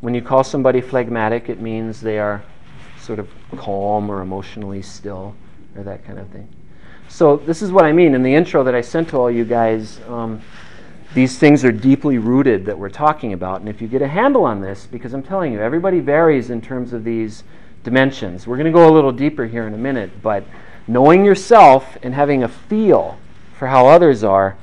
When 0.02 0.14
you 0.14 0.22
call 0.22 0.44
somebody 0.44 0.80
phlegmatic, 0.80 1.48
it 1.48 1.60
means 1.60 2.00
they 2.00 2.20
are 2.20 2.44
sort 3.00 3.18
of 3.18 3.28
calm 3.56 4.08
or 4.08 4.22
emotionally 4.22 4.82
still 4.82 5.34
or 5.76 5.82
that 5.82 6.04
kind 6.04 6.20
of 6.20 6.28
thing. 6.28 6.48
So, 7.08 7.38
this 7.38 7.60
is 7.60 7.72
what 7.72 7.84
I 7.84 7.92
mean 7.92 8.14
in 8.14 8.22
the 8.22 8.32
intro 8.32 8.62
that 8.62 8.74
I 8.74 8.80
sent 8.80 9.08
to 9.08 9.16
all 9.16 9.28
you 9.28 9.44
guys. 9.44 10.00
Um, 10.08 10.40
these 11.12 11.38
things 11.38 11.64
are 11.64 11.72
deeply 11.72 12.18
rooted 12.18 12.64
that 12.66 12.78
we're 12.78 12.88
talking 12.88 13.32
about. 13.32 13.58
And 13.60 13.68
if 13.68 13.82
you 13.82 13.88
get 13.88 14.00
a 14.00 14.08
handle 14.08 14.44
on 14.44 14.60
this, 14.60 14.86
because 14.86 15.12
I'm 15.12 15.24
telling 15.24 15.52
you, 15.52 15.60
everybody 15.60 15.98
varies 15.98 16.50
in 16.50 16.60
terms 16.60 16.92
of 16.92 17.02
these 17.02 17.42
dimensions. 17.82 18.46
We're 18.46 18.56
going 18.56 18.66
to 18.66 18.72
go 18.72 18.88
a 18.88 18.94
little 18.94 19.12
deeper 19.12 19.44
here 19.44 19.66
in 19.66 19.74
a 19.74 19.78
minute, 19.78 20.22
but 20.22 20.44
knowing 20.86 21.24
yourself 21.24 21.96
and 22.02 22.14
having 22.14 22.44
a 22.44 22.48
feel 22.48 23.18
for 23.58 23.66
how 23.66 23.88
others 23.88 24.22
are 24.22 24.56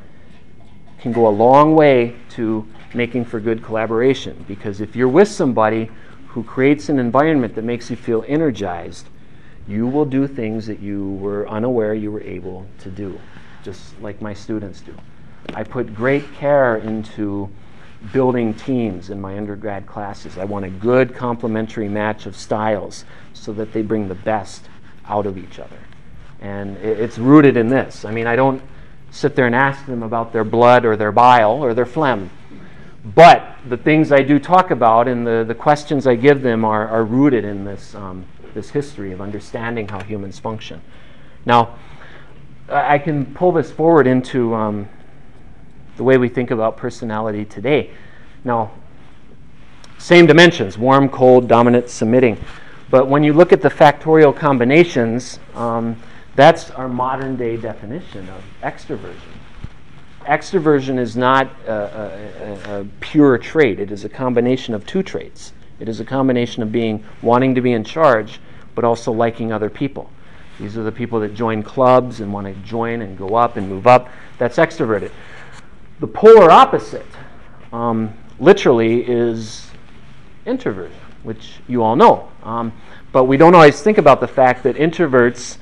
can 1.01 1.11
go 1.11 1.27
a 1.27 1.29
long 1.29 1.75
way 1.75 2.15
to 2.29 2.65
making 2.93 3.25
for 3.25 3.39
good 3.39 3.63
collaboration. 3.63 4.45
Because 4.47 4.81
if 4.81 4.95
you're 4.95 5.09
with 5.09 5.27
somebody 5.27 5.89
who 6.27 6.43
creates 6.43 6.89
an 6.89 6.99
environment 6.99 7.55
that 7.55 7.63
makes 7.63 7.89
you 7.89 7.95
feel 7.95 8.23
energized, 8.27 9.07
you 9.67 9.87
will 9.87 10.05
do 10.05 10.27
things 10.27 10.67
that 10.67 10.79
you 10.79 11.13
were 11.13 11.47
unaware 11.49 11.93
you 11.93 12.11
were 12.11 12.21
able 12.21 12.65
to 12.79 12.89
do, 12.89 13.19
just 13.63 13.99
like 14.01 14.21
my 14.21 14.33
students 14.33 14.81
do. 14.81 14.95
I 15.53 15.63
put 15.63 15.93
great 15.93 16.31
care 16.33 16.77
into 16.77 17.49
building 18.13 18.53
teams 18.53 19.09
in 19.09 19.19
my 19.19 19.37
undergrad 19.37 19.85
classes. 19.85 20.37
I 20.37 20.45
want 20.45 20.65
a 20.65 20.69
good 20.69 21.15
complementary 21.15 21.87
match 21.87 22.25
of 22.25 22.35
styles 22.35 23.05
so 23.33 23.53
that 23.53 23.73
they 23.73 23.81
bring 23.81 24.07
the 24.07 24.15
best 24.15 24.69
out 25.07 25.25
of 25.25 25.37
each 25.37 25.59
other. 25.59 25.77
And 26.41 26.77
it's 26.77 27.17
rooted 27.17 27.57
in 27.57 27.69
this. 27.69 28.05
I 28.05 28.11
mean, 28.11 28.25
I 28.25 28.35
don't 28.35 28.61
sit 29.11 29.35
there 29.35 29.45
and 29.45 29.53
ask 29.53 29.85
them 29.85 30.01
about 30.01 30.33
their 30.33 30.43
blood 30.43 30.85
or 30.85 30.95
their 30.95 31.11
bile 31.11 31.63
or 31.63 31.73
their 31.73 31.85
phlegm. 31.85 32.29
But 33.03 33.57
the 33.67 33.77
things 33.77 34.11
I 34.11 34.21
do 34.21 34.39
talk 34.39 34.71
about 34.71 35.07
and 35.07 35.25
the, 35.25 35.43
the 35.47 35.55
questions 35.55 36.07
I 36.07 36.15
give 36.15 36.41
them 36.41 36.63
are, 36.63 36.87
are 36.87 37.03
rooted 37.03 37.43
in 37.43 37.65
this, 37.65 37.93
um, 37.93 38.25
this 38.53 38.69
history 38.69 39.11
of 39.11 39.21
understanding 39.21 39.87
how 39.87 39.99
humans 40.01 40.39
function. 40.39 40.81
Now, 41.45 41.77
I 42.69 42.99
can 42.99 43.25
pull 43.33 43.51
this 43.51 43.71
forward 43.71 44.07
into 44.07 44.53
um, 44.55 44.87
the 45.97 46.03
way 46.03 46.17
we 46.17 46.29
think 46.29 46.51
about 46.51 46.77
personality 46.77 47.43
today. 47.43 47.91
Now, 48.45 48.71
same 49.97 50.25
dimensions 50.25 50.77
warm, 50.77 51.09
cold, 51.09 51.47
dominant, 51.47 51.89
submitting. 51.89 52.37
But 52.89 53.07
when 53.07 53.23
you 53.23 53.33
look 53.33 53.51
at 53.51 53.61
the 53.61 53.69
factorial 53.69 54.35
combinations, 54.35 55.39
um, 55.55 56.01
that's 56.35 56.71
our 56.71 56.87
modern 56.87 57.35
day 57.35 57.57
definition 57.57 58.27
of 58.29 58.43
extroversion. 58.61 59.15
Extroversion 60.21 60.99
is 60.99 61.17
not 61.17 61.49
a, 61.67 61.73
a, 62.67 62.81
a, 62.81 62.85
pure 62.99 63.37
trait, 63.37 63.79
it 63.79 63.91
is 63.91 64.05
a 64.05 64.09
combination 64.09 64.73
of 64.73 64.85
two 64.85 65.03
traits. 65.03 65.53
It 65.79 65.89
is 65.89 65.99
a 65.99 66.05
combination 66.05 66.61
of 66.61 66.71
being 66.71 67.03
wanting 67.23 67.55
to 67.55 67.61
be 67.61 67.71
in 67.71 67.83
charge, 67.83 68.39
but 68.75 68.83
also 68.83 69.11
liking 69.11 69.51
other 69.51 69.69
people. 69.69 70.11
These 70.59 70.77
are 70.77 70.83
the 70.83 70.91
people 70.91 71.19
that 71.21 71.33
join 71.33 71.63
clubs 71.63 72.19
and 72.19 72.31
want 72.31 72.45
to 72.45 72.53
join 72.61 73.01
and 73.01 73.17
go 73.17 73.33
up 73.35 73.57
and 73.57 73.67
move 73.67 73.87
up. 73.87 74.09
That's 74.37 74.57
extroverted. 74.57 75.11
The 75.99 76.07
polar 76.07 76.51
opposite, 76.51 77.05
um, 77.73 78.13
literally, 78.39 79.01
is 79.09 79.71
introversion, 80.45 80.99
which 81.23 81.55
you 81.67 81.81
all 81.81 81.95
know. 81.95 82.31
Um, 82.43 82.71
but 83.11 83.23
we 83.25 83.37
don't 83.37 83.55
always 83.55 83.81
think 83.81 83.97
about 83.97 84.19
the 84.19 84.27
fact 84.27 84.61
that 84.63 84.75
introverts 84.75 85.57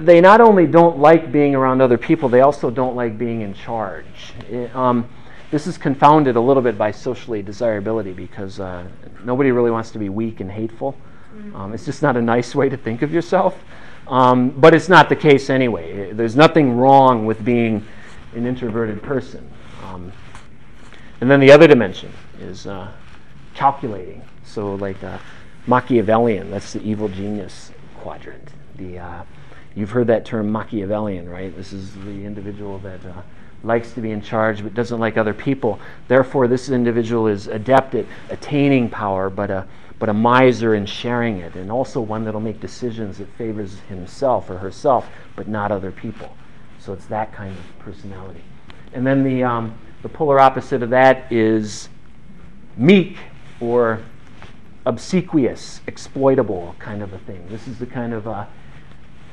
they 0.00 0.20
not 0.20 0.40
only 0.40 0.66
don't 0.66 0.98
like 0.98 1.30
being 1.32 1.54
around 1.54 1.80
other 1.80 1.98
people, 1.98 2.28
they 2.28 2.40
also 2.40 2.70
don't 2.70 2.96
like 2.96 3.18
being 3.18 3.42
in 3.42 3.54
charge. 3.54 4.32
It, 4.48 4.74
um, 4.74 5.08
this 5.50 5.66
is 5.66 5.78
confounded 5.78 6.36
a 6.36 6.40
little 6.40 6.62
bit 6.62 6.76
by 6.76 6.90
socially 6.90 7.42
desirability 7.42 8.12
because 8.12 8.58
uh, 8.58 8.86
nobody 9.24 9.52
really 9.52 9.70
wants 9.70 9.90
to 9.92 9.98
be 9.98 10.08
weak 10.08 10.40
and 10.40 10.50
hateful. 10.50 10.96
Mm-hmm. 11.34 11.56
Um, 11.56 11.74
it's 11.74 11.84
just 11.84 12.02
not 12.02 12.16
a 12.16 12.22
nice 12.22 12.54
way 12.54 12.68
to 12.68 12.76
think 12.76 13.02
of 13.02 13.12
yourself. 13.12 13.62
Um, 14.08 14.50
but 14.50 14.74
it's 14.74 14.88
not 14.88 15.08
the 15.08 15.16
case 15.16 15.50
anyway. 15.50 16.12
There's 16.12 16.36
nothing 16.36 16.76
wrong 16.76 17.26
with 17.26 17.44
being 17.44 17.86
an 18.34 18.46
introverted 18.46 19.02
person. 19.02 19.48
Um, 19.84 20.12
and 21.20 21.30
then 21.30 21.40
the 21.40 21.50
other 21.50 21.66
dimension 21.66 22.12
is 22.40 22.66
uh, 22.66 22.92
calculating. 23.54 24.22
So, 24.44 24.74
like 24.74 25.02
uh, 25.02 25.18
Machiavellian, 25.66 26.50
that's 26.50 26.72
the 26.72 26.82
evil 26.82 27.08
genius 27.08 27.72
quadrant. 27.98 28.48
The 28.76 28.98
uh, 28.98 29.24
You've 29.76 29.90
heard 29.90 30.06
that 30.06 30.24
term 30.24 30.50
Machiavellian, 30.50 31.28
right? 31.28 31.54
This 31.54 31.74
is 31.74 31.94
the 31.94 32.24
individual 32.24 32.78
that 32.78 33.04
uh, 33.04 33.20
likes 33.62 33.92
to 33.92 34.00
be 34.00 34.10
in 34.10 34.22
charge 34.22 34.62
but 34.62 34.72
doesn't 34.72 34.98
like 34.98 35.18
other 35.18 35.34
people. 35.34 35.78
Therefore, 36.08 36.48
this 36.48 36.70
individual 36.70 37.26
is 37.26 37.46
adept 37.46 37.94
at 37.94 38.06
attaining 38.30 38.88
power, 38.88 39.28
but 39.28 39.50
a, 39.50 39.68
but 39.98 40.08
a 40.08 40.14
miser 40.14 40.74
in 40.74 40.86
sharing 40.86 41.38
it, 41.38 41.54
and 41.56 41.70
also 41.70 42.00
one 42.00 42.24
that'll 42.24 42.40
make 42.40 42.58
decisions 42.58 43.18
that 43.18 43.28
favors 43.36 43.80
himself 43.80 44.48
or 44.48 44.56
herself, 44.56 45.08
but 45.36 45.46
not 45.46 45.70
other 45.70 45.92
people. 45.92 46.34
So 46.78 46.94
it's 46.94 47.06
that 47.06 47.34
kind 47.34 47.54
of 47.54 47.78
personality. 47.78 48.42
And 48.94 49.06
then 49.06 49.24
the, 49.24 49.44
um, 49.44 49.78
the 50.00 50.08
polar 50.08 50.40
opposite 50.40 50.82
of 50.82 50.88
that 50.90 51.30
is 51.30 51.90
meek 52.78 53.18
or 53.60 54.00
obsequious, 54.86 55.82
exploitable 55.86 56.76
kind 56.78 57.02
of 57.02 57.12
a 57.12 57.18
thing. 57.18 57.46
This 57.50 57.68
is 57.68 57.78
the 57.78 57.86
kind 57.86 58.14
of 58.14 58.26
uh, 58.26 58.46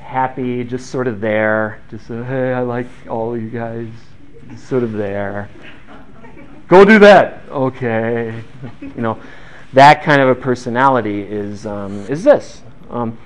happy, 0.03 0.63
just 0.63 0.91
sort 0.91 1.07
of 1.07 1.21
there. 1.21 1.81
Just 1.89 2.11
uh, 2.11 2.23
hey, 2.23 2.53
I 2.53 2.61
like 2.61 2.87
all 3.09 3.37
you 3.37 3.49
guys. 3.49 3.89
Sort 4.57 4.83
of 4.83 4.91
there. 4.91 5.49
Go 6.67 6.85
do 6.85 6.99
that. 6.99 7.41
Okay. 7.49 8.43
you 8.81 9.01
know, 9.01 9.19
that 9.73 10.03
kind 10.03 10.21
of 10.21 10.29
a 10.29 10.35
personality 10.35 11.21
is 11.21 11.65
um, 11.65 12.05
is 12.07 12.23
this. 12.23 12.61
Um, 12.89 13.17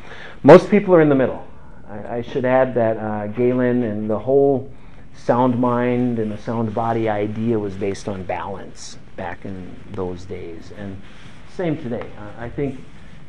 most 0.44 0.70
people 0.70 0.94
are 0.96 1.02
in 1.02 1.10
the 1.10 1.16
middle. 1.16 1.46
I, 1.90 2.18
I 2.18 2.22
should 2.22 2.46
add 2.46 2.74
that 2.76 2.98
uh, 2.98 3.28
Galen 3.28 3.84
and 3.84 4.10
the 4.10 4.20
whole 4.20 4.72
sound 5.16 5.60
mind 5.60 6.20
and 6.20 6.32
the 6.32 6.38
sound 6.38 6.74
body 6.74 7.10
idea 7.10 7.58
was 7.58 7.74
based 7.74 8.08
on 8.08 8.24
balance 8.24 8.98
back 9.16 9.44
in 9.46 9.76
those 9.94 10.26
days, 10.26 10.72
and 10.78 11.02
same 11.56 11.76
today. 11.82 12.06
I 12.38 12.50
think 12.50 12.80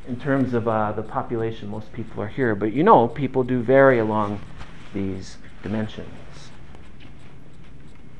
in 0.09 0.18
terms 0.18 0.54
of 0.54 0.66
uh, 0.66 0.92
the 0.92 1.02
population, 1.02 1.68
most 1.68 1.92
people 1.92 2.22
are 2.22 2.28
here. 2.28 2.54
But 2.54 2.72
you 2.72 2.82
know, 2.82 3.06
people 3.06 3.44
do 3.44 3.62
vary 3.62 3.98
along 3.98 4.40
these 4.94 5.36
dimensions. 5.62 6.09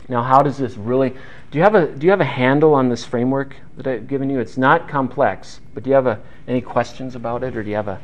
Now, 0.09 0.23
how 0.23 0.43
does 0.43 0.59
this 0.59 0.77
really? 0.77 1.11
Do 1.51 1.59
you 1.59 1.63
have 1.63 1.75
a 1.75 1.87
do 1.87 2.07
you 2.07 2.11
have 2.11 2.21
a 2.21 2.27
handle 2.27 2.75
on 2.75 2.91
this 2.91 3.05
framework 3.05 3.57
that 3.77 3.87
I've 3.87 4.07
given 4.07 4.29
you? 4.31 4.39
It's 4.39 4.59
not 4.59 4.89
complex, 4.89 5.61
but 5.75 5.83
do 5.83 5.91
you 5.91 5.95
have 5.95 6.07
a, 6.07 6.21
any 6.47 6.61
questions 6.61 7.15
about 7.15 7.43
it, 7.43 7.57
or 7.57 7.63
do 7.63 7.71
you 7.71 7.77
have 7.77 7.89
a 7.89 8.01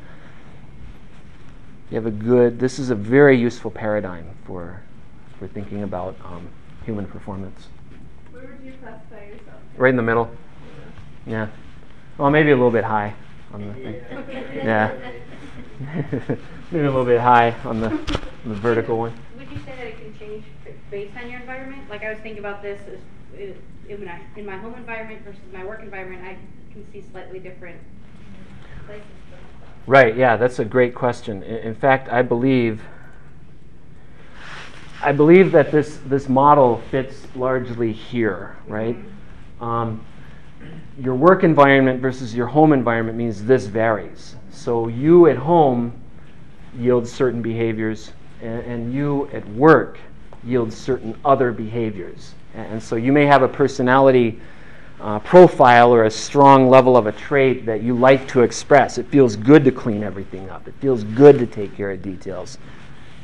you 1.90 1.96
have 1.96 2.06
a 2.06 2.10
good? 2.10 2.58
This 2.58 2.78
is 2.78 2.90
a 2.90 2.94
very 2.94 3.38
useful 3.38 3.70
paradigm 3.70 4.30
for 4.46 4.82
for 5.38 5.46
thinking 5.46 5.82
about 5.82 6.16
um, 6.24 6.48
human 6.84 7.06
performance. 7.06 7.68
Where 8.30 8.42
would 8.44 8.64
you 8.64 8.72
classify 8.82 9.26
yourself? 9.26 9.60
Right 9.76 9.90
in 9.90 9.96
the 9.96 10.02
middle. 10.02 10.30
Yeah. 11.26 11.48
Well, 12.16 12.30
maybe 12.30 12.50
a 12.50 12.54
little 12.54 12.70
bit 12.70 12.84
high 12.84 13.14
on 13.54 13.68
the 13.68 13.74
thing. 13.74 14.04
Yeah. 14.54 14.92
Maybe 16.70 16.84
a 16.84 16.90
little 16.90 17.04
bit 17.04 17.20
high 17.20 17.54
on 17.64 17.80
the, 17.80 17.88
the 18.44 18.54
vertical 18.54 18.98
one. 18.98 19.12
Would 19.38 19.50
you 19.50 19.58
say 19.58 19.76
that 19.76 19.86
it 19.86 19.96
can 19.98 20.18
change 20.18 20.44
based 20.90 21.16
on 21.16 21.30
your 21.30 21.40
environment? 21.40 21.88
Like 21.88 22.02
I 22.02 22.10
was 22.10 22.18
thinking 22.20 22.38
about 22.38 22.62
this 22.62 22.80
as, 23.36 23.54
in, 23.88 24.04
my, 24.04 24.20
in 24.36 24.46
my 24.46 24.56
home 24.56 24.74
environment 24.74 25.22
versus 25.24 25.40
my 25.52 25.64
work 25.64 25.82
environment, 25.82 26.24
I 26.24 26.36
can 26.72 26.86
see 26.92 27.04
slightly 27.12 27.38
different 27.38 27.80
places. 28.86 29.06
Right, 29.86 30.16
yeah, 30.16 30.36
that's 30.36 30.58
a 30.58 30.64
great 30.64 30.94
question. 30.94 31.42
In, 31.42 31.56
in 31.58 31.74
fact, 31.74 32.08
I 32.08 32.22
believe 32.22 32.80
I 35.02 35.12
believe 35.12 35.52
that 35.52 35.70
this, 35.70 35.98
this 36.06 36.30
model 36.30 36.80
fits 36.90 37.26
largely 37.36 37.92
here, 37.92 38.56
right? 38.66 38.96
Mm-hmm. 38.96 39.64
Um, 39.64 40.06
your 40.98 41.14
work 41.14 41.44
environment 41.44 42.00
versus 42.00 42.34
your 42.34 42.46
home 42.46 42.72
environment 42.72 43.18
means 43.18 43.44
this 43.44 43.66
varies. 43.66 44.36
So 44.50 44.88
you 44.88 45.28
at 45.28 45.36
home 45.36 45.92
yield 46.78 47.06
certain 47.06 47.42
behaviors, 47.42 48.12
and, 48.42 48.60
and 48.64 48.94
you 48.94 49.28
at 49.32 49.48
work 49.50 49.98
yield 50.44 50.72
certain 50.72 51.16
other 51.24 51.52
behaviors. 51.52 52.34
And 52.54 52.82
so 52.82 52.96
you 52.96 53.12
may 53.12 53.26
have 53.26 53.42
a 53.42 53.48
personality 53.48 54.40
uh, 55.00 55.18
profile 55.18 55.92
or 55.92 56.04
a 56.04 56.10
strong 56.10 56.68
level 56.68 56.96
of 56.96 57.06
a 57.06 57.12
trait 57.12 57.66
that 57.66 57.82
you 57.82 57.96
like 57.96 58.28
to 58.28 58.42
express. 58.42 58.96
It 58.96 59.06
feels 59.08 59.36
good 59.36 59.64
to 59.64 59.72
clean 59.72 60.02
everything 60.02 60.48
up. 60.50 60.68
It 60.68 60.74
feels 60.80 61.02
good 61.04 61.38
to 61.40 61.46
take 61.46 61.76
care 61.76 61.90
of 61.90 62.02
details. 62.02 62.58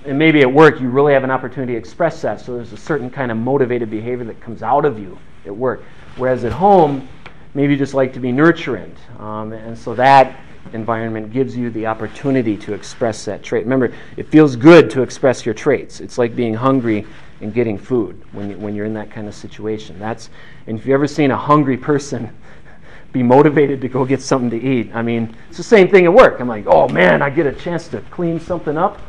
And 0.04 0.18
maybe 0.18 0.40
at 0.40 0.52
work 0.52 0.80
you 0.80 0.88
really 0.88 1.12
have 1.12 1.24
an 1.24 1.30
opportunity 1.30 1.74
to 1.74 1.78
express 1.78 2.20
that. 2.22 2.40
So 2.40 2.54
there's 2.54 2.72
a 2.72 2.76
certain 2.76 3.10
kind 3.10 3.30
of 3.30 3.36
motivated 3.36 3.90
behavior 3.90 4.24
that 4.24 4.40
comes 4.40 4.62
out 4.62 4.84
of 4.84 4.98
you 4.98 5.16
at 5.46 5.54
work. 5.54 5.82
Whereas 6.16 6.44
at 6.44 6.52
home, 6.52 7.08
maybe 7.54 7.72
you 7.72 7.78
just 7.78 7.94
like 7.94 8.12
to 8.14 8.20
be 8.20 8.32
nurturant. 8.32 8.94
Um, 9.20 9.52
and 9.52 9.76
so 9.76 9.94
that 9.94 10.40
environment 10.72 11.32
gives 11.32 11.56
you 11.56 11.70
the 11.70 11.86
opportunity 11.86 12.56
to 12.56 12.74
express 12.74 13.24
that 13.24 13.42
trait. 13.42 13.64
Remember, 13.64 13.92
it 14.16 14.28
feels 14.28 14.56
good 14.56 14.90
to 14.90 15.02
express 15.02 15.44
your 15.44 15.54
traits. 15.54 16.00
It's 16.00 16.18
like 16.18 16.36
being 16.36 16.54
hungry 16.54 17.06
and 17.40 17.52
getting 17.52 17.78
food 17.78 18.22
when, 18.32 18.50
you, 18.50 18.58
when 18.58 18.74
you're 18.74 18.86
in 18.86 18.94
that 18.94 19.10
kind 19.10 19.26
of 19.26 19.34
situation. 19.34 19.98
That's, 19.98 20.30
and 20.66 20.78
if 20.78 20.86
you've 20.86 20.94
ever 20.94 21.06
seen 21.06 21.30
a 21.30 21.36
hungry 21.36 21.76
person, 21.76 22.30
be 23.12 23.22
motivated 23.22 23.80
to 23.80 23.88
go 23.88 24.04
get 24.04 24.20
something 24.20 24.50
to 24.50 24.60
eat. 24.60 24.94
I 24.94 25.02
mean, 25.02 25.34
it's 25.48 25.56
the 25.56 25.62
same 25.62 25.88
thing 25.88 26.04
at 26.04 26.12
work. 26.12 26.40
I'm 26.40 26.48
like, 26.48 26.66
oh 26.66 26.88
man, 26.88 27.22
I 27.22 27.30
get 27.30 27.46
a 27.46 27.52
chance 27.52 27.88
to 27.88 28.00
clean 28.02 28.38
something 28.38 28.76
up. 28.76 29.00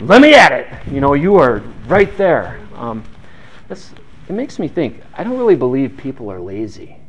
Let 0.00 0.20
me 0.20 0.34
at 0.34 0.52
it. 0.52 0.68
You 0.92 1.00
know, 1.00 1.14
you 1.14 1.36
are 1.36 1.58
right 1.86 2.16
there. 2.16 2.60
Um, 2.74 3.02
it 3.70 4.32
makes 4.32 4.58
me 4.58 4.68
think. 4.68 5.02
I 5.14 5.24
don't 5.24 5.38
really 5.38 5.56
believe 5.56 5.96
people 5.96 6.30
are 6.30 6.40
lazy. 6.40 7.01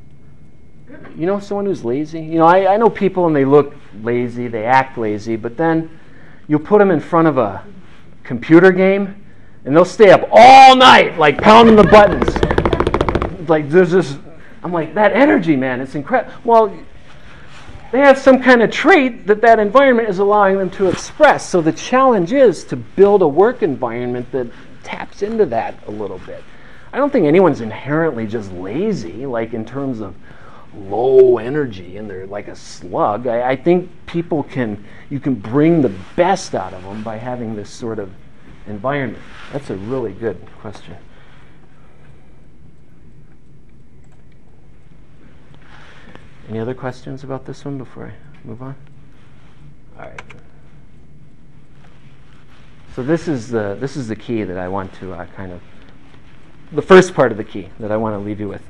You 1.16 1.26
know, 1.26 1.40
someone 1.40 1.66
who's 1.66 1.86
lazy. 1.86 2.22
You 2.22 2.40
know, 2.40 2.46
I, 2.46 2.74
I 2.74 2.78
know 2.78 2.90
people 2.90 3.28
and 3.28 3.36
they 3.36 3.46
look 3.46 3.76
lazy, 4.02 4.48
they 4.48 4.66
act 4.66 4.98
lazy, 4.98 5.36
but 5.36 5.58
then 5.58 6.00
you 6.48 6.60
put 6.60 6.80
them 6.80 6.92
in 6.92 7.00
front 7.00 7.28
of 7.28 7.38
a 7.38 7.64
computer 8.24 8.72
game 8.72 9.24
and 9.66 9.76
they'll 9.76 9.86
stay 9.86 10.12
up 10.12 10.28
all 10.32 10.76
night, 10.76 11.18
like 11.18 11.42
pounding 11.42 11.76
the 11.76 11.84
buttons. 11.84 12.30
Like 13.50 13.70
there's 13.70 13.92
this, 13.92 14.18
I'm 14.64 14.74
like 14.74 14.94
that 14.96 15.14
energy, 15.14 15.56
man. 15.56 15.82
It's 15.82 15.96
incredible. 15.96 16.34
Well, 16.44 16.78
they 17.92 18.00
have 18.00 18.18
some 18.18 18.42
kind 18.42 18.64
of 18.64 18.72
trait 18.72 19.28
that 19.28 19.42
that 19.42 19.60
environment 19.60 20.10
is 20.10 20.20
allowing 20.20 20.58
them 20.58 20.72
to 20.72 20.88
express. 20.88 21.48
So 21.48 21.62
the 21.62 21.72
challenge 21.72 22.34
is 22.34 22.64
to 22.66 22.76
build 22.76 23.22
a 23.22 23.28
work 23.28 23.62
environment 23.62 24.32
that 24.32 24.48
taps 24.84 25.22
into 25.22 25.46
that 25.46 25.76
a 25.88 25.92
little 25.92 26.18
bit. 26.20 26.44
I 26.92 26.98
don't 26.98 27.12
think 27.12 27.26
anyone's 27.26 27.62
inherently 27.62 28.28
just 28.28 28.52
lazy, 28.52 29.26
like 29.26 29.54
in 29.54 29.64
terms 29.64 30.00
of 30.00 30.16
low 30.78 31.38
energy 31.38 31.98
and 31.98 32.10
they're 32.10 32.28
like 32.28 32.48
a 32.48 32.56
slug. 32.56 33.28
I, 33.28 33.52
I 33.52 33.56
think 33.56 33.90
people 34.06 34.44
can, 34.44 34.84
you 35.10 35.20
can 35.20 35.36
bring 35.36 35.82
the 35.82 35.94
best 36.16 36.56
out 36.56 36.74
of 36.74 36.84
them 36.84 37.04
by 37.04 37.18
having 37.18 37.56
this 37.56 37.70
sort 37.70 38.00
of 38.00 38.12
environment. 38.68 39.24
That's 39.52 39.70
a 39.70 39.76
really 39.76 40.14
good 40.14 40.40
question. 40.60 40.98
Any 46.50 46.60
other 46.60 46.74
questions 46.74 47.24
about 47.24 47.46
this 47.46 47.64
one 47.64 47.78
before 47.78 48.08
I 48.08 48.48
move 48.48 48.62
on? 48.62 48.76
All 49.98 50.06
right. 50.06 50.22
So 52.96 53.02
this 53.02 53.28
is 53.28 53.50
the 53.50 53.76
this 53.80 53.96
is 53.96 54.08
the 54.08 54.16
key 54.16 54.44
that 54.44 54.58
I 54.58 54.68
want 54.68 54.94
to 54.96 55.14
uh, 55.14 55.26
kind 55.36 55.52
of 55.52 55.62
the 56.72 56.82
first 56.82 57.16
part 57.16 57.32
of 57.32 57.38
the 57.38 57.44
key 57.44 57.70
that 57.80 57.92
I 57.92 57.98
want 57.98 58.14
to 58.14 58.20
leave 58.20 58.40
you 58.40 58.50
with. 58.50 58.62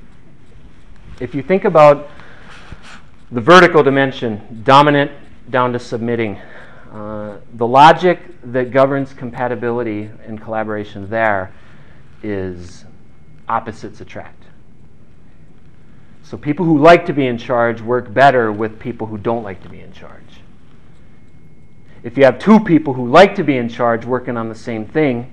If 1.20 1.36
you 1.36 1.44
think 1.44 1.66
about 1.66 2.10
the 3.32 3.42
vertical 3.42 3.84
dimension, 3.84 4.62
dominant 4.64 5.12
down 5.50 5.74
to 5.74 5.80
submitting, 5.80 6.38
uh, 6.92 7.40
the 7.54 7.68
logic 7.68 8.20
that 8.52 8.72
governs 8.72 9.14
compatibility 9.14 10.10
and 10.26 10.42
collaboration 10.42 11.10
there 11.10 11.54
is 12.22 12.86
opposites 13.48 14.02
attract. 14.02 14.44
So 16.24 16.38
people 16.38 16.66
who 16.66 16.80
like 16.80 17.06
to 17.08 17.14
be 17.14 17.28
in 17.28 17.38
charge 17.38 17.82
work 17.82 18.14
better 18.14 18.52
with 18.52 18.80
people 18.80 19.08
who 19.08 19.18
don't 19.18 19.44
like 19.44 19.62
to 19.64 19.70
be 19.70 19.82
in 19.82 19.92
charge. 19.92 20.24
If 22.04 22.18
you 22.18 22.26
have 22.26 22.40
two 22.40 22.60
people 22.60 22.94
who 22.94 23.08
like 23.08 23.36
to 23.36 23.44
be 23.44 23.58
in 23.58 23.70
charge 23.70 24.06
working 24.06 24.36
on 24.36 24.50
the 24.50 24.56
same 24.56 24.86
thing, 24.86 25.32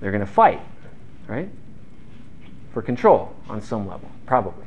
they're 0.00 0.10
going 0.10 0.24
to 0.24 0.32
fight, 0.32 0.60
right? 1.26 1.48
For 2.72 2.82
control 2.82 3.34
on 3.48 3.60
some 3.62 3.86
level, 3.86 4.10
probably. 4.26 4.64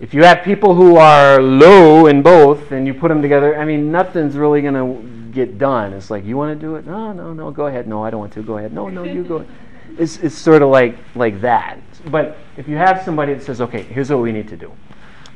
If 0.00 0.12
you 0.12 0.24
have 0.24 0.42
people 0.42 0.74
who 0.74 0.96
are 0.96 1.40
low 1.40 2.06
in 2.06 2.22
both 2.22 2.72
and 2.72 2.86
you 2.86 2.94
put 2.94 3.08
them 3.08 3.22
together, 3.22 3.56
I 3.56 3.64
mean, 3.64 3.92
nothing's 3.92 4.36
really 4.36 4.60
going 4.60 4.74
to 4.74 5.32
get 5.32 5.58
done. 5.58 5.92
It's 5.92 6.10
like, 6.10 6.24
you 6.24 6.36
want 6.36 6.58
to 6.58 6.66
do 6.66 6.74
it? 6.74 6.86
No, 6.86 7.12
no, 7.12 7.32
no, 7.32 7.50
go 7.52 7.66
ahead. 7.66 7.86
No, 7.86 8.04
I 8.04 8.10
don't 8.10 8.18
want 8.18 8.32
to. 8.32 8.42
Go 8.42 8.58
ahead. 8.58 8.72
No, 8.72 8.88
no, 8.88 9.04
you 9.04 9.24
go. 9.24 9.46
It's, 9.98 10.16
it's 10.18 10.34
sort 10.34 10.62
of 10.62 10.70
like, 10.70 10.96
like 11.14 11.42
that. 11.42 11.78
But 12.06 12.38
if 12.56 12.66
you 12.66 12.76
have 12.76 13.02
somebody 13.04 13.34
that 13.34 13.42
says, 13.42 13.60
okay, 13.60 13.82
here's 13.82 14.08
what 14.08 14.20
we 14.20 14.32
need 14.32 14.48
to 14.48 14.56
do. 14.56 14.72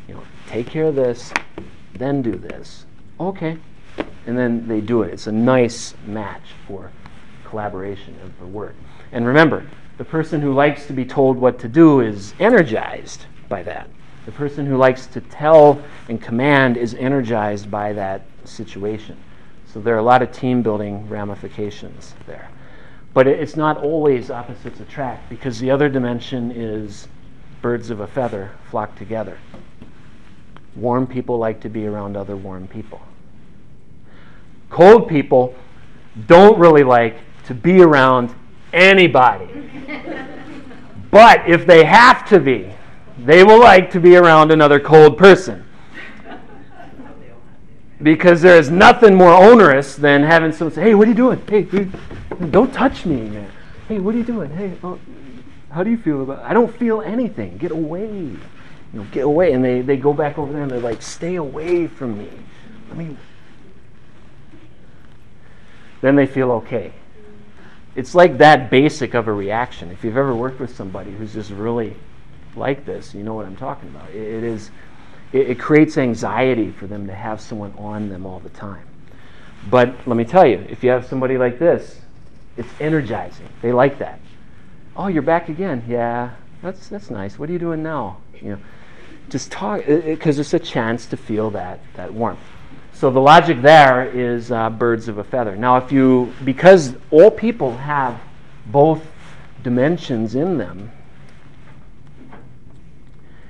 You 0.09 0.15
know, 0.15 0.23
take 0.47 0.67
care 0.67 0.87
of 0.87 0.95
this, 0.95 1.31
then 1.95 2.23
do 2.23 2.33
this. 2.33 2.87
Okay. 3.21 3.59
And 4.27 4.37
then 4.37 4.67
they 4.67 4.81
do 4.81 5.03
it. 5.03 5.13
It's 5.13 5.27
a 5.27 5.33
nice 5.33 5.93
match 6.07 6.41
for 6.67 6.91
collaboration 7.45 8.17
and 8.23 8.35
for 8.37 8.47
work. 8.47 8.75
And 9.13 9.27
remember, 9.27 9.67
the 9.99 10.05
person 10.05 10.41
who 10.41 10.53
likes 10.53 10.87
to 10.87 10.93
be 10.93 11.05
told 11.05 11.37
what 11.37 11.59
to 11.61 11.69
do 11.69 12.01
is 12.01 12.35
energized 12.39 13.27
by 13.49 13.63
that. 13.63 13.89
The 14.27 14.33
person 14.33 14.67
who 14.67 14.77
likes 14.77 15.07
to 15.07 15.21
tell 15.21 15.83
and 16.09 16.21
command 16.21 16.77
is 16.77 16.95
energized 16.95 17.71
by 17.71 17.93
that 17.95 18.23
situation. 18.45 19.17
So 19.73 19.81
there 19.81 19.95
are 19.95 19.99
a 19.99 20.03
lot 20.03 20.23
of 20.23 20.33
team 20.33 20.63
building 20.63 21.09
ramifications 21.09 22.15
there. 22.27 22.49
But 23.15 23.27
it's 23.27 23.57
not 23.57 23.79
always 23.79 24.31
opposites 24.31 24.81
attract 24.81 25.31
because 25.31 25.59
the 25.59 25.71
other 25.71 25.89
dimension 25.89 26.51
is 26.51 27.09
birds 27.63 27.89
of 27.89 28.01
a 28.01 28.07
feather 28.07 28.51
flock 28.71 28.97
together. 28.97 29.39
Warm 30.75 31.07
people 31.07 31.39
like 31.39 31.61
to 31.61 31.71
be 31.71 31.87
around 31.87 32.17
other 32.17 32.37
warm 32.37 32.69
people. 32.69 33.01
Cold 34.69 35.09
people 35.09 35.55
don't 36.27 36.59
really 36.59 36.83
like 36.83 37.17
to 37.45 37.55
be 37.55 37.81
around 37.81 38.35
anybody. 38.77 39.49
but 41.11 41.49
if 41.49 41.67
they 41.67 41.85
have 41.85 42.29
to 42.29 42.39
be, 42.39 42.73
they 43.19 43.43
will 43.43 43.61
like 43.61 43.91
to 43.93 44.01
be 44.01 44.17
around 44.17 44.53
another 44.53 44.79
cold 44.79 45.19
person 45.19 45.67
because 48.03 48.43
there 48.43 48.59
is 48.59 48.71
nothing 48.71 49.15
more 49.15 49.33
onerous 49.33 49.97
than 49.97 50.23
having 50.23 50.53
someone 50.53 50.75
say, 50.75 50.83
"Hey, 50.83 50.95
what 50.95 51.07
are 51.07 51.11
you 51.11 51.17
doing? 51.17 51.43
Hey, 51.49 51.63
dude, 51.63 51.93
don't 52.51 52.73
touch 52.73 53.07
me, 53.07 53.17
man. 53.17 53.51
Hey, 53.89 53.99
what 53.99 54.15
are 54.15 54.19
you 54.19 54.25
doing? 54.25 54.51
Hey, 54.51 54.73
oh, 54.83 54.99
how 55.71 55.83
do 55.83 55.91
you 55.91 55.97
feel 55.97 56.23
about? 56.23 56.41
It? 56.41 56.51
I 56.51 56.53
don't 56.53 56.75
feel 56.77 57.01
anything. 57.01 57.57
Get 57.57 57.71
away. 57.71 58.09
You 58.09 58.39
know, 58.93 59.07
get 59.13 59.25
away." 59.25 59.53
And 59.53 59.65
they 59.65 59.81
they 59.81 59.97
go 59.97 60.13
back 60.13 60.39
over 60.39 60.53
there 60.53 60.63
and 60.63 60.71
they're 60.71 60.81
like, 60.81 61.01
"Stay 61.01 61.37
away 61.37 61.87
from 61.87 62.19
me." 62.19 62.29
I 62.91 62.95
mean, 62.95 63.17
then 66.03 66.17
they 66.17 66.27
feel 66.27 66.53
okay. 66.53 66.93
It's 67.97 68.15
like 68.15 68.39
that 68.39 68.71
basic 68.71 69.15
of 69.15 69.27
a 69.27 69.33
reaction. 69.33 69.91
If 69.91 70.05
you've 70.05 70.17
ever 70.17 70.35
worked 70.35 70.61
with 70.61 70.77
somebody 70.77 71.11
who's 71.11 71.33
just 71.33 71.51
really 71.51 71.97
like 72.55 72.85
this, 72.85 73.15
you 73.15 73.23
know 73.23 73.35
what 73.35 73.47
I'm 73.47 73.57
talking 73.57 73.89
about. 73.89 74.11
it, 74.11 74.17
it 74.17 74.45
is 74.45 74.71
it, 75.33 75.51
it 75.51 75.59
creates 75.59 75.99
anxiety 75.99 76.71
for 76.71 76.87
them 76.87 77.07
to 77.07 77.15
have 77.15 77.41
someone 77.41 77.73
on 77.79 78.09
them 78.09 78.27
all 78.27 78.41
the 78.41 78.51
time. 78.51 78.87
But 79.71 79.95
let 80.07 80.17
me 80.17 80.25
tell 80.25 80.47
you, 80.47 80.65
if 80.69 80.85
you 80.85 80.91
have 80.91 81.07
somebody 81.07 81.39
like 81.39 81.59
this, 81.59 82.01
it's 82.57 82.69
energizing. 82.81 83.49
They 83.63 83.73
like 83.73 83.99
that. 83.99 84.21
Oh, 84.97 85.09
you're 85.09 85.23
back 85.23 85.49
again. 85.49 85.83
Yeah, 85.89 86.33
that's 86.63 86.89
that's 86.89 87.11
nice. 87.11 87.39
What 87.39 87.51
are 87.51 87.53
you 87.53 87.59
doing 87.59 87.83
now? 87.83 88.19
You 88.41 88.51
know, 88.51 88.59
just 89.29 89.51
talk 89.51 89.85
because 89.87 90.39
it, 90.39 90.43
it's 90.43 90.55
a 90.55 90.59
chance 90.59 91.07
to 91.07 91.17
feel 91.17 91.51
that 91.51 91.81
that 91.95 92.13
warmth. 92.13 92.41
So 92.97 93.11
the 93.11 93.21
logic 93.21 93.61
there 93.61 94.07
is 94.07 94.51
uh, 94.51 94.71
birds 94.71 95.07
of 95.09 95.19
a 95.19 95.25
feather. 95.25 95.55
Now, 95.55 95.77
if 95.77 95.93
you 95.93 96.33
because 96.47 96.95
all 97.11 97.31
people 97.31 97.77
have 97.77 98.19
both 98.65 99.03
dimensions 99.63 100.35
in 100.35 100.57
them, 100.57 100.91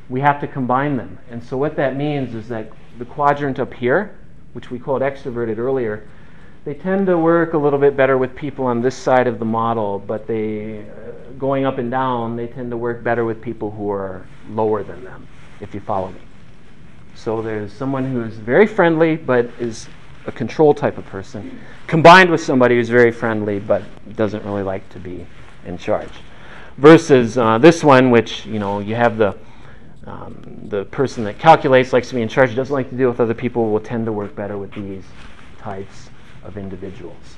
we 0.08 0.20
have 0.20 0.40
to 0.40 0.48
combine 0.48 0.96
them. 0.96 1.16
And 1.30 1.40
so 1.44 1.56
what 1.56 1.76
that 1.76 1.94
means 1.94 2.34
is 2.34 2.48
that 2.48 2.72
the 2.98 3.04
quadrant 3.04 3.60
up 3.60 3.72
here, 3.72 4.18
which 4.52 4.72
we 4.72 4.80
called 4.80 5.00
extroverted 5.00 5.58
earlier, 5.58 6.08
they 6.64 6.74
tend 6.74 7.06
to 7.06 7.16
work 7.16 7.54
a 7.54 7.58
little 7.58 7.78
bit 7.78 7.96
better 7.96 8.18
with 8.18 8.34
people 8.34 8.64
on 8.64 8.82
this 8.82 8.96
side 8.96 9.28
of 9.28 9.38
the 9.38 9.44
model, 9.44 10.00
but 10.00 10.26
they, 10.26 10.80
uh, 10.80 11.30
going 11.38 11.64
up 11.64 11.78
and 11.78 11.88
down, 11.88 12.34
they 12.34 12.48
tend 12.48 12.72
to 12.72 12.76
work 12.76 13.04
better 13.04 13.24
with 13.24 13.40
people 13.40 13.70
who 13.70 13.88
are 13.92 14.26
lower 14.50 14.82
than 14.82 15.04
them, 15.04 15.28
if 15.60 15.72
you 15.72 15.78
follow 15.78 16.08
me. 16.10 16.25
So 17.16 17.40
there's 17.40 17.72
someone 17.72 18.04
who's 18.04 18.34
very 18.34 18.66
friendly, 18.66 19.16
but 19.16 19.46
is 19.58 19.88
a 20.26 20.32
control 20.32 20.74
type 20.74 20.98
of 20.98 21.06
person, 21.06 21.58
combined 21.86 22.30
with 22.30 22.42
somebody 22.42 22.76
who's 22.76 22.90
very 22.90 23.10
friendly, 23.10 23.58
but 23.58 23.82
doesn't 24.16 24.44
really 24.44 24.62
like 24.62 24.88
to 24.90 24.98
be 24.98 25.26
in 25.64 25.78
charge. 25.78 26.10
Versus 26.76 27.38
uh, 27.38 27.56
this 27.56 27.82
one, 27.82 28.10
which, 28.10 28.44
you 28.44 28.58
know, 28.58 28.80
you 28.80 28.94
have 28.94 29.16
the 29.16 29.36
um, 30.06 30.36
the 30.68 30.84
person 30.84 31.24
that 31.24 31.36
calculates 31.38 31.92
likes 31.92 32.10
to 32.10 32.14
be 32.14 32.22
in 32.22 32.28
charge, 32.28 32.54
doesn't 32.54 32.72
like 32.72 32.90
to 32.90 32.96
deal 32.96 33.08
with 33.08 33.18
other 33.18 33.34
people, 33.34 33.70
will 33.72 33.80
tend 33.80 34.06
to 34.06 34.12
work 34.12 34.36
better 34.36 34.56
with 34.56 34.72
these 34.72 35.02
types 35.58 36.10
of 36.44 36.56
individuals. 36.56 37.36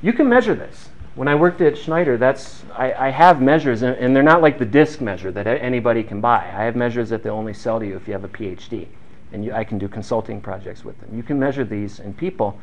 You 0.00 0.12
can 0.12 0.28
measure 0.28 0.54
this. 0.54 0.90
When 1.14 1.28
I 1.28 1.36
worked 1.36 1.60
at 1.60 1.78
Schneider, 1.78 2.16
that's 2.16 2.64
I, 2.74 2.92
I 2.92 3.10
have 3.10 3.40
measures, 3.40 3.82
and, 3.82 3.96
and, 3.96 4.16
they're 4.16 4.22
not 4.24 4.42
like 4.42 4.58
the 4.58 4.64
disc 4.64 5.00
measure 5.00 5.30
that 5.30 5.46
anybody 5.46 6.02
can 6.02 6.20
buy. 6.20 6.38
I 6.38 6.64
have 6.64 6.74
measures 6.74 7.08
that 7.10 7.22
they 7.22 7.30
only 7.30 7.54
sell 7.54 7.78
to 7.78 7.86
you 7.86 7.96
if 7.96 8.08
you 8.08 8.12
have 8.14 8.24
a 8.24 8.28
PhD, 8.28 8.88
and 9.32 9.44
you, 9.44 9.52
I 9.52 9.62
can 9.62 9.78
do 9.78 9.86
consulting 9.86 10.40
projects 10.40 10.84
with 10.84 10.98
them. 11.00 11.16
You 11.16 11.22
can 11.22 11.38
measure 11.38 11.64
these 11.64 12.00
in 12.00 12.14
people 12.14 12.58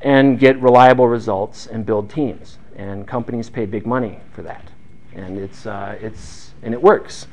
and 0.00 0.38
get 0.38 0.60
reliable 0.60 1.06
results 1.06 1.66
and 1.66 1.84
build 1.84 2.08
teams. 2.08 2.58
And 2.76 3.06
companies 3.06 3.50
pay 3.50 3.66
big 3.66 3.86
money 3.86 4.20
for 4.32 4.42
that, 4.42 4.70
and 5.14 5.38
it's 5.38 5.66
uh, 5.66 5.98
it's 6.00 6.52
and 6.62 6.72
it 6.72 6.82
works. 6.82 7.26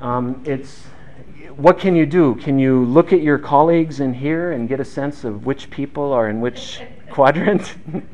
Um, 0.00 0.42
it's 0.44 0.84
what 1.56 1.78
can 1.78 1.96
you 1.96 2.06
do? 2.06 2.34
Can 2.36 2.58
you 2.58 2.84
look 2.84 3.12
at 3.12 3.22
your 3.22 3.38
colleagues 3.38 4.00
in 4.00 4.14
here 4.14 4.52
and 4.52 4.68
get 4.68 4.78
a 4.78 4.84
sense 4.84 5.24
of 5.24 5.46
which 5.46 5.70
people 5.70 6.12
are 6.12 6.28
in 6.28 6.40
which 6.40 6.80
quadrant? 7.10 7.74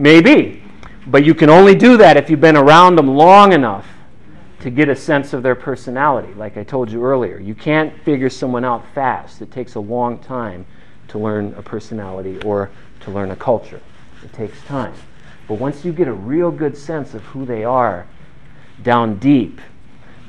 Maybe. 0.00 0.62
But 1.06 1.26
you 1.26 1.34
can 1.34 1.50
only 1.50 1.74
do 1.74 1.98
that 1.98 2.16
if 2.16 2.30
you've 2.30 2.40
been 2.40 2.56
around 2.56 2.96
them 2.96 3.08
long 3.08 3.52
enough 3.52 3.86
to 4.60 4.70
get 4.70 4.88
a 4.88 4.96
sense 4.96 5.34
of 5.34 5.42
their 5.42 5.54
personality, 5.54 6.32
like 6.34 6.56
I 6.56 6.64
told 6.64 6.90
you 6.90 7.04
earlier. 7.04 7.38
You 7.38 7.54
can't 7.54 7.92
figure 8.02 8.30
someone 8.30 8.64
out 8.64 8.82
fast. 8.94 9.42
It 9.42 9.50
takes 9.50 9.74
a 9.74 9.80
long 9.80 10.18
time 10.18 10.64
to 11.08 11.18
learn 11.18 11.52
a 11.54 11.62
personality 11.62 12.40
or 12.42 12.70
to 13.00 13.10
learn 13.10 13.30
a 13.30 13.36
culture. 13.36 13.80
It 14.24 14.32
takes 14.32 14.62
time. 14.62 14.94
But 15.46 15.54
once 15.58 15.84
you 15.84 15.92
get 15.92 16.08
a 16.08 16.14
real 16.14 16.50
good 16.50 16.78
sense 16.78 17.12
of 17.12 17.22
who 17.24 17.44
they 17.44 17.64
are 17.64 18.06
down 18.82 19.18
deep, 19.18 19.60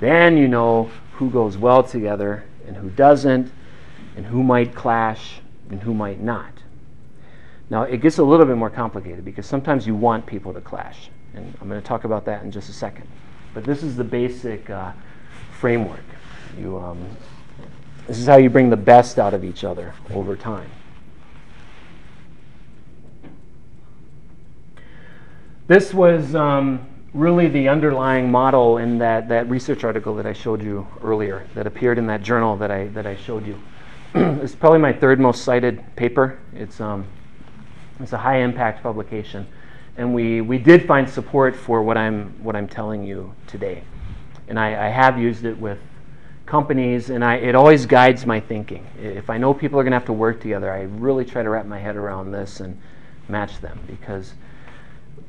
then 0.01 0.35
you 0.35 0.49
know 0.49 0.91
who 1.13 1.29
goes 1.29 1.57
well 1.57 1.83
together 1.83 2.43
and 2.67 2.75
who 2.75 2.89
doesn't, 2.89 3.51
and 4.17 4.25
who 4.25 4.43
might 4.43 4.75
clash 4.75 5.39
and 5.69 5.81
who 5.83 5.93
might 5.93 6.19
not. 6.19 6.60
Now, 7.71 7.83
it 7.83 8.01
gets 8.01 8.17
a 8.17 8.23
little 8.23 8.45
bit 8.45 8.57
more 8.57 8.69
complicated 8.69 9.23
because 9.23 9.45
sometimes 9.45 9.87
you 9.87 9.95
want 9.95 10.25
people 10.25 10.53
to 10.53 10.59
clash. 10.59 11.09
And 11.33 11.55
I'm 11.61 11.69
going 11.69 11.79
to 11.79 11.87
talk 11.87 12.03
about 12.03 12.25
that 12.25 12.43
in 12.43 12.51
just 12.51 12.67
a 12.67 12.73
second. 12.73 13.07
But 13.53 13.63
this 13.63 13.81
is 13.81 13.95
the 13.95 14.03
basic 14.03 14.69
uh, 14.69 14.91
framework. 15.53 16.03
You, 16.59 16.77
um, 16.77 16.99
this 18.07 18.19
is 18.19 18.27
how 18.27 18.35
you 18.35 18.49
bring 18.49 18.69
the 18.69 18.75
best 18.75 19.19
out 19.19 19.33
of 19.33 19.45
each 19.45 19.63
other 19.63 19.93
over 20.13 20.35
time. 20.35 20.69
This 25.67 25.93
was 25.93 26.35
um, 26.35 26.85
really 27.13 27.47
the 27.47 27.69
underlying 27.69 28.29
model 28.29 28.79
in 28.79 28.97
that, 28.97 29.29
that 29.29 29.49
research 29.49 29.85
article 29.85 30.13
that 30.15 30.25
I 30.25 30.33
showed 30.33 30.61
you 30.61 30.85
earlier, 31.01 31.47
that 31.55 31.67
appeared 31.67 31.97
in 31.97 32.07
that 32.07 32.21
journal 32.21 32.57
that 32.57 32.69
I, 32.69 32.87
that 32.87 33.07
I 33.07 33.15
showed 33.15 33.47
you. 33.47 33.57
it's 34.13 34.55
probably 34.55 34.79
my 34.79 34.91
third 34.91 35.21
most 35.21 35.45
cited 35.45 35.81
paper. 35.95 36.37
It's, 36.53 36.81
um, 36.81 37.05
it's 38.03 38.13
a 38.13 38.17
high 38.17 38.37
impact 38.37 38.83
publication. 38.83 39.47
And 39.97 40.13
we, 40.13 40.41
we 40.41 40.57
did 40.57 40.87
find 40.87 41.09
support 41.09 41.55
for 41.55 41.83
what 41.83 41.97
I'm, 41.97 42.31
what 42.43 42.55
I'm 42.55 42.67
telling 42.67 43.03
you 43.03 43.33
today. 43.47 43.83
And 44.47 44.59
I, 44.59 44.87
I 44.87 44.89
have 44.89 45.19
used 45.19 45.45
it 45.45 45.57
with 45.57 45.79
companies, 46.45 47.09
and 47.09 47.23
I, 47.23 47.35
it 47.35 47.55
always 47.55 47.85
guides 47.85 48.25
my 48.25 48.39
thinking. 48.39 48.85
If 48.99 49.29
I 49.29 49.37
know 49.37 49.53
people 49.53 49.79
are 49.79 49.83
going 49.83 49.91
to 49.91 49.97
have 49.97 50.07
to 50.07 50.13
work 50.13 50.41
together, 50.41 50.71
I 50.71 50.81
really 50.81 51.25
try 51.25 51.43
to 51.43 51.49
wrap 51.49 51.65
my 51.65 51.79
head 51.79 51.95
around 51.95 52.31
this 52.31 52.59
and 52.59 52.79
match 53.29 53.61
them 53.61 53.79
because 53.87 54.33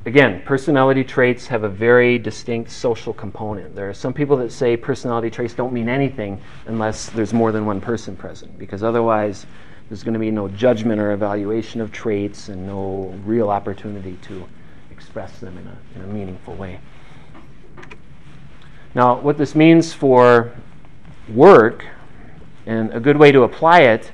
again, 0.05 0.41
personality 0.45 1.03
traits 1.03 1.47
have 1.47 1.63
a 1.63 1.69
very 1.69 2.19
distinct 2.19 2.71
social 2.71 3.13
component. 3.13 3.75
There 3.75 3.89
are 3.89 3.93
some 3.93 4.13
people 4.13 4.37
that 4.37 4.51
say 4.51 4.75
personality 4.75 5.29
traits 5.29 5.53
don't 5.53 5.73
mean 5.73 5.87
anything 5.87 6.41
unless 6.65 7.09
there's 7.09 7.33
more 7.33 7.51
than 7.51 7.65
one 7.65 7.79
person 7.79 8.15
present, 8.15 8.57
because 8.59 8.83
otherwise 8.83 9.45
there's 9.89 10.03
going 10.03 10.13
to 10.13 10.19
be 10.19 10.31
no 10.31 10.47
judgment 10.47 10.99
or 10.99 11.11
evaluation 11.11 11.81
of 11.81 11.91
traits 11.91 12.49
and 12.49 12.65
no 12.65 13.13
real 13.25 13.49
opportunity 13.49 14.17
to 14.23 14.47
express 14.91 15.39
them 15.39 15.57
in 15.57 15.67
a, 15.67 15.77
in 15.95 16.09
a 16.09 16.13
meaningful 16.13 16.55
way. 16.55 16.79
Now, 18.95 19.19
what 19.19 19.37
this 19.37 19.55
means 19.55 19.93
for 19.93 20.51
work, 21.27 21.85
and 22.65 22.93
a 22.93 22.99
good 22.99 23.17
way 23.17 23.31
to 23.31 23.43
apply 23.43 23.81
it 23.81 24.11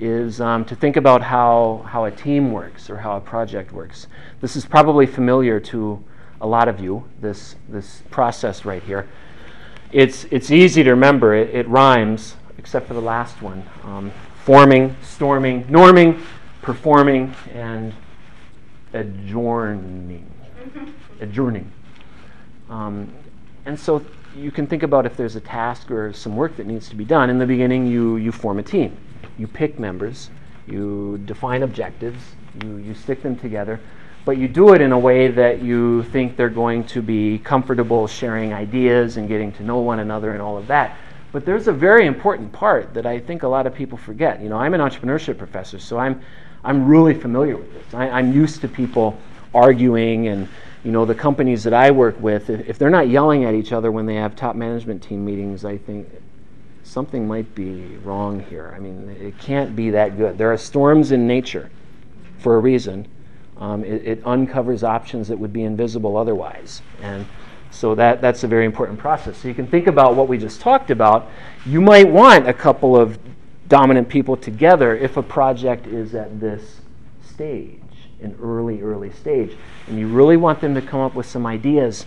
is 0.00 0.40
um, 0.40 0.64
to 0.64 0.74
think 0.74 0.96
about 0.96 1.22
how, 1.22 1.84
how 1.88 2.04
a 2.04 2.10
team 2.10 2.52
works 2.52 2.90
or 2.90 2.96
how 2.96 3.16
a 3.16 3.20
project 3.20 3.72
works. 3.72 4.06
This 4.40 4.56
is 4.56 4.64
probably 4.64 5.06
familiar 5.06 5.60
to 5.60 6.02
a 6.40 6.46
lot 6.46 6.66
of 6.66 6.80
you, 6.80 7.04
this, 7.20 7.54
this 7.68 8.02
process 8.10 8.64
right 8.64 8.82
here. 8.82 9.08
It's, 9.92 10.24
it's 10.30 10.50
easy 10.50 10.82
to 10.82 10.90
remember, 10.90 11.34
it, 11.34 11.54
it 11.54 11.68
rhymes, 11.68 12.36
except 12.58 12.88
for 12.88 12.94
the 12.94 13.02
last 13.02 13.42
one. 13.42 13.62
Um, 13.84 14.10
forming, 14.44 14.96
storming, 15.02 15.64
norming, 15.64 16.20
performing, 16.62 17.34
and 17.54 17.94
adjourning. 18.92 20.28
adjourning. 21.20 21.70
Um, 22.68 23.12
and 23.66 23.78
so 23.78 24.04
you 24.36 24.50
can 24.50 24.66
think 24.66 24.82
about 24.82 25.06
if 25.06 25.16
there's 25.16 25.36
a 25.36 25.40
task 25.40 25.90
or 25.90 26.12
some 26.12 26.36
work 26.36 26.56
that 26.56 26.66
needs 26.66 26.88
to 26.88 26.96
be 26.96 27.04
done. 27.04 27.30
In 27.30 27.38
the 27.38 27.46
beginning, 27.46 27.86
you, 27.86 28.16
you 28.16 28.32
form 28.32 28.58
a 28.58 28.62
team 28.62 28.96
you 29.38 29.46
pick 29.46 29.78
members, 29.78 30.30
you 30.66 31.18
define 31.24 31.62
objectives, 31.62 32.22
you, 32.62 32.76
you 32.76 32.94
stick 32.94 33.22
them 33.22 33.34
together, 33.34 33.80
but 34.24 34.36
you 34.36 34.46
do 34.46 34.74
it 34.74 34.80
in 34.80 34.92
a 34.92 34.98
way 34.98 35.28
that 35.28 35.62
you 35.62 36.02
think 36.04 36.36
they're 36.36 36.50
going 36.50 36.84
to 36.84 37.02
be 37.02 37.38
comfortable 37.38 38.06
sharing 38.06 38.52
ideas 38.52 39.16
and 39.16 39.28
getting 39.28 39.50
to 39.52 39.62
know 39.62 39.78
one 39.78 39.98
another 39.98 40.32
and 40.32 40.42
all 40.42 40.56
of 40.56 40.66
that. 40.66 40.96
But 41.32 41.46
there's 41.46 41.66
a 41.66 41.72
very 41.72 42.06
important 42.06 42.52
part 42.52 42.92
that 42.94 43.06
I 43.06 43.18
think 43.18 43.42
a 43.42 43.48
lot 43.48 43.66
of 43.66 43.74
people 43.74 43.96
forget. 43.96 44.42
You 44.42 44.50
know, 44.50 44.58
I'm 44.58 44.74
an 44.74 44.80
entrepreneurship 44.80 45.38
professor, 45.38 45.78
so 45.78 45.98
I'm, 45.98 46.20
I'm 46.62 46.86
really 46.86 47.14
familiar 47.14 47.56
with 47.56 47.72
this. 47.72 47.94
I, 47.94 48.10
I'm 48.10 48.32
used 48.32 48.60
to 48.60 48.68
people 48.68 49.18
arguing 49.54 50.28
and 50.28 50.48
you 50.84 50.90
know 50.90 51.04
the 51.04 51.14
companies 51.14 51.62
that 51.64 51.74
I 51.74 51.90
work 51.90 52.20
with, 52.20 52.50
if, 52.50 52.68
if 52.68 52.78
they're 52.78 52.90
not 52.90 53.08
yelling 53.08 53.44
at 53.44 53.54
each 53.54 53.72
other 53.72 53.92
when 53.92 54.04
they 54.04 54.16
have 54.16 54.34
top 54.34 54.56
management 54.56 55.02
team 55.02 55.24
meetings, 55.24 55.64
I 55.64 55.78
think 55.78 56.08
something 56.82 57.26
might 57.26 57.54
be 57.54 57.96
wrong 58.04 58.40
here. 58.40 58.74
I 58.76 58.80
mean, 58.80 59.16
it 59.20 59.38
can't 59.38 59.76
be 59.76 59.90
that 59.90 60.16
good. 60.16 60.36
There 60.36 60.52
are 60.52 60.56
storms 60.56 61.12
in 61.12 61.26
nature 61.26 61.70
for 62.38 62.56
a 62.56 62.58
reason. 62.58 63.06
Um, 63.58 63.84
it, 63.84 64.02
it, 64.04 64.26
uncovers 64.26 64.82
options 64.82 65.28
that 65.28 65.38
would 65.38 65.52
be 65.52 65.62
invisible 65.62 66.16
otherwise. 66.16 66.82
And 67.00 67.24
so 67.72 67.94
that, 67.94 68.20
that's 68.20 68.44
a 68.44 68.46
very 68.46 68.64
important 68.64 68.98
process. 68.98 69.36
So 69.38 69.48
you 69.48 69.54
can 69.54 69.66
think 69.66 69.86
about 69.86 70.14
what 70.14 70.28
we 70.28 70.38
just 70.38 70.60
talked 70.60 70.90
about. 70.90 71.28
You 71.66 71.80
might 71.80 72.08
want 72.08 72.48
a 72.48 72.52
couple 72.52 72.96
of 72.96 73.18
dominant 73.68 74.08
people 74.08 74.36
together 74.36 74.96
if 74.96 75.16
a 75.16 75.22
project 75.22 75.86
is 75.86 76.14
at 76.14 76.38
this 76.38 76.80
stage, 77.24 77.80
an 78.20 78.36
early, 78.40 78.82
early 78.82 79.10
stage. 79.10 79.56
And 79.88 79.98
you 79.98 80.06
really 80.06 80.36
want 80.36 80.60
them 80.60 80.74
to 80.74 80.82
come 80.82 81.00
up 81.00 81.14
with 81.14 81.26
some 81.26 81.46
ideas 81.46 82.06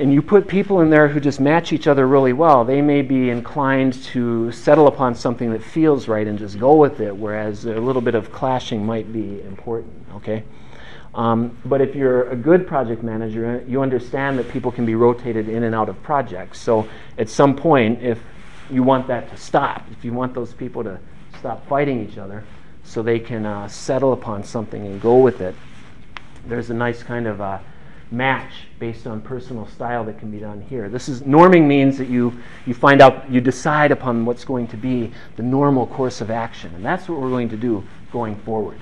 and 0.00 0.14
you 0.14 0.22
put 0.22 0.48
people 0.48 0.80
in 0.80 0.88
there 0.88 1.08
who 1.08 1.20
just 1.20 1.40
match 1.40 1.72
each 1.72 1.86
other 1.86 2.06
really 2.08 2.32
well, 2.32 2.64
they 2.64 2.80
may 2.80 3.02
be 3.02 3.28
inclined 3.28 3.94
to 4.04 4.50
settle 4.50 4.86
upon 4.86 5.14
something 5.14 5.52
that 5.52 5.62
feels 5.62 6.08
right 6.08 6.26
and 6.26 6.38
just 6.38 6.58
go 6.58 6.74
with 6.74 7.00
it, 7.00 7.14
whereas 7.14 7.66
a 7.66 7.78
little 7.78 8.00
bit 8.00 8.14
of 8.14 8.32
clashing 8.32 8.84
might 8.84 9.12
be 9.12 9.42
important, 9.42 9.92
okay? 10.14 10.42
Um, 11.14 11.58
but 11.64 11.80
if 11.80 11.94
you're 11.94 12.28
a 12.30 12.36
good 12.36 12.66
project 12.66 13.02
manager, 13.02 13.64
you 13.66 13.82
understand 13.82 14.38
that 14.38 14.48
people 14.48 14.70
can 14.70 14.86
be 14.86 14.94
rotated 14.94 15.48
in 15.48 15.64
and 15.64 15.74
out 15.74 15.88
of 15.88 16.00
projects. 16.02 16.60
So 16.60 16.88
at 17.18 17.28
some 17.28 17.56
point, 17.56 18.02
if 18.02 18.18
you 18.70 18.82
want 18.82 19.08
that 19.08 19.28
to 19.30 19.36
stop, 19.36 19.84
if 19.90 20.04
you 20.04 20.12
want 20.12 20.34
those 20.34 20.52
people 20.52 20.84
to 20.84 21.00
stop 21.38 21.66
fighting 21.66 22.08
each 22.08 22.16
other 22.16 22.44
so 22.84 23.02
they 23.02 23.18
can 23.18 23.44
uh, 23.44 23.66
settle 23.66 24.12
upon 24.12 24.44
something 24.44 24.86
and 24.86 25.00
go 25.00 25.18
with 25.18 25.40
it, 25.40 25.54
there's 26.46 26.70
a 26.70 26.74
nice 26.74 27.02
kind 27.02 27.26
of 27.26 27.40
uh, 27.40 27.58
match 28.12 28.52
based 28.78 29.06
on 29.06 29.20
personal 29.20 29.66
style 29.66 30.04
that 30.04 30.18
can 30.18 30.30
be 30.30 30.38
done 30.38 30.60
here. 30.62 30.88
This 30.88 31.08
is 31.08 31.22
norming 31.22 31.66
means 31.66 31.98
that 31.98 32.08
you, 32.08 32.32
you 32.66 32.74
find 32.74 33.00
out, 33.00 33.30
you 33.30 33.40
decide 33.40 33.90
upon 33.92 34.24
what's 34.24 34.44
going 34.44 34.66
to 34.68 34.76
be 34.76 35.12
the 35.36 35.42
normal 35.42 35.86
course 35.86 36.20
of 36.20 36.30
action. 36.30 36.74
And 36.74 36.84
that's 36.84 37.08
what 37.08 37.20
we're 37.20 37.30
going 37.30 37.48
to 37.50 37.56
do 37.56 37.84
going 38.12 38.36
forward. 38.36 38.78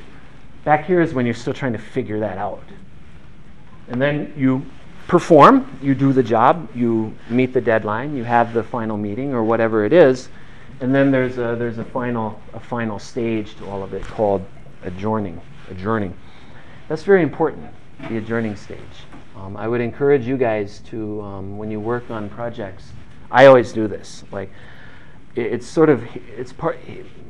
Back 0.68 0.84
here 0.84 1.00
is 1.00 1.14
when 1.14 1.24
you're 1.24 1.34
still 1.34 1.54
trying 1.54 1.72
to 1.72 1.78
figure 1.78 2.20
that 2.20 2.36
out. 2.36 2.62
And 3.88 4.02
then 4.02 4.34
you 4.36 4.66
perform, 5.06 5.78
you 5.80 5.94
do 5.94 6.12
the 6.12 6.22
job, 6.22 6.68
you 6.74 7.16
meet 7.30 7.54
the 7.54 7.60
deadline, 7.62 8.14
you 8.14 8.22
have 8.24 8.52
the 8.52 8.62
final 8.62 8.98
meeting 8.98 9.32
or 9.32 9.42
whatever 9.42 9.86
it 9.86 9.94
is. 9.94 10.28
And 10.80 10.94
then 10.94 11.10
there's 11.10 11.38
a, 11.38 11.56
there's 11.58 11.78
a, 11.78 11.84
final, 11.86 12.38
a 12.52 12.60
final 12.60 12.98
stage 12.98 13.56
to 13.56 13.66
all 13.66 13.82
of 13.82 13.94
it 13.94 14.02
called 14.02 14.44
adjourning. 14.82 15.40
adjourning. 15.70 16.14
That's 16.88 17.02
very 17.02 17.22
important, 17.22 17.70
the 18.10 18.18
adjourning 18.18 18.54
stage. 18.54 19.06
Um, 19.36 19.56
I 19.56 19.68
would 19.68 19.80
encourage 19.80 20.26
you 20.26 20.36
guys 20.36 20.80
to, 20.90 21.22
um, 21.22 21.56
when 21.56 21.70
you 21.70 21.80
work 21.80 22.10
on 22.10 22.28
projects, 22.28 22.92
I 23.30 23.46
always 23.46 23.72
do 23.72 23.88
this. 23.88 24.22
Like, 24.30 24.50
it's 25.34 25.66
sort 25.66 25.88
of 25.88 26.04
it's 26.36 26.52
part 26.52 26.78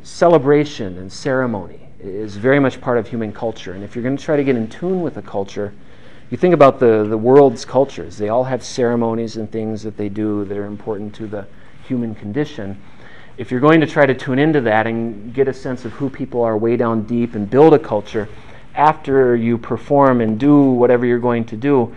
celebration 0.02 0.98
and 0.98 1.12
ceremony 1.12 1.87
is 2.00 2.36
very 2.36 2.58
much 2.58 2.80
part 2.80 2.98
of 2.98 3.08
human 3.08 3.32
culture. 3.32 3.72
And 3.72 3.82
if 3.82 3.94
you're 3.94 4.02
going 4.02 4.16
to 4.16 4.22
try 4.22 4.36
to 4.36 4.44
get 4.44 4.56
in 4.56 4.68
tune 4.68 5.02
with 5.02 5.16
a 5.16 5.22
culture, 5.22 5.72
you 6.30 6.36
think 6.36 6.54
about 6.54 6.78
the 6.78 7.04
the 7.04 7.16
world's 7.18 7.64
cultures. 7.64 8.18
They 8.18 8.28
all 8.28 8.44
have 8.44 8.62
ceremonies 8.62 9.36
and 9.36 9.50
things 9.50 9.82
that 9.82 9.96
they 9.96 10.08
do 10.08 10.44
that 10.44 10.56
are 10.56 10.66
important 10.66 11.14
to 11.16 11.26
the 11.26 11.46
human 11.86 12.14
condition. 12.14 12.80
If 13.38 13.50
you're 13.50 13.60
going 13.60 13.80
to 13.80 13.86
try 13.86 14.04
to 14.04 14.14
tune 14.14 14.38
into 14.38 14.60
that 14.62 14.86
and 14.86 15.32
get 15.32 15.48
a 15.48 15.54
sense 15.54 15.84
of 15.84 15.92
who 15.92 16.10
people 16.10 16.42
are 16.42 16.56
way 16.56 16.76
down 16.76 17.04
deep 17.04 17.34
and 17.34 17.48
build 17.48 17.72
a 17.72 17.78
culture, 17.78 18.28
after 18.74 19.34
you 19.34 19.58
perform 19.58 20.20
and 20.20 20.38
do 20.38 20.70
whatever 20.70 21.06
you're 21.06 21.18
going 21.18 21.44
to 21.46 21.56
do, 21.56 21.94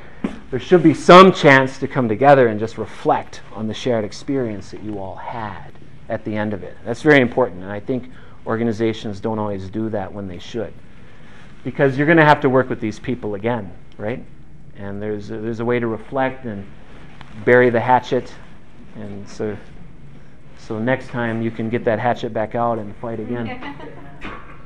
there 0.49 0.59
should 0.59 0.81
be 0.81 0.93
some 0.93 1.31
chance 1.31 1.77
to 1.79 1.87
come 1.87 2.07
together 2.07 2.47
and 2.47 2.59
just 2.59 2.77
reflect 2.77 3.41
on 3.53 3.67
the 3.67 3.73
shared 3.73 4.05
experience 4.05 4.71
that 4.71 4.83
you 4.83 4.99
all 4.99 5.15
had 5.15 5.71
at 6.09 6.23
the 6.25 6.35
end 6.35 6.53
of 6.53 6.63
it. 6.63 6.75
That's 6.85 7.01
very 7.01 7.21
important, 7.21 7.63
and 7.63 7.71
I 7.71 7.79
think 7.79 8.11
organizations 8.45 9.19
don't 9.19 9.39
always 9.39 9.69
do 9.69 9.89
that 9.89 10.11
when 10.13 10.27
they 10.27 10.39
should. 10.39 10.73
Because 11.63 11.97
you're 11.97 12.07
going 12.07 12.17
to 12.17 12.25
have 12.25 12.41
to 12.41 12.49
work 12.49 12.69
with 12.69 12.79
these 12.79 12.99
people 12.99 13.35
again, 13.35 13.71
right? 13.97 14.23
And 14.75 15.01
there's 15.01 15.29
a, 15.29 15.37
there's 15.37 15.59
a 15.59 15.65
way 15.65 15.79
to 15.79 15.87
reflect 15.87 16.45
and 16.45 16.65
bury 17.45 17.69
the 17.69 17.79
hatchet, 17.79 18.33
and 18.95 19.27
so 19.27 19.55
so 20.57 20.79
next 20.79 21.09
time 21.09 21.41
you 21.41 21.51
can 21.51 21.69
get 21.69 21.83
that 21.85 21.99
hatchet 21.99 22.33
back 22.33 22.55
out 22.55 22.79
and 22.79 22.95
fight 22.97 23.19
again. 23.19 23.75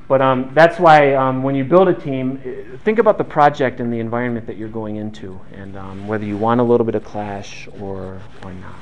But 0.07 0.21
um, 0.21 0.51
that's 0.53 0.79
why 0.79 1.15
um, 1.15 1.41
when 1.41 1.55
you 1.55 1.63
build 1.63 1.87
a 1.87 1.93
team, 1.93 2.39
eh, 2.45 2.77
think 2.83 2.99
about 2.99 3.17
the 3.17 3.23
project 3.23 3.79
and 3.79 3.91
the 3.91 3.99
environment 3.99 4.45
that 4.45 4.55
you're 4.55 4.69
going 4.69 4.97
into, 4.97 5.39
and 5.51 5.75
um, 5.75 6.07
whether 6.07 6.25
you 6.25 6.37
want 6.37 6.61
a 6.61 6.63
little 6.63 6.85
bit 6.85 6.93
of 6.93 7.03
clash 7.03 7.67
or 7.79 8.21
or 8.43 8.53
not. 8.53 8.75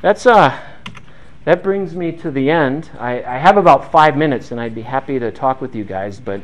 That's 0.00 0.24
uh, 0.26 0.58
that 1.48 1.62
brings 1.62 1.96
me 1.96 2.12
to 2.12 2.30
the 2.30 2.50
end. 2.50 2.90
I, 2.98 3.22
I 3.22 3.38
have 3.38 3.56
about 3.56 3.90
five 3.90 4.18
minutes, 4.18 4.50
and 4.50 4.60
I'd 4.60 4.74
be 4.74 4.82
happy 4.82 5.18
to 5.18 5.32
talk 5.32 5.62
with 5.62 5.74
you 5.74 5.82
guys. 5.82 6.20
But 6.20 6.42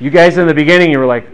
you 0.00 0.10
guys 0.10 0.38
in 0.38 0.48
the 0.48 0.54
beginning, 0.54 0.90
you 0.90 0.98
were 0.98 1.06
like 1.06 1.28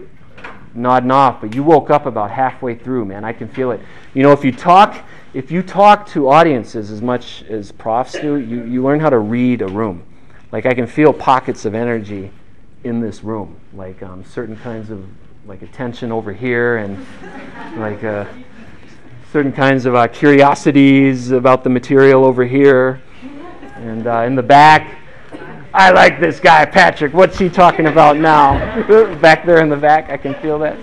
nodding 0.75 1.09
off, 1.09 1.41
but 1.41 1.55
you 1.55 1.63
woke 1.63 1.89
up 1.89 2.05
about 2.05 2.29
halfway 2.29 2.75
through, 2.75 3.05
man. 3.05 3.25
I 3.25 3.33
can 3.33 3.47
feel 3.47 3.71
it. 3.71 3.81
You 4.13 4.21
know, 4.21 4.33
if 4.33 4.45
you 4.45 4.51
talk, 4.51 5.03
if 5.33 5.49
you 5.49 5.63
talk 5.63 6.05
to 6.09 6.29
audiences 6.29 6.91
as 6.91 7.01
much 7.01 7.41
as 7.49 7.71
profs 7.71 8.13
do, 8.13 8.35
you, 8.35 8.63
you 8.65 8.83
learn 8.83 8.99
how 8.99 9.09
to 9.09 9.17
read 9.17 9.63
a 9.63 9.67
room. 9.67 10.03
Like 10.51 10.67
I 10.67 10.75
can 10.75 10.85
feel 10.85 11.11
pockets 11.11 11.65
of 11.65 11.73
energy 11.73 12.29
in 12.83 12.99
this 12.99 13.23
room, 13.23 13.59
like 13.73 14.03
um, 14.03 14.23
certain 14.25 14.57
kinds 14.57 14.91
of 14.91 15.03
like 15.47 15.63
attention 15.63 16.11
over 16.11 16.31
here, 16.33 16.77
and 16.77 17.03
like. 17.79 18.03
Uh, 18.03 18.25
certain 19.31 19.51
kinds 19.51 19.85
of 19.85 19.93
uh, 19.93 20.07
curiosities 20.07 21.31
about 21.31 21.61
the 21.61 21.69
material 21.69 22.23
over 22.23 22.45
here. 22.45 23.01
And 23.77 24.07
uh, 24.07 24.21
in 24.21 24.35
the 24.35 24.43
back, 24.43 24.97
I 25.73 25.91
like 25.91 26.19
this 26.19 26.39
guy, 26.39 26.65
Patrick. 26.65 27.13
What's 27.13 27.37
he 27.37 27.49
talking 27.49 27.87
about 27.87 28.17
now? 28.17 28.57
back 29.21 29.45
there 29.45 29.61
in 29.61 29.69
the 29.69 29.77
back, 29.77 30.09
I 30.09 30.17
can 30.17 30.33
feel 30.35 30.57
that. 30.59 30.77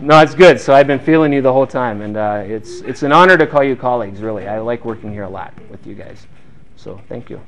No, 0.00 0.20
it's 0.20 0.34
good. 0.34 0.60
So 0.60 0.74
I've 0.74 0.86
been 0.86 0.98
feeling 0.98 1.32
you 1.32 1.40
the 1.40 1.52
whole 1.52 1.66
time, 1.66 2.02
and 2.02 2.16
uh, 2.16 2.42
it's 2.44 2.80
it's 2.82 3.02
an 3.02 3.12
honor 3.12 3.36
to 3.38 3.46
call 3.46 3.62
you 3.64 3.74
colleagues. 3.76 4.20
Really, 4.20 4.46
I 4.46 4.58
like 4.58 4.84
working 4.84 5.10
here 5.12 5.22
a 5.22 5.28
lot 5.28 5.54
with 5.70 5.86
you 5.86 5.94
guys. 5.94 6.26
So 6.76 7.00
thank 7.08 7.30
you. 7.30 7.40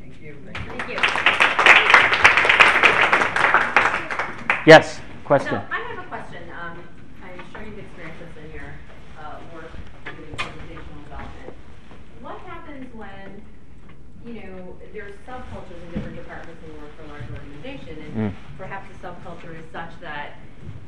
Thank 0.00 0.20
you. 0.22 0.36
Thank 0.46 0.58
you. 0.64 0.70
Thank 0.78 0.88
you. 0.90 0.96
Yes, 4.66 5.00
question 5.24 5.54
I 5.70 5.78
have 5.78 6.04
a 6.04 6.08
question. 6.08 6.42
Um, 6.50 6.82
I'm 7.22 7.38
sure 7.52 7.62
you've 7.62 7.78
experienced 7.78 8.18
this 8.18 8.44
in 8.44 8.50
your 8.52 8.74
uh, 9.20 9.38
work 9.54 9.70
doing 10.04 10.34
organizational 10.34 11.02
development. 11.06 11.54
What 12.20 12.38
happens 12.50 12.92
when, 12.94 13.42
you 14.26 14.42
know, 14.42 14.74
there's 14.92 15.14
subcultures 15.22 15.78
in 15.86 15.92
different 15.94 16.16
departments 16.16 16.60
and 16.64 16.74
you 16.74 16.80
work 16.80 16.90
for 16.98 17.04
a 17.04 17.08
large 17.14 17.30
organization, 17.30 18.02
and 18.02 18.14
Mm. 18.16 18.34
perhaps 18.58 18.88
the 18.90 19.06
subculture 19.06 19.54
is 19.54 19.64
such 19.70 19.94
that 20.00 20.32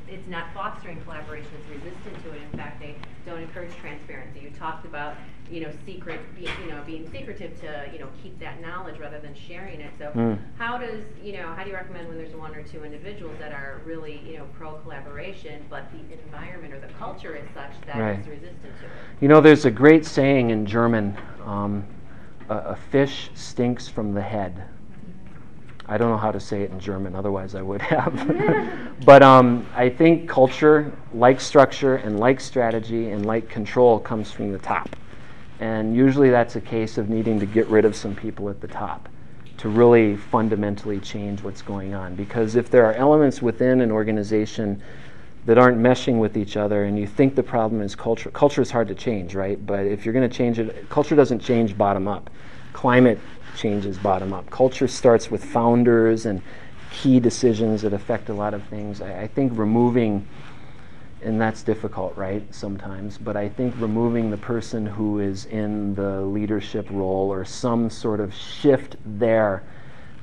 it's 0.09 0.27
not 0.27 0.53
fostering 0.55 1.01
collaboration, 1.03 1.51
it's 1.61 1.69
resistant 1.71 2.19
to 2.25 2.33
it. 2.35 2.43
In 2.51 2.59
fact, 2.59 2.81
they 2.81 2.97
don't 3.27 3.43
encourage 3.43 3.77
transparency. 3.77 4.41
You 4.41 4.51
talked 4.59 4.87
about, 4.87 5.15
you 5.51 5.61
know, 5.61 5.71
secret, 5.87 6.21
be- 6.37 6.49
you 6.65 6.71
know, 6.71 6.83
being 6.87 7.09
secretive 7.11 7.59
to, 7.61 7.89
you 7.93 7.99
know, 7.99 8.09
keep 8.23 8.39
that 8.41 8.61
knowledge 8.61 8.99
rather 8.99 9.19
than 9.21 9.35
sharing 9.35 9.81
it. 9.81 9.93
So 9.99 10.11
Mm. 10.15 10.39
how 10.59 10.79
does, 10.79 11.03
you 11.23 11.35
know, 11.35 11.53
how 11.55 11.65
do 11.65 11.71
you 11.71 11.77
recommend 11.77 12.09
when 12.09 12.19
there's 12.19 12.35
one 12.35 12.55
or 12.55 12.63
two 12.63 12.85
individuals 12.85 13.37
that 13.39 13.53
are 13.53 13.81
really, 13.85 14.23
you 14.27 14.39
know, 14.39 14.45
pro 14.59 14.73
collaboration, 14.75 15.63
but 15.71 15.85
the 15.93 15.99
environment 16.25 16.75
or 16.75 16.81
the 16.81 16.93
culture 16.99 17.35
is 17.37 17.47
such 17.55 17.73
that 17.87 17.97
Right. 17.97 18.19
it's 18.19 18.29
resistant 18.29 18.79
to 18.81 18.87
it? 18.87 18.91
You 19.21 19.29
know, 19.29 19.41
there's 19.41 19.65
a 19.65 19.71
great 19.71 20.05
saying 20.05 20.51
in 20.51 20.67
German 20.67 21.17
um, 21.45 21.85
a, 22.49 22.57
a 22.57 22.77
fish 22.77 23.31
stinks 23.35 23.89
from 23.89 24.13
the 24.13 24.23
head. 24.23 24.65
I 25.91 25.97
don't 25.97 26.11
know 26.11 26.19
how 26.19 26.31
to 26.31 26.41
say 26.41 26.63
it 26.63 26.71
in 26.71 26.79
German, 26.79 27.17
otherwise, 27.17 27.55
I 27.55 27.63
would 27.63 27.81
have. 27.81 28.95
but 29.07 29.23
um, 29.23 29.67
I 29.75 29.89
think 29.89 30.29
culture, 30.29 30.93
like 31.15 31.41
structure, 31.41 31.97
and 31.97 32.21
like 32.21 32.41
strategy, 32.41 33.11
and 33.11 33.25
like 33.25 33.49
control, 33.49 33.99
comes 33.99 34.31
from 34.31 34.53
the 34.53 34.59
top. 34.59 34.95
And 35.61 35.95
usually 35.95 36.31
that's 36.31 36.57
a 36.57 36.61
case 36.61 36.99
of 36.99 37.09
needing 37.09 37.41
to 37.41 37.47
get 37.47 37.67
rid 37.67 37.85
of 37.85 37.97
some 37.97 38.15
people 38.15 38.49
at 38.49 38.61
the 38.61 38.69
top 38.69 39.09
to 39.59 39.69
really 39.69 40.17
fundamentally 40.17 41.01
change 41.01 41.43
what's 41.43 41.63
going 41.63 41.95
on. 41.95 42.15
Because 42.15 42.55
if 42.55 42.71
there 42.71 42.85
are 42.87 42.95
elements 42.95 43.43
within 43.43 43.81
an 43.81 43.91
organization 43.91 44.81
that 45.47 45.59
aren't 45.59 45.79
meshing 45.79 46.19
with 46.19 46.37
each 46.37 46.57
other 46.57 46.85
and 46.85 46.99
you 46.99 47.07
think 47.07 47.35
the 47.35 47.43
problem 47.43 47.81
is 47.81 47.97
culture, 47.97 48.31
culture 48.31 48.63
is 48.63 48.71
hard 48.71 48.87
to 48.87 48.95
change, 48.95 49.35
right? 49.35 49.65
But 49.67 49.87
if 49.87 50.05
you're 50.05 50.13
going 50.13 50.29
to 50.29 50.35
change 50.35 50.59
it, 50.59 50.89
culture 50.89 51.17
doesn't 51.17 51.41
change 51.41 51.77
bottom 51.77 52.07
up. 52.07 52.31
Climate 52.73 53.19
changes 53.57 53.99
bottom 53.99 54.33
up. 54.33 54.49
Culture 54.51 54.87
starts 54.87 55.31
with 55.31 55.45
founders 55.45 56.27
and 56.27 56.41
key 56.93 57.19
decisions 57.19 57.83
that 57.83 57.93
affect 57.93 58.29
a 58.29 58.35
lot 58.35 58.55
of 58.55 58.63
things. 58.65 59.01
I, 59.01 59.23
I 59.23 59.27
think 59.27 59.59
removing 59.59 60.27
and 61.21 61.41
that's 61.41 61.63
difficult, 61.63 62.17
right? 62.17 62.43
Sometimes, 62.55 63.19
but 63.19 63.37
I 63.37 63.49
think 63.49 63.75
removing 63.77 64.31
the 64.31 64.37
person 64.37 64.87
who 64.87 65.19
is 65.19 65.47
in 65.47 65.95
the 65.95 66.21
leadership 66.23 66.87
role 66.91 67.33
or 67.33 67.45
some 67.45 67.91
sort 67.91 68.21
of 68.21 68.35
shift 68.35 68.97
there 69.05 69.65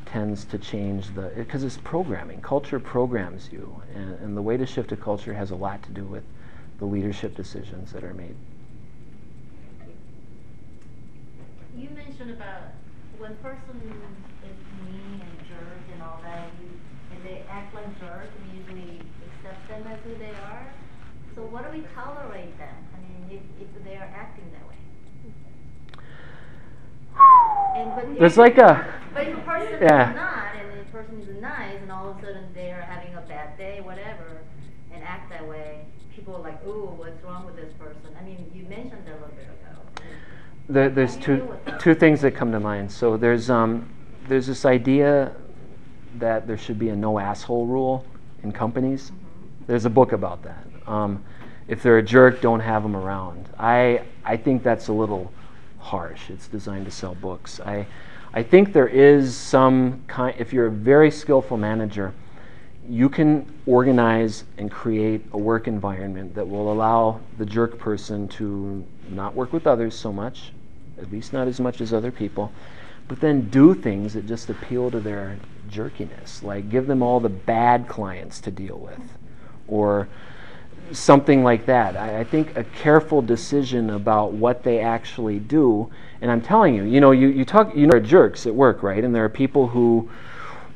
tends 0.06 0.46
to 0.46 0.58
change 0.58 1.14
the 1.16 1.32
because 1.36 1.64
it's 1.64 1.78
programming. 1.78 2.40
Culture 2.42 2.80
programs 2.80 3.50
you, 3.52 3.82
and, 3.94 4.14
and 4.20 4.38
the 4.38 4.42
way 4.42 4.56
to 4.56 4.66
shift 4.66 4.92
a 4.92 4.96
culture 4.96 5.34
has 5.34 5.52
a 5.52 5.56
lot 5.56 5.84
to 5.84 5.92
do 5.92 6.04
with 6.04 6.24
the 6.78 6.86
leadership 6.86 7.36
decisions 7.36 7.92
that 7.92 8.04
are 8.04 8.14
made. 8.14 8.36
You 11.76 11.90
mentioned 11.90 12.32
about 12.32 12.72
when 13.18 13.36
person 13.38 13.82
is 14.44 14.56
mean 14.86 15.22
and 15.22 15.48
jerk 15.50 15.82
and 15.94 16.02
all 16.02 16.20
that, 16.24 16.48
you, 16.62 16.70
and 17.12 17.26
they 17.26 17.44
act 17.50 17.74
like 17.74 18.00
jerk, 18.00 18.30
we 18.44 18.60
usually 18.60 19.02
accept 19.28 19.68
them 19.68 19.86
as 19.88 20.00
who 20.04 20.16
they 20.18 20.32
are. 20.32 20.75
So 21.36 21.42
what 21.42 21.70
do 21.70 21.78
we 21.78 21.84
tolerate 21.94 22.58
them? 22.58 22.76
I 22.96 23.00
mean, 23.04 23.40
if, 23.60 23.62
if 23.68 23.84
they 23.84 23.96
are 23.98 24.10
acting 24.16 24.46
that 24.54 24.68
way. 24.70 24.76
And 27.76 27.96
but 27.96 28.06
if- 28.06 28.20
There's 28.20 28.38
like 28.38 28.58
a 28.58 28.86
But 29.14 29.28
if 29.28 29.38
a 29.38 29.42
person 29.42 29.78
Yeah. 29.82 30.10
is 30.12 30.16
not, 30.16 30.56
and 30.56 30.80
the 30.80 30.92
person 30.92 31.20
is 31.20 31.42
nice, 31.42 31.76
and 31.82 31.92
all 31.92 32.10
of 32.12 32.18
a 32.18 32.22
sudden 32.22 32.44
they 32.54 32.72
are 32.72 32.82
having 32.82 33.14
a 33.16 33.22
bad 33.22 33.58
day, 33.58 33.82
whatever, 33.82 34.40
and 34.94 35.04
act 35.04 35.30
that 35.30 35.46
way, 35.48 35.82
people 36.16 36.36
are 36.38 36.42
like, 36.42 36.66
ooh, 36.66 36.94
what's 36.96 37.22
wrong 37.24 37.46
with 37.46 37.58
this 37.58 37.74
person? 37.74 38.16
I 38.18 38.24
mean, 38.24 38.50
you 38.56 38.64
mentioned 38.70 39.02
that 39.06 39.12
a 39.12 39.20
little 39.20 39.36
bit 39.36 39.46
ago. 39.46 40.06
There, 40.70 40.90
there's 40.90 41.16
How 41.16 41.22
do 41.22 41.32
you 41.32 41.38
two 41.38 41.44
deal 41.44 41.52
with 41.52 41.66
that? 41.66 41.80
two 41.82 41.96
things 41.96 42.22
that 42.22 42.32
come 42.32 42.52
to 42.54 42.60
mind. 42.62 42.92
So 42.92 43.18
there's 43.18 43.50
um, 43.50 43.90
there's 44.30 44.48
this 44.48 44.66
idea 44.66 45.34
that 46.18 46.48
there 46.48 46.58
should 46.58 46.80
be 46.80 46.90
a 46.90 46.96
no 46.96 47.20
asshole 47.20 47.66
rule 47.66 48.06
in 48.44 48.54
companies. 48.54 49.12
There's 49.68 49.84
a 49.86 49.90
book 49.90 50.14
about 50.14 50.42
that. 50.44 50.66
Um, 50.88 51.24
if 51.68 51.82
they're 51.82 51.98
a 51.98 52.04
jerk, 52.04 52.42
don't 52.42 52.60
have 52.60 52.84
them 52.84 52.96
around. 52.96 53.50
I 53.58 54.02
I 54.24 54.38
think 54.38 54.64
that's 54.64 54.88
a 54.88 54.94
little 54.94 55.32
harsh. 55.80 56.30
It's 56.30 56.48
designed 56.48 56.86
to 56.86 56.92
sell 56.92 57.16
books. 57.16 57.60
I 57.60 57.88
I 58.34 58.44
think 58.44 58.74
there 58.74 58.88
is 58.88 59.36
some 59.36 60.04
kind. 60.08 60.36
If 60.38 60.54
you're 60.54 60.68
a 60.68 60.72
very 60.72 61.10
skillful 61.10 61.58
manager, 61.58 62.14
you 62.88 63.10
can 63.10 63.52
organize 63.66 64.44
and 64.58 64.70
create 64.70 65.26
a 65.32 65.38
work 65.38 65.68
environment 65.68 66.36
that 66.36 66.48
will 66.48 66.72
allow 66.72 67.20
the 67.38 67.46
jerk 67.46 67.80
person 67.80 68.28
to 68.28 68.86
not 69.10 69.34
work 69.34 69.54
with 69.54 69.66
others 69.66 69.98
so 69.98 70.14
much, 70.14 70.52
at 71.00 71.12
least 71.12 71.34
not 71.34 71.48
as 71.48 71.60
much 71.60 71.82
as 71.82 71.94
other 71.94 72.12
people, 72.12 72.52
but 73.08 73.20
then 73.20 73.50
do 73.50 73.74
things 73.74 74.14
that 74.14 74.28
just 74.28 74.50
appeal 74.50 74.92
to 74.92 75.00
their 75.00 75.38
jerkiness, 75.70 76.44
like 76.44 76.70
give 76.70 76.86
them 76.88 77.02
all 77.02 77.20
the 77.20 77.30
bad 77.30 77.88
clients 77.88 78.40
to 78.42 78.52
deal 78.52 78.78
with, 78.78 79.02
or 79.68 80.08
something 80.92 81.44
like 81.44 81.66
that. 81.66 81.96
I, 81.98 82.20
I 82.20 82.24
think 82.24 82.56
a 82.58 82.64
careful 82.64 83.22
decision 83.22 83.92
about 83.92 84.34
what 84.34 84.64
they 84.64 84.80
actually 84.80 85.40
do, 85.40 85.90
and 86.22 86.32
I'm 86.32 86.42
telling 86.42 86.76
you, 86.76 86.84
you 86.84 87.00
know, 87.00 87.12
you, 87.12 87.28
you 87.28 87.46
talk, 87.46 87.76
you 87.76 87.88
know, 87.88 87.92
there 87.92 88.02
are 88.02 88.04
jerks 88.04 88.46
at 88.46 88.54
work, 88.54 88.84
right? 88.84 89.04
And 89.04 89.14
there 89.14 89.24
are 89.24 89.30
people 89.30 89.68
who 89.68 90.10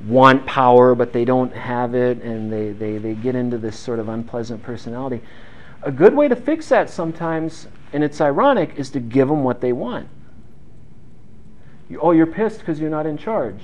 want 0.07 0.45
power 0.45 0.95
but 0.95 1.11
they 1.11 1.25
don't 1.25 1.53
have 1.53 1.93
it 1.93 2.21
and 2.21 2.51
they, 2.51 2.71
they, 2.71 2.97
they 2.97 3.13
get 3.13 3.35
into 3.35 3.57
this 3.57 3.77
sort 3.77 3.99
of 3.99 4.09
unpleasant 4.09 4.63
personality. 4.63 5.21
A 5.83 5.91
good 5.91 6.13
way 6.13 6.27
to 6.27 6.35
fix 6.35 6.69
that 6.69 6.89
sometimes, 6.89 7.67
and 7.93 8.03
it's 8.03 8.21
ironic, 8.21 8.75
is 8.77 8.89
to 8.91 8.99
give 8.99 9.27
them 9.27 9.43
what 9.43 9.61
they 9.61 9.73
want. 9.73 10.07
You, 11.89 11.99
oh, 12.01 12.11
you're 12.11 12.27
pissed 12.27 12.59
because 12.59 12.79
you're 12.79 12.89
not 12.89 13.05
in 13.05 13.17
charge. 13.17 13.61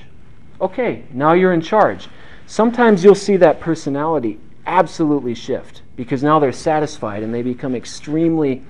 Okay, 0.59 1.03
now 1.11 1.33
you're 1.33 1.53
in 1.53 1.61
charge. 1.61 2.07
Sometimes 2.47 3.03
you'll 3.03 3.15
see 3.15 3.37
that 3.37 3.59
personality 3.59 4.39
absolutely 4.65 5.35
shift 5.35 5.81
because 5.95 6.23
now 6.23 6.39
they're 6.39 6.51
satisfied 6.51 7.23
and 7.23 7.33
they 7.33 7.41
become 7.41 7.75
extremely 7.75 8.63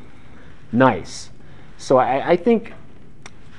nice. 0.72 1.30
So 1.78 1.98
I, 1.98 2.32
I 2.32 2.36
think 2.36 2.74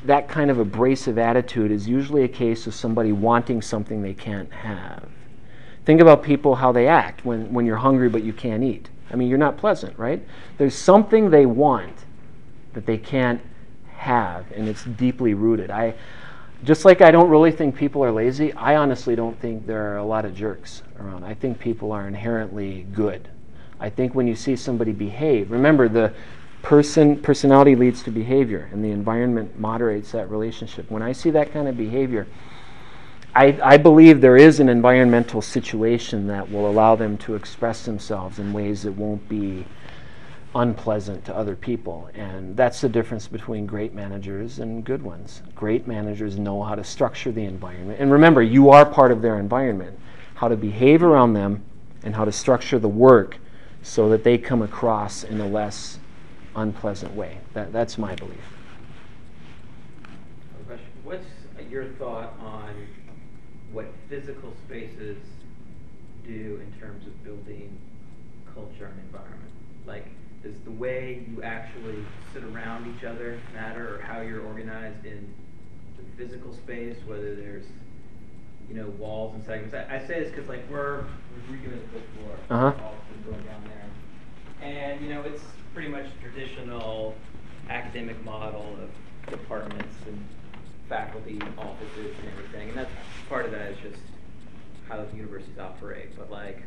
that 0.04 0.28
kind 0.28 0.50
of 0.50 0.58
abrasive 0.58 1.18
attitude 1.18 1.70
is 1.70 1.88
usually 1.88 2.22
a 2.22 2.28
case 2.28 2.66
of 2.66 2.74
somebody 2.74 3.12
wanting 3.12 3.60
something 3.60 4.02
they 4.02 4.14
can't 4.14 4.52
have. 4.52 5.08
Think 5.84 6.00
about 6.00 6.22
people 6.22 6.56
how 6.56 6.72
they 6.72 6.86
act 6.86 7.24
when, 7.24 7.52
when 7.52 7.66
you're 7.66 7.76
hungry 7.76 8.08
but 8.08 8.22
you 8.22 8.32
can't 8.32 8.62
eat. 8.62 8.88
I 9.10 9.16
mean, 9.16 9.28
you're 9.28 9.38
not 9.38 9.56
pleasant, 9.56 9.98
right? 9.98 10.24
There's 10.58 10.74
something 10.74 11.30
they 11.30 11.46
want 11.46 12.04
that 12.72 12.86
they 12.86 12.98
can't 12.98 13.40
have, 13.96 14.50
and 14.52 14.68
it's 14.68 14.84
deeply 14.84 15.34
rooted. 15.34 15.70
I, 15.70 15.94
just 16.64 16.84
like 16.84 17.02
I 17.02 17.10
don't 17.10 17.30
really 17.30 17.52
think 17.52 17.76
people 17.76 18.02
are 18.04 18.10
lazy, 18.10 18.52
I 18.54 18.76
honestly 18.76 19.14
don't 19.14 19.38
think 19.40 19.66
there 19.66 19.92
are 19.92 19.98
a 19.98 20.04
lot 20.04 20.24
of 20.24 20.34
jerks 20.34 20.82
around. 20.98 21.24
I 21.24 21.34
think 21.34 21.58
people 21.58 21.92
are 21.92 22.08
inherently 22.08 22.86
good. 22.92 23.28
I 23.80 23.90
think 23.90 24.14
when 24.14 24.26
you 24.26 24.34
see 24.34 24.56
somebody 24.56 24.92
behave, 24.92 25.50
remember 25.50 25.88
the 25.88 26.12
person 26.62 27.20
personality 27.20 27.76
leads 27.76 28.02
to 28.02 28.10
behavior, 28.10 28.68
and 28.72 28.84
the 28.84 28.90
environment 28.90 29.58
moderates 29.58 30.12
that 30.12 30.30
relationship. 30.30 30.90
When 30.90 31.02
I 31.02 31.12
see 31.12 31.30
that 31.30 31.52
kind 31.52 31.68
of 31.68 31.76
behavior, 31.76 32.26
I, 33.34 33.58
I 33.62 33.76
believe 33.76 34.20
there 34.20 34.38
is 34.38 34.60
an 34.60 34.68
environmental 34.70 35.42
situation 35.42 36.26
that 36.28 36.50
will 36.50 36.70
allow 36.70 36.96
them 36.96 37.18
to 37.18 37.34
express 37.34 37.84
themselves 37.84 38.38
in 38.38 38.52
ways 38.52 38.82
that 38.84 38.92
won't 38.92 39.28
be 39.28 39.66
unpleasant 40.54 41.24
to 41.26 41.36
other 41.36 41.54
people. 41.54 42.08
And 42.14 42.56
that's 42.56 42.80
the 42.80 42.88
difference 42.88 43.28
between 43.28 43.66
great 43.66 43.94
managers 43.94 44.58
and 44.58 44.82
good 44.82 45.02
ones. 45.02 45.42
Great 45.54 45.86
managers 45.86 46.38
know 46.38 46.62
how 46.62 46.74
to 46.74 46.82
structure 46.82 47.30
the 47.30 47.44
environment. 47.44 48.00
And 48.00 48.10
remember, 48.10 48.42
you 48.42 48.70
are 48.70 48.86
part 48.86 49.12
of 49.12 49.20
their 49.20 49.38
environment. 49.38 49.98
How 50.34 50.48
to 50.48 50.56
behave 50.56 51.02
around 51.02 51.34
them 51.34 51.62
and 52.02 52.16
how 52.16 52.24
to 52.24 52.32
structure 52.32 52.78
the 52.78 52.88
work 52.88 53.36
so 53.86 54.08
that 54.08 54.24
they 54.24 54.36
come 54.36 54.62
across 54.62 55.22
in 55.22 55.40
a 55.40 55.46
less 55.46 56.00
unpleasant 56.56 57.14
way. 57.14 57.38
That, 57.54 57.72
that's 57.72 57.96
my 57.96 58.16
belief. 58.16 58.36
What's 61.04 61.24
your 61.70 61.84
thought 61.90 62.34
on 62.40 62.88
what 63.70 63.86
physical 64.08 64.52
spaces 64.66 65.18
do 66.26 66.60
in 66.60 66.80
terms 66.80 67.06
of 67.06 67.22
building 67.22 67.78
culture 68.52 68.86
and 68.86 68.98
environment? 69.06 69.52
Like, 69.86 70.08
does 70.42 70.58
the 70.64 70.72
way 70.72 71.24
you 71.30 71.44
actually 71.44 72.04
sit 72.34 72.42
around 72.42 72.92
each 72.96 73.04
other 73.04 73.38
matter, 73.54 73.96
or 73.96 74.00
how 74.00 74.20
you're 74.20 74.44
organized 74.44 75.06
in 75.06 75.32
the 75.96 76.02
physical 76.16 76.52
space, 76.52 76.96
whether 77.06 77.36
there's 77.36 77.66
you 78.68 78.74
know 78.74 78.88
walls 78.98 79.34
and 79.34 79.44
segments? 79.44 79.74
I, 79.74 79.96
I 79.96 79.98
say 79.98 80.20
this 80.20 80.30
because 80.30 80.48
like 80.48 80.68
we're 80.70 81.04
we're 81.30 81.52
reading 81.56 81.70
this 81.70 81.82
before, 81.84 82.38
Uh-huh. 82.50 82.72
all 82.82 83.04
going 83.24 83.42
down 83.44 83.62
there, 83.66 83.90
and 84.60 85.00
you 85.00 85.08
know 85.12 85.22
it's 85.22 85.42
pretty 85.72 85.88
much 85.88 86.06
traditional 86.20 87.16
academic 87.68 88.22
model 88.24 88.78
of 88.82 88.90
departments 89.30 89.96
and 90.06 90.24
faculty 90.88 91.38
offices 91.58 92.16
and 92.18 92.28
everything, 92.28 92.68
and 92.68 92.78
that's 92.78 92.92
part 93.28 93.44
of 93.44 93.52
that 93.52 93.72
is 93.72 93.78
just 93.78 94.02
how 94.88 95.02
the 95.02 95.16
universities 95.16 95.58
operate. 95.58 96.16
But 96.16 96.30
like, 96.30 96.62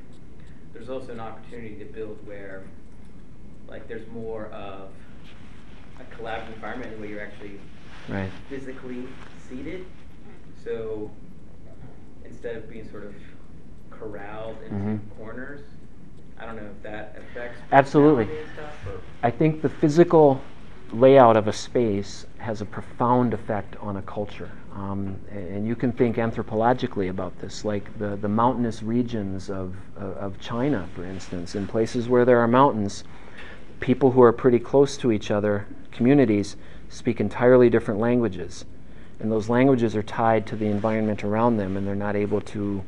there's 0.74 0.90
also 0.90 1.12
an 1.14 1.20
opportunity 1.22 1.76
to 1.80 1.86
build 1.86 2.18
where, 2.28 2.64
like, 3.68 3.88
there's 3.88 4.08
more 4.10 4.48
of 4.48 4.90
a 6.00 6.04
collaborative 6.16 6.54
environment 6.54 7.00
where 7.00 7.08
you're 7.08 7.22
actually 7.22 7.60
Right. 8.10 8.32
physically 8.50 9.06
seated. 9.48 9.86
So 10.64 11.12
instead 12.30 12.56
of 12.56 12.70
being 12.70 12.90
sort 12.90 13.04
of 13.06 13.14
corralled 13.92 14.58
into 14.64 14.76
Mhm. 14.76 15.00
corners, 15.18 15.62
I 16.40 16.46
don't 16.46 16.56
know 16.56 16.70
if 16.70 16.84
that 16.84 17.16
affects 17.18 17.60
Absolutely. 17.72 18.28
stuff, 18.54 18.74
I 19.22 19.30
think 19.30 19.62
the 19.62 19.70
physical 19.70 20.42
layout 20.94 21.36
of 21.36 21.48
a 21.48 21.54
space 21.54 22.26
has 22.38 22.62
a 22.62 22.66
profound 22.66 23.34
effect 23.34 23.76
on 23.82 23.98
a 23.98 24.02
culture. 24.02 24.50
Um, 24.76 25.18
and 25.32 25.68
you 25.68 25.76
can 25.76 25.92
think 25.92 26.16
anthropologically 26.16 27.10
about 27.10 27.38
this, 27.40 27.66
like 27.66 27.98
the, 28.00 28.16
the 28.16 28.30
mountainous 28.30 28.82
regions 28.82 29.50
of, 29.50 29.76
uh, 30.00 30.06
of 30.06 30.40
China, 30.40 30.88
for 30.96 31.04
instance. 31.04 31.56
In 31.56 31.68
places 31.68 32.08
where 32.08 32.24
there 32.24 32.40
are 32.40 32.48
mountains, 32.48 33.04
people 33.80 34.12
who 34.12 34.22
are 34.22 34.32
pretty 34.32 34.60
close 34.60 34.96
to 34.98 35.12
each 35.12 35.32
other, 35.32 35.66
communities, 35.92 36.56
speak 36.88 37.20
entirely 37.20 37.70
different 37.70 38.00
languages. 38.00 38.66
And 39.20 39.32
those 39.32 39.50
languages 39.50 39.96
are 39.96 40.04
tied 40.04 40.48
to 40.48 40.56
the 40.56 40.68
environment 40.68 41.24
around 41.24 41.58
them, 41.58 41.76
and 41.78 41.86
they're 41.86 41.96
not 41.96 42.16
able 42.16 42.42
to 42.42 42.84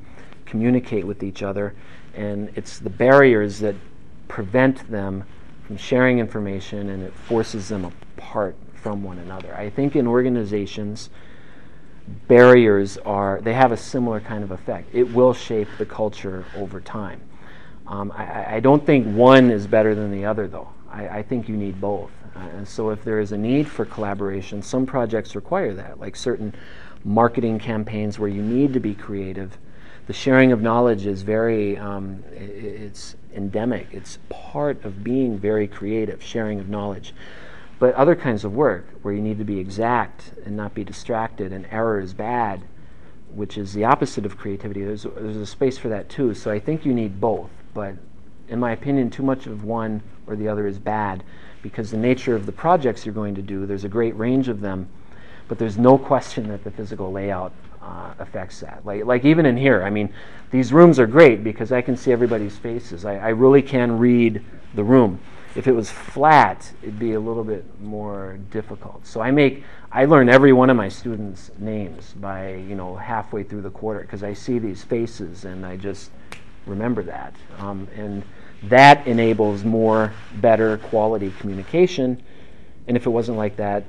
communicate 0.46 1.06
with 1.06 1.24
each 1.24 1.44
other. 1.44 1.76
And 2.16 2.52
it's 2.56 2.80
the 2.80 2.90
barriers 2.90 3.60
that 3.60 3.76
prevent 4.28 4.90
them 4.90 5.24
from 5.66 5.78
sharing 5.78 6.20
information 6.20 6.90
and 6.90 7.04
it 7.04 7.14
forces 7.14 7.70
them 7.70 7.86
apart 7.86 8.56
from 8.74 9.04
one 9.04 9.20
another. 9.20 9.56
I 9.56 9.70
think 9.70 9.96
in 9.96 10.08
organizations, 10.08 11.10
barriers 12.28 12.98
are, 13.00 13.40
they 13.42 13.54
have 13.54 13.72
a 13.72 13.78
similar 13.78 14.20
kind 14.20 14.44
of 14.44 14.52
effect. 14.52 14.94
It 14.94 15.14
will 15.14 15.34
shape 15.34 15.68
the 15.78 15.86
culture 15.86 16.46
over 16.58 16.82
time. 16.82 17.22
Um, 17.88 18.12
I- 18.16 18.56
I, 18.56 18.60
don't 18.60 18.86
think 18.86 19.08
one 19.16 19.52
is 19.52 19.68
better 19.68 19.96
than 19.96 20.12
the 20.12 20.26
other, 20.26 20.48
though. 20.48 20.70
I, 20.90 21.08
I 21.20 21.24
think 21.24 21.48
you 21.48 21.58
need 21.58 21.80
both. 21.80 22.12
Uh, 22.36 22.40
and 22.40 22.68
so, 22.68 22.90
if 22.90 23.04
there 23.04 23.20
is 23.20 23.32
a 23.32 23.38
need 23.38 23.68
for 23.68 23.86
collaboration, 23.86 24.62
some 24.62 24.86
projects 24.86 25.36
require 25.36 25.74
that, 25.74 26.00
like 26.00 26.16
certain 26.16 26.54
marketing 27.04 27.60
campaigns 27.60 28.20
where 28.20 28.30
you 28.30 28.42
need 28.42 28.74
to 28.74 28.80
be 28.80 28.94
creative. 28.94 29.58
The 30.08 30.14
sharing 30.14 30.52
of 30.52 30.62
knowledge 30.62 31.06
is 31.06 31.22
very, 31.22 31.78
um, 31.78 32.24
it's 32.32 33.16
endemic. 33.36 33.88
It's 33.92 34.20
part 34.30 34.84
of 34.84 35.04
being 35.04 35.38
very 35.38 35.68
creative, 35.68 36.24
sharing 36.24 36.60
of 36.60 36.70
knowledge. 36.70 37.14
But 37.80 37.96
other 37.96 38.16
kinds 38.16 38.44
of 38.44 38.54
work 38.54 38.88
where 39.02 39.14
you 39.14 39.22
need 39.22 39.40
to 39.40 39.44
be 39.44 39.60
exact 39.60 40.34
and 40.46 40.56
not 40.56 40.74
be 40.74 40.84
distracted, 40.84 41.52
and 41.52 41.66
error 41.72 42.00
is 42.00 42.14
bad, 42.14 42.62
which 43.34 43.58
is 43.58 43.74
the 43.74 43.86
opposite 43.86 44.26
of 44.26 44.38
creativity. 44.38 44.84
There's, 44.84 45.04
there's 45.04 45.38
a 45.38 45.46
space 45.46 45.78
for 45.78 45.90
that 45.90 46.10
too. 46.10 46.34
So 46.34 46.52
I 46.52 46.60
think 46.60 46.86
you 46.86 46.94
need 46.94 47.20
both. 47.20 47.50
But 47.74 47.96
in 48.50 48.60
my 48.60 48.72
opinion, 48.72 49.10
too 49.10 49.24
much 49.24 49.48
of 49.48 49.64
one 49.64 50.04
or 50.28 50.36
the 50.36 50.48
other 50.48 50.68
is 50.68 50.78
bad 50.78 51.24
because 51.62 51.92
the 51.92 51.98
nature 51.98 52.36
of 52.36 52.46
the 52.46 52.52
projects 52.52 53.06
you're 53.06 53.16
going 53.16 53.36
to 53.36 53.42
do, 53.42 53.66
there's 53.66 53.84
a 53.84 53.90
great 53.90 54.16
range 54.18 54.48
of 54.48 54.62
them, 54.62 54.90
but 55.48 55.58
there's 55.60 55.78
no 55.78 55.98
question 55.98 56.48
that 56.48 56.64
the 56.64 56.72
physical 56.72 57.12
layout 57.12 57.54
uh, 57.82 58.14
affects 58.20 58.60
that. 58.62 58.86
Like, 58.86 59.06
like 59.06 59.26
even 59.26 59.46
in 59.46 59.58
here, 59.58 59.84
I 59.84 59.90
mean, 59.90 60.14
these 60.52 60.72
rooms 60.72 61.00
are 61.00 61.08
great 61.08 61.44
because 61.44 61.72
I 61.72 61.82
can 61.82 61.98
see 61.98 62.12
everybody's 62.12 62.58
faces. 62.58 63.06
I, 63.06 63.18
I 63.18 63.30
really 63.30 63.62
can 63.62 63.98
read 63.98 64.44
the 64.76 64.84
room. 64.84 65.20
If 65.56 65.68
it 65.68 65.74
was 65.74 65.92
flat, 65.92 66.72
it'd 66.82 67.00
be 67.00 67.14
a 67.14 67.20
little 67.20 67.44
bit 67.44 67.66
more 67.82 68.40
difficult. 68.52 69.06
So 69.06 69.20
I 69.20 69.32
make, 69.32 69.64
I 69.92 70.06
learn 70.06 70.30
every 70.30 70.54
one 70.54 70.70
of 70.70 70.78
my 70.78 70.88
students' 70.88 71.52
names 71.60 72.14
by, 72.14 72.54
you 72.56 72.76
know, 72.76 72.96
halfway 72.96 73.44
through 73.44 73.62
the 73.62 73.70
quarter 73.70 74.00
because 74.02 74.24
I 74.24 74.34
see 74.34 74.60
these 74.60 74.84
faces 74.84 75.44
and 75.44 75.66
I 75.66 75.76
just 75.76 76.12
remember 76.66 77.04
that. 77.04 77.36
Um, 77.60 77.88
and 77.96 78.24
that 78.64 79.06
enables 79.08 79.64
more, 79.64 80.14
better 80.36 80.78
quality 80.78 81.34
communication. 81.40 82.22
And 82.88 82.96
if 82.96 83.06
it 83.06 83.10
wasn't 83.10 83.38
like 83.38 83.56
that, 83.58 83.84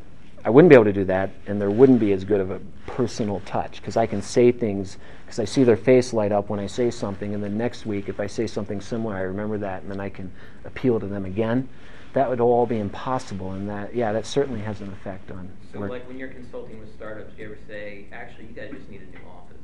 I 0.45 0.51
wouldn't 0.51 0.71
be 0.71 0.75
able 0.75 0.85
to 0.87 0.93
do 0.93 1.05
that, 1.05 1.31
and 1.47 1.61
there 1.61 1.71
wouldn't 1.71 2.01
be 2.01 2.13
as 2.13 2.25
good 2.25 2.41
of 2.41 2.51
a 2.51 2.61
personal 2.87 3.41
touch 3.47 3.81
because 3.81 3.97
I 3.97 4.07
can 4.07 4.21
say 4.21 4.51
things 4.51 4.99
because 5.25 5.39
I 5.39 5.45
see 5.45 5.63
their 5.63 5.77
face 5.77 6.13
light 6.13 6.33
up 6.33 6.51
when 6.51 6.59
I 6.59 6.67
say 6.67 6.91
something, 6.91 7.33
and 7.33 7.43
then 7.43 7.57
next 7.57 7.87
week, 7.87 8.09
if 8.09 8.19
I 8.19 8.27
say 8.27 8.47
something 8.47 8.81
similar, 8.81 9.15
I 9.17 9.21
remember 9.21 9.57
that, 9.59 9.83
and 9.83 9.91
then 9.91 10.01
I 10.01 10.09
can 10.09 10.33
appeal 10.65 11.01
to 11.01 11.07
them 11.07 11.25
again. 11.25 11.69
That 12.13 12.29
would 12.29 12.41
all 12.41 12.67
be 12.67 12.79
impossible, 12.79 13.53
and 13.53 13.69
that, 13.71 13.95
yeah, 13.95 14.13
that 14.13 14.27
certainly 14.27 14.61
has 14.61 14.81
an 14.83 14.93
effect 14.93 15.31
on 15.31 15.49
So 15.73 15.79
work. 15.79 15.91
like 15.91 16.09
when 16.09 16.19
you're 16.19 16.29
consulting 16.29 16.79
with 16.81 16.95
startups, 16.95 17.33
do 17.35 17.43
you 17.43 17.49
ever 17.49 17.59
say, 17.67 18.07
actually, 18.13 18.47
you 18.47 18.53
guys 18.53 18.73
just 18.73 18.91
need 18.91 19.01
a 19.01 19.07
new 19.07 19.25
office? 19.27 19.57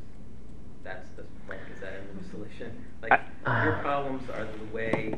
That's 0.88 1.10
the, 1.10 1.22
point. 1.46 1.60
is 1.74 1.80
that 1.80 1.92
a 1.92 2.30
solution? 2.30 2.72
Like, 3.02 3.12
I- 3.44 3.64
your 3.64 3.76
uh, 3.76 3.82
problems 3.82 4.22
are 4.30 4.44
the 4.44 4.74
way, 4.74 5.16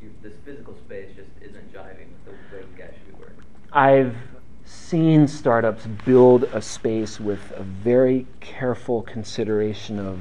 you, 0.00 0.10
this 0.22 0.32
physical 0.46 0.74
space 0.86 1.10
just 1.14 1.28
isn't 1.42 1.74
jiving 1.74 2.08
with 2.26 2.50
the 2.50 2.56
way 2.56 2.62
you 2.62 2.78
guys 2.78 2.94
should 3.04 3.18
work. 3.20 3.36
I've 3.72 4.16
seen 4.64 5.28
startups 5.28 5.86
build 6.06 6.44
a 6.54 6.62
space 6.62 7.20
with 7.20 7.52
a 7.56 7.62
very 7.62 8.26
careful 8.40 9.02
consideration 9.02 9.98
of 9.98 10.18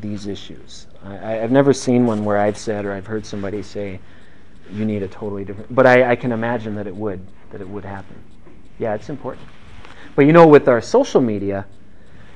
these 0.00 0.26
issues. 0.26 0.86
I, 1.04 1.16
I- 1.16 1.42
I've 1.42 1.52
never 1.52 1.74
seen 1.74 2.06
one 2.06 2.24
where 2.24 2.38
I've 2.38 2.56
said 2.56 2.86
or 2.86 2.92
I've 2.92 3.06
heard 3.06 3.26
somebody 3.26 3.62
say, 3.62 4.00
"You 4.72 4.86
need 4.86 5.02
a 5.02 5.08
totally 5.08 5.44
different." 5.44 5.74
But 5.74 5.86
I, 5.86 6.12
I 6.12 6.16
can 6.16 6.32
imagine 6.32 6.74
that 6.76 6.86
it 6.86 6.96
would 6.96 7.20
that 7.50 7.60
it 7.60 7.68
would 7.68 7.84
happen. 7.84 8.16
Yeah, 8.78 8.94
it's 8.94 9.10
important. 9.10 9.46
But 10.16 10.24
you 10.24 10.32
know, 10.32 10.46
with 10.46 10.66
our 10.66 10.80
social 10.80 11.20
media, 11.20 11.66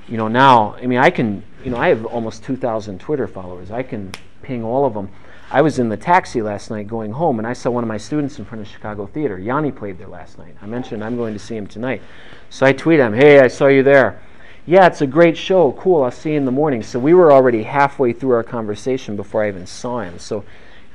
you 0.09 0.17
know 0.17 0.29
now, 0.29 0.75
I 0.75 0.87
mean, 0.87 0.99
I 0.99 1.11
can, 1.11 1.43
you 1.65 1.71
know, 1.71 1.77
I 1.77 1.89
have 1.89 2.07
almost 2.07 2.43
2,000 2.45 2.99
Twitter 2.99 3.27
followers. 3.27 3.71
I 3.71 3.83
can 3.83 4.13
ping 4.43 4.65
all 4.65 4.85
of 4.85 4.95
them. 4.95 5.11
I 5.51 5.63
was 5.63 5.79
in 5.79 5.89
the 5.89 5.97
taxi 5.97 6.43
last 6.43 6.71
night 6.71 6.89
going 6.89 7.13
home, 7.13 7.39
and 7.39 7.47
I 7.47 7.55
saw 7.55 7.71
one 7.71 7.83
of 7.83 7.89
my 7.89 7.97
students 7.97 8.39
in 8.39 8.45
front 8.45 8.61
of 8.61 8.69
Chicago 8.69 9.07
Theater. 9.07 9.39
Yanni 9.39 9.73
played 9.73 9.99
there 9.99 10.09
last 10.09 10.39
night. 10.39 10.55
I 10.61 10.67
mentioned 10.67 11.03
I'm 11.03 11.17
going 11.17 11.33
to 11.33 11.39
see 11.39 11.57
him 11.57 11.67
tonight. 11.67 12.03
So 12.51 12.67
I 12.67 12.73
tweet 12.73 13.01
him, 13.01 13.15
hey, 13.15 13.41
I 13.41 13.49
saw 13.49 13.67
you 13.67 13.83
there. 13.83 14.21
Yeah, 14.67 14.87
it's 14.87 15.01
a 15.01 15.07
great 15.07 15.37
show. 15.37 15.73
Cool, 15.73 16.03
I'll 16.03 16.11
see 16.11 16.33
you 16.33 16.37
in 16.37 16.45
the 16.45 16.53
morning. 16.53 16.83
So 16.83 16.99
we 16.99 17.15
were 17.15 17.33
already 17.33 17.63
halfway 17.63 18.13
through 18.13 18.33
our 18.33 18.43
conversation 18.43 19.17
before 19.17 19.43
I 19.43 19.49
even 19.49 19.67
saw 19.67 20.01
him. 20.01 20.19
So, 20.19 20.45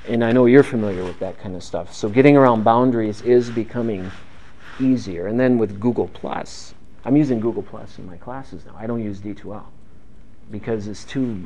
and 0.08 0.24
I 0.24 0.32
know 0.32 0.46
you're 0.46 0.62
familiar 0.62 1.04
with 1.04 1.18
that 1.20 1.40
kind 1.40 1.56
of 1.56 1.64
stuff. 1.64 1.92
So 1.92 2.08
getting 2.08 2.38
around 2.38 2.64
boundaries 2.64 3.22
is 3.22 3.50
becoming 3.50 4.12
easier. 4.80 5.26
And 5.26 5.40
then 5.40 5.58
with 5.58 5.80
Google 5.80 6.10
Plus, 6.10 6.73
I'm 7.06 7.18
using 7.18 7.40
Google 7.40 7.64
Plus 7.64 7.98
in 7.98 8.06
my 8.06 8.18
classes 8.18 8.66
now. 8.66 8.76
I 8.78 8.88
don't 8.88 9.04
use 9.04 9.20
D2L 9.20 9.64
because 10.52 10.88
it's 10.88 11.04
too 11.04 11.44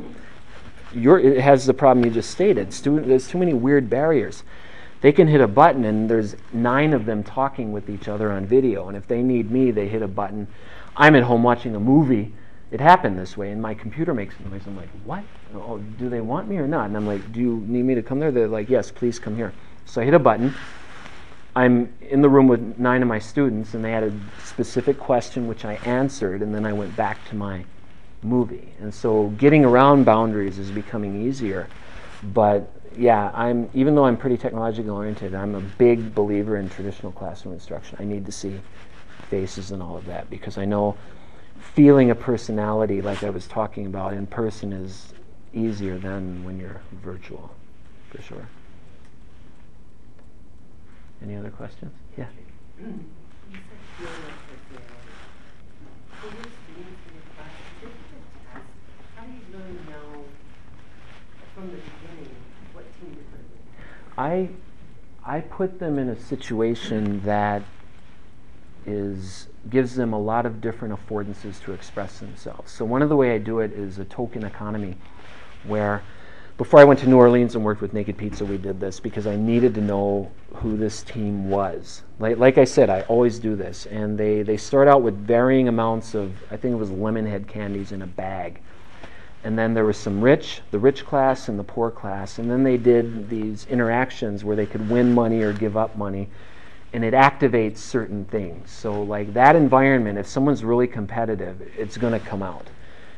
your, 0.93 1.19
it 1.19 1.39
has 1.39 1.65
the 1.65 1.73
problem 1.73 2.05
you 2.05 2.11
just 2.11 2.31
stated. 2.31 2.73
Student, 2.73 3.07
there's 3.07 3.27
too 3.27 3.37
many 3.37 3.53
weird 3.53 3.89
barriers. 3.89 4.43
They 5.01 5.11
can 5.11 5.27
hit 5.27 5.41
a 5.41 5.47
button 5.47 5.85
and 5.85 6.09
there's 6.09 6.35
nine 6.53 6.93
of 6.93 7.05
them 7.05 7.23
talking 7.23 7.71
with 7.71 7.89
each 7.89 8.07
other 8.07 8.31
on 8.31 8.45
video. 8.45 8.87
And 8.87 8.97
if 8.97 9.07
they 9.07 9.21
need 9.21 9.51
me, 9.51 9.71
they 9.71 9.87
hit 9.87 10.01
a 10.01 10.07
button. 10.07 10.47
I'm 10.95 11.15
at 11.15 11.23
home 11.23 11.43
watching 11.43 11.75
a 11.75 11.79
movie. 11.79 12.33
It 12.71 12.81
happened 12.81 13.17
this 13.17 13.37
way, 13.37 13.51
and 13.51 13.61
my 13.61 13.73
computer 13.73 14.13
makes 14.13 14.35
a 14.39 14.49
noise. 14.49 14.63
I'm 14.67 14.75
like, 14.75 14.89
what? 15.05 15.23
Oh, 15.55 15.77
do 15.77 16.09
they 16.09 16.19
want 16.19 16.49
me 16.49 16.57
or 16.57 16.67
not? 16.67 16.87
And 16.87 16.97
I'm 16.97 17.07
like, 17.07 17.31
do 17.31 17.39
you 17.39 17.63
need 17.65 17.83
me 17.83 17.95
to 17.95 18.01
come 18.01 18.19
there? 18.19 18.29
They're 18.29 18.47
like, 18.47 18.69
yes, 18.69 18.91
please 18.91 19.19
come 19.19 19.37
here. 19.37 19.53
So 19.85 20.01
I 20.01 20.05
hit 20.05 20.13
a 20.13 20.19
button. 20.19 20.53
I'm 21.57 21.91
in 22.01 22.21
the 22.21 22.29
room 22.29 22.47
with 22.47 22.77
nine 22.77 23.01
of 23.01 23.07
my 23.07 23.17
students, 23.17 23.73
and 23.73 23.83
they 23.83 23.91
had 23.91 24.03
a 24.03 24.13
specific 24.45 24.99
question 24.99 25.47
which 25.47 25.65
I 25.65 25.73
answered, 25.85 26.43
and 26.43 26.53
then 26.53 26.67
I 26.67 26.71
went 26.71 26.95
back 26.95 27.27
to 27.29 27.35
my 27.35 27.65
movie. 28.21 28.71
And 28.79 28.93
so 28.93 29.29
getting 29.39 29.65
around 29.65 30.03
boundaries 30.03 30.59
is 30.59 30.69
becoming 30.69 31.25
easier. 31.25 31.67
But 32.31 32.71
yeah, 32.95 33.31
I'm 33.33 33.71
even 33.73 33.95
though 33.95 34.05
I'm 34.05 34.17
pretty 34.17 34.37
technologically 34.37 34.91
oriented, 34.91 35.33
I'm 35.33 35.55
a 35.55 35.61
big 35.61 36.13
believer 36.13 36.57
in 36.57 36.69
traditional 36.69 37.11
classroom 37.11 37.55
instruction. 37.55 37.97
I 37.99 38.03
need 38.03 38.27
to 38.27 38.31
see 38.31 38.59
faces 39.27 39.71
and 39.71 39.81
all 39.81 39.97
of 39.97 40.05
that 40.05 40.29
because 40.29 40.59
I 40.59 40.65
know 40.65 40.95
feeling 41.73 42.11
a 42.11 42.15
personality 42.15 43.01
like 43.01 43.23
I 43.23 43.31
was 43.31 43.47
talking 43.47 43.87
about 43.87 44.13
in 44.13 44.27
person 44.27 44.71
is 44.73 45.11
easier 45.55 45.97
than 45.97 46.43
when 46.43 46.59
you're 46.59 46.81
virtual, 47.01 47.49
for 48.11 48.21
sure. 48.21 48.47
Any 51.21 51.35
other 51.35 51.49
questions? 51.49 51.93
Yeah. 52.17 52.25
I 64.17 64.49
I 65.25 65.41
put 65.41 65.79
them 65.79 65.99
in 65.99 66.09
a 66.09 66.19
situation 66.19 67.21
that 67.23 67.63
is 68.85 69.47
gives 69.69 69.95
them 69.95 70.13
a 70.13 70.19
lot 70.19 70.45
of 70.45 70.61
different 70.61 70.93
affordances 70.93 71.61
to 71.63 71.73
express 71.73 72.19
themselves. 72.19 72.71
So 72.71 72.85
one 72.85 73.01
of 73.01 73.09
the 73.09 73.15
way 73.15 73.35
I 73.35 73.37
do 73.37 73.59
it 73.59 73.73
is 73.73 73.99
a 73.99 74.05
token 74.05 74.43
economy 74.43 74.95
where 75.63 76.03
before 76.57 76.79
I 76.79 76.85
went 76.85 76.99
to 77.01 77.07
New 77.07 77.17
Orleans 77.17 77.53
and 77.53 77.63
worked 77.63 77.81
with 77.81 77.93
Naked 77.93 78.17
Pizza, 78.17 78.43
we 78.43 78.57
did 78.57 78.79
this 78.79 78.99
because 78.99 79.27
I 79.27 79.35
needed 79.35 79.75
to 79.75 79.81
know 79.81 80.31
who 80.55 80.75
this 80.75 81.03
team 81.03 81.51
was. 81.51 82.01
Like, 82.19 82.37
like 82.37 82.57
I 82.57 82.63
said, 82.63 82.89
I 82.89 83.01
always 83.01 83.37
do 83.37 83.55
this. 83.55 83.85
And 83.85 84.17
they, 84.17 84.41
they 84.41 84.57
start 84.57 84.87
out 84.87 85.03
with 85.03 85.15
varying 85.15 85.67
amounts 85.67 86.15
of, 86.15 86.33
I 86.49 86.57
think 86.57 86.73
it 86.73 86.77
was 86.77 86.89
lemon 86.89 87.27
head 87.27 87.47
candies 87.47 87.91
in 87.91 88.01
a 88.01 88.07
bag. 88.07 88.59
And 89.43 89.57
then 89.57 89.75
there 89.75 89.85
was 89.85 89.97
some 89.97 90.19
rich, 90.19 90.61
the 90.71 90.79
rich 90.79 91.05
class 91.05 91.47
and 91.47 91.59
the 91.59 91.63
poor 91.63 91.91
class. 91.91 92.39
And 92.39 92.49
then 92.49 92.63
they 92.63 92.77
did 92.77 93.29
these 93.29 93.67
interactions 93.67 94.43
where 94.43 94.55
they 94.55 94.65
could 94.65 94.89
win 94.89 95.13
money 95.13 95.41
or 95.43 95.53
give 95.53 95.77
up 95.77 95.95
money. 95.95 96.27
And 96.91 97.05
it 97.05 97.13
activates 97.13 97.77
certain 97.77 98.25
things. 98.25 98.71
So, 98.71 99.03
like 99.03 99.33
that 99.33 99.55
environment, 99.55 100.17
if 100.17 100.25
someone's 100.25 100.63
really 100.63 100.87
competitive, 100.87 101.61
it's 101.77 101.97
going 101.97 102.13
to 102.13 102.25
come 102.25 102.41
out 102.41 102.67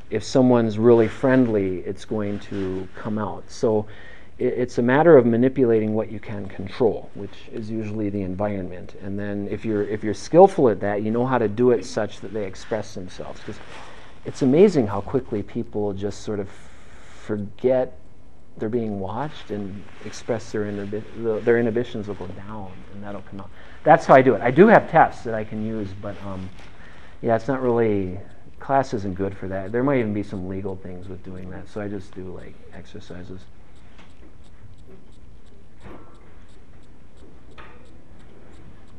if 0.09 0.23
someone's 0.23 0.77
really 0.77 1.07
friendly, 1.07 1.79
it's 1.79 2.05
going 2.05 2.39
to 2.39 2.87
come 2.95 3.17
out. 3.17 3.43
So 3.49 3.85
it, 4.37 4.53
it's 4.57 4.77
a 4.77 4.81
matter 4.81 5.17
of 5.17 5.25
manipulating 5.25 5.93
what 5.93 6.11
you 6.11 6.19
can 6.19 6.47
control, 6.47 7.09
which 7.13 7.49
is 7.51 7.69
usually 7.69 8.09
the 8.09 8.21
environment. 8.21 8.95
And 9.01 9.19
then 9.19 9.47
if 9.51 9.65
you're 9.65 9.83
if 9.83 10.03
you're 10.03 10.13
skillful 10.13 10.69
at 10.69 10.79
that, 10.79 11.03
you 11.03 11.11
know 11.11 11.25
how 11.25 11.37
to 11.37 11.47
do 11.47 11.71
it 11.71 11.85
such 11.85 12.21
that 12.21 12.33
they 12.33 12.45
express 12.45 12.93
themselves. 12.93 13.39
Because 13.39 13.59
it's 14.25 14.41
amazing 14.41 14.87
how 14.87 15.01
quickly 15.01 15.43
people 15.43 15.93
just 15.93 16.21
sort 16.21 16.39
of 16.39 16.49
forget 17.21 17.97
they're 18.57 18.67
being 18.67 18.99
watched 18.99 19.51
and 19.51 19.81
express 20.05 20.51
their 20.51 20.65
inhibi- 20.65 21.43
their 21.45 21.59
inhibitions 21.59 22.07
will 22.07 22.15
go 22.15 22.27
down, 22.27 22.71
and 22.93 23.03
that'll 23.03 23.21
come 23.21 23.39
out. 23.39 23.49
That's 23.83 24.05
how 24.05 24.15
I 24.15 24.21
do 24.21 24.33
it. 24.35 24.41
I 24.41 24.51
do 24.51 24.67
have 24.67 24.89
tests 24.91 25.23
that 25.23 25.33
I 25.33 25.45
can 25.45 25.65
use, 25.65 25.87
but 26.01 26.21
um, 26.25 26.49
yeah, 27.21 27.35
it's 27.35 27.47
not 27.47 27.61
really 27.61 28.19
class 28.59 28.93
isn't 28.93 29.15
good 29.15 29.35
for 29.35 29.47
that. 29.47 29.71
There 29.71 29.83
might 29.83 29.99
even 29.99 30.13
be 30.13 30.23
some 30.23 30.47
legal 30.47 30.75
things 30.75 31.07
with 31.07 31.23
doing 31.23 31.49
that, 31.51 31.67
so 31.69 31.81
I 31.81 31.87
just 31.87 32.13
do 32.13 32.23
like 32.35 32.53
exercises. 32.73 33.41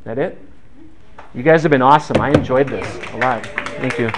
That 0.04 0.18
it? 0.18 0.38
You 1.34 1.42
guys 1.42 1.62
have 1.62 1.70
been 1.70 1.82
awesome. 1.82 2.20
I 2.20 2.30
enjoyed 2.30 2.68
this 2.68 3.12
a 3.12 3.16
lot. 3.18 3.46
Thank 3.46 3.98
you. 3.98 4.10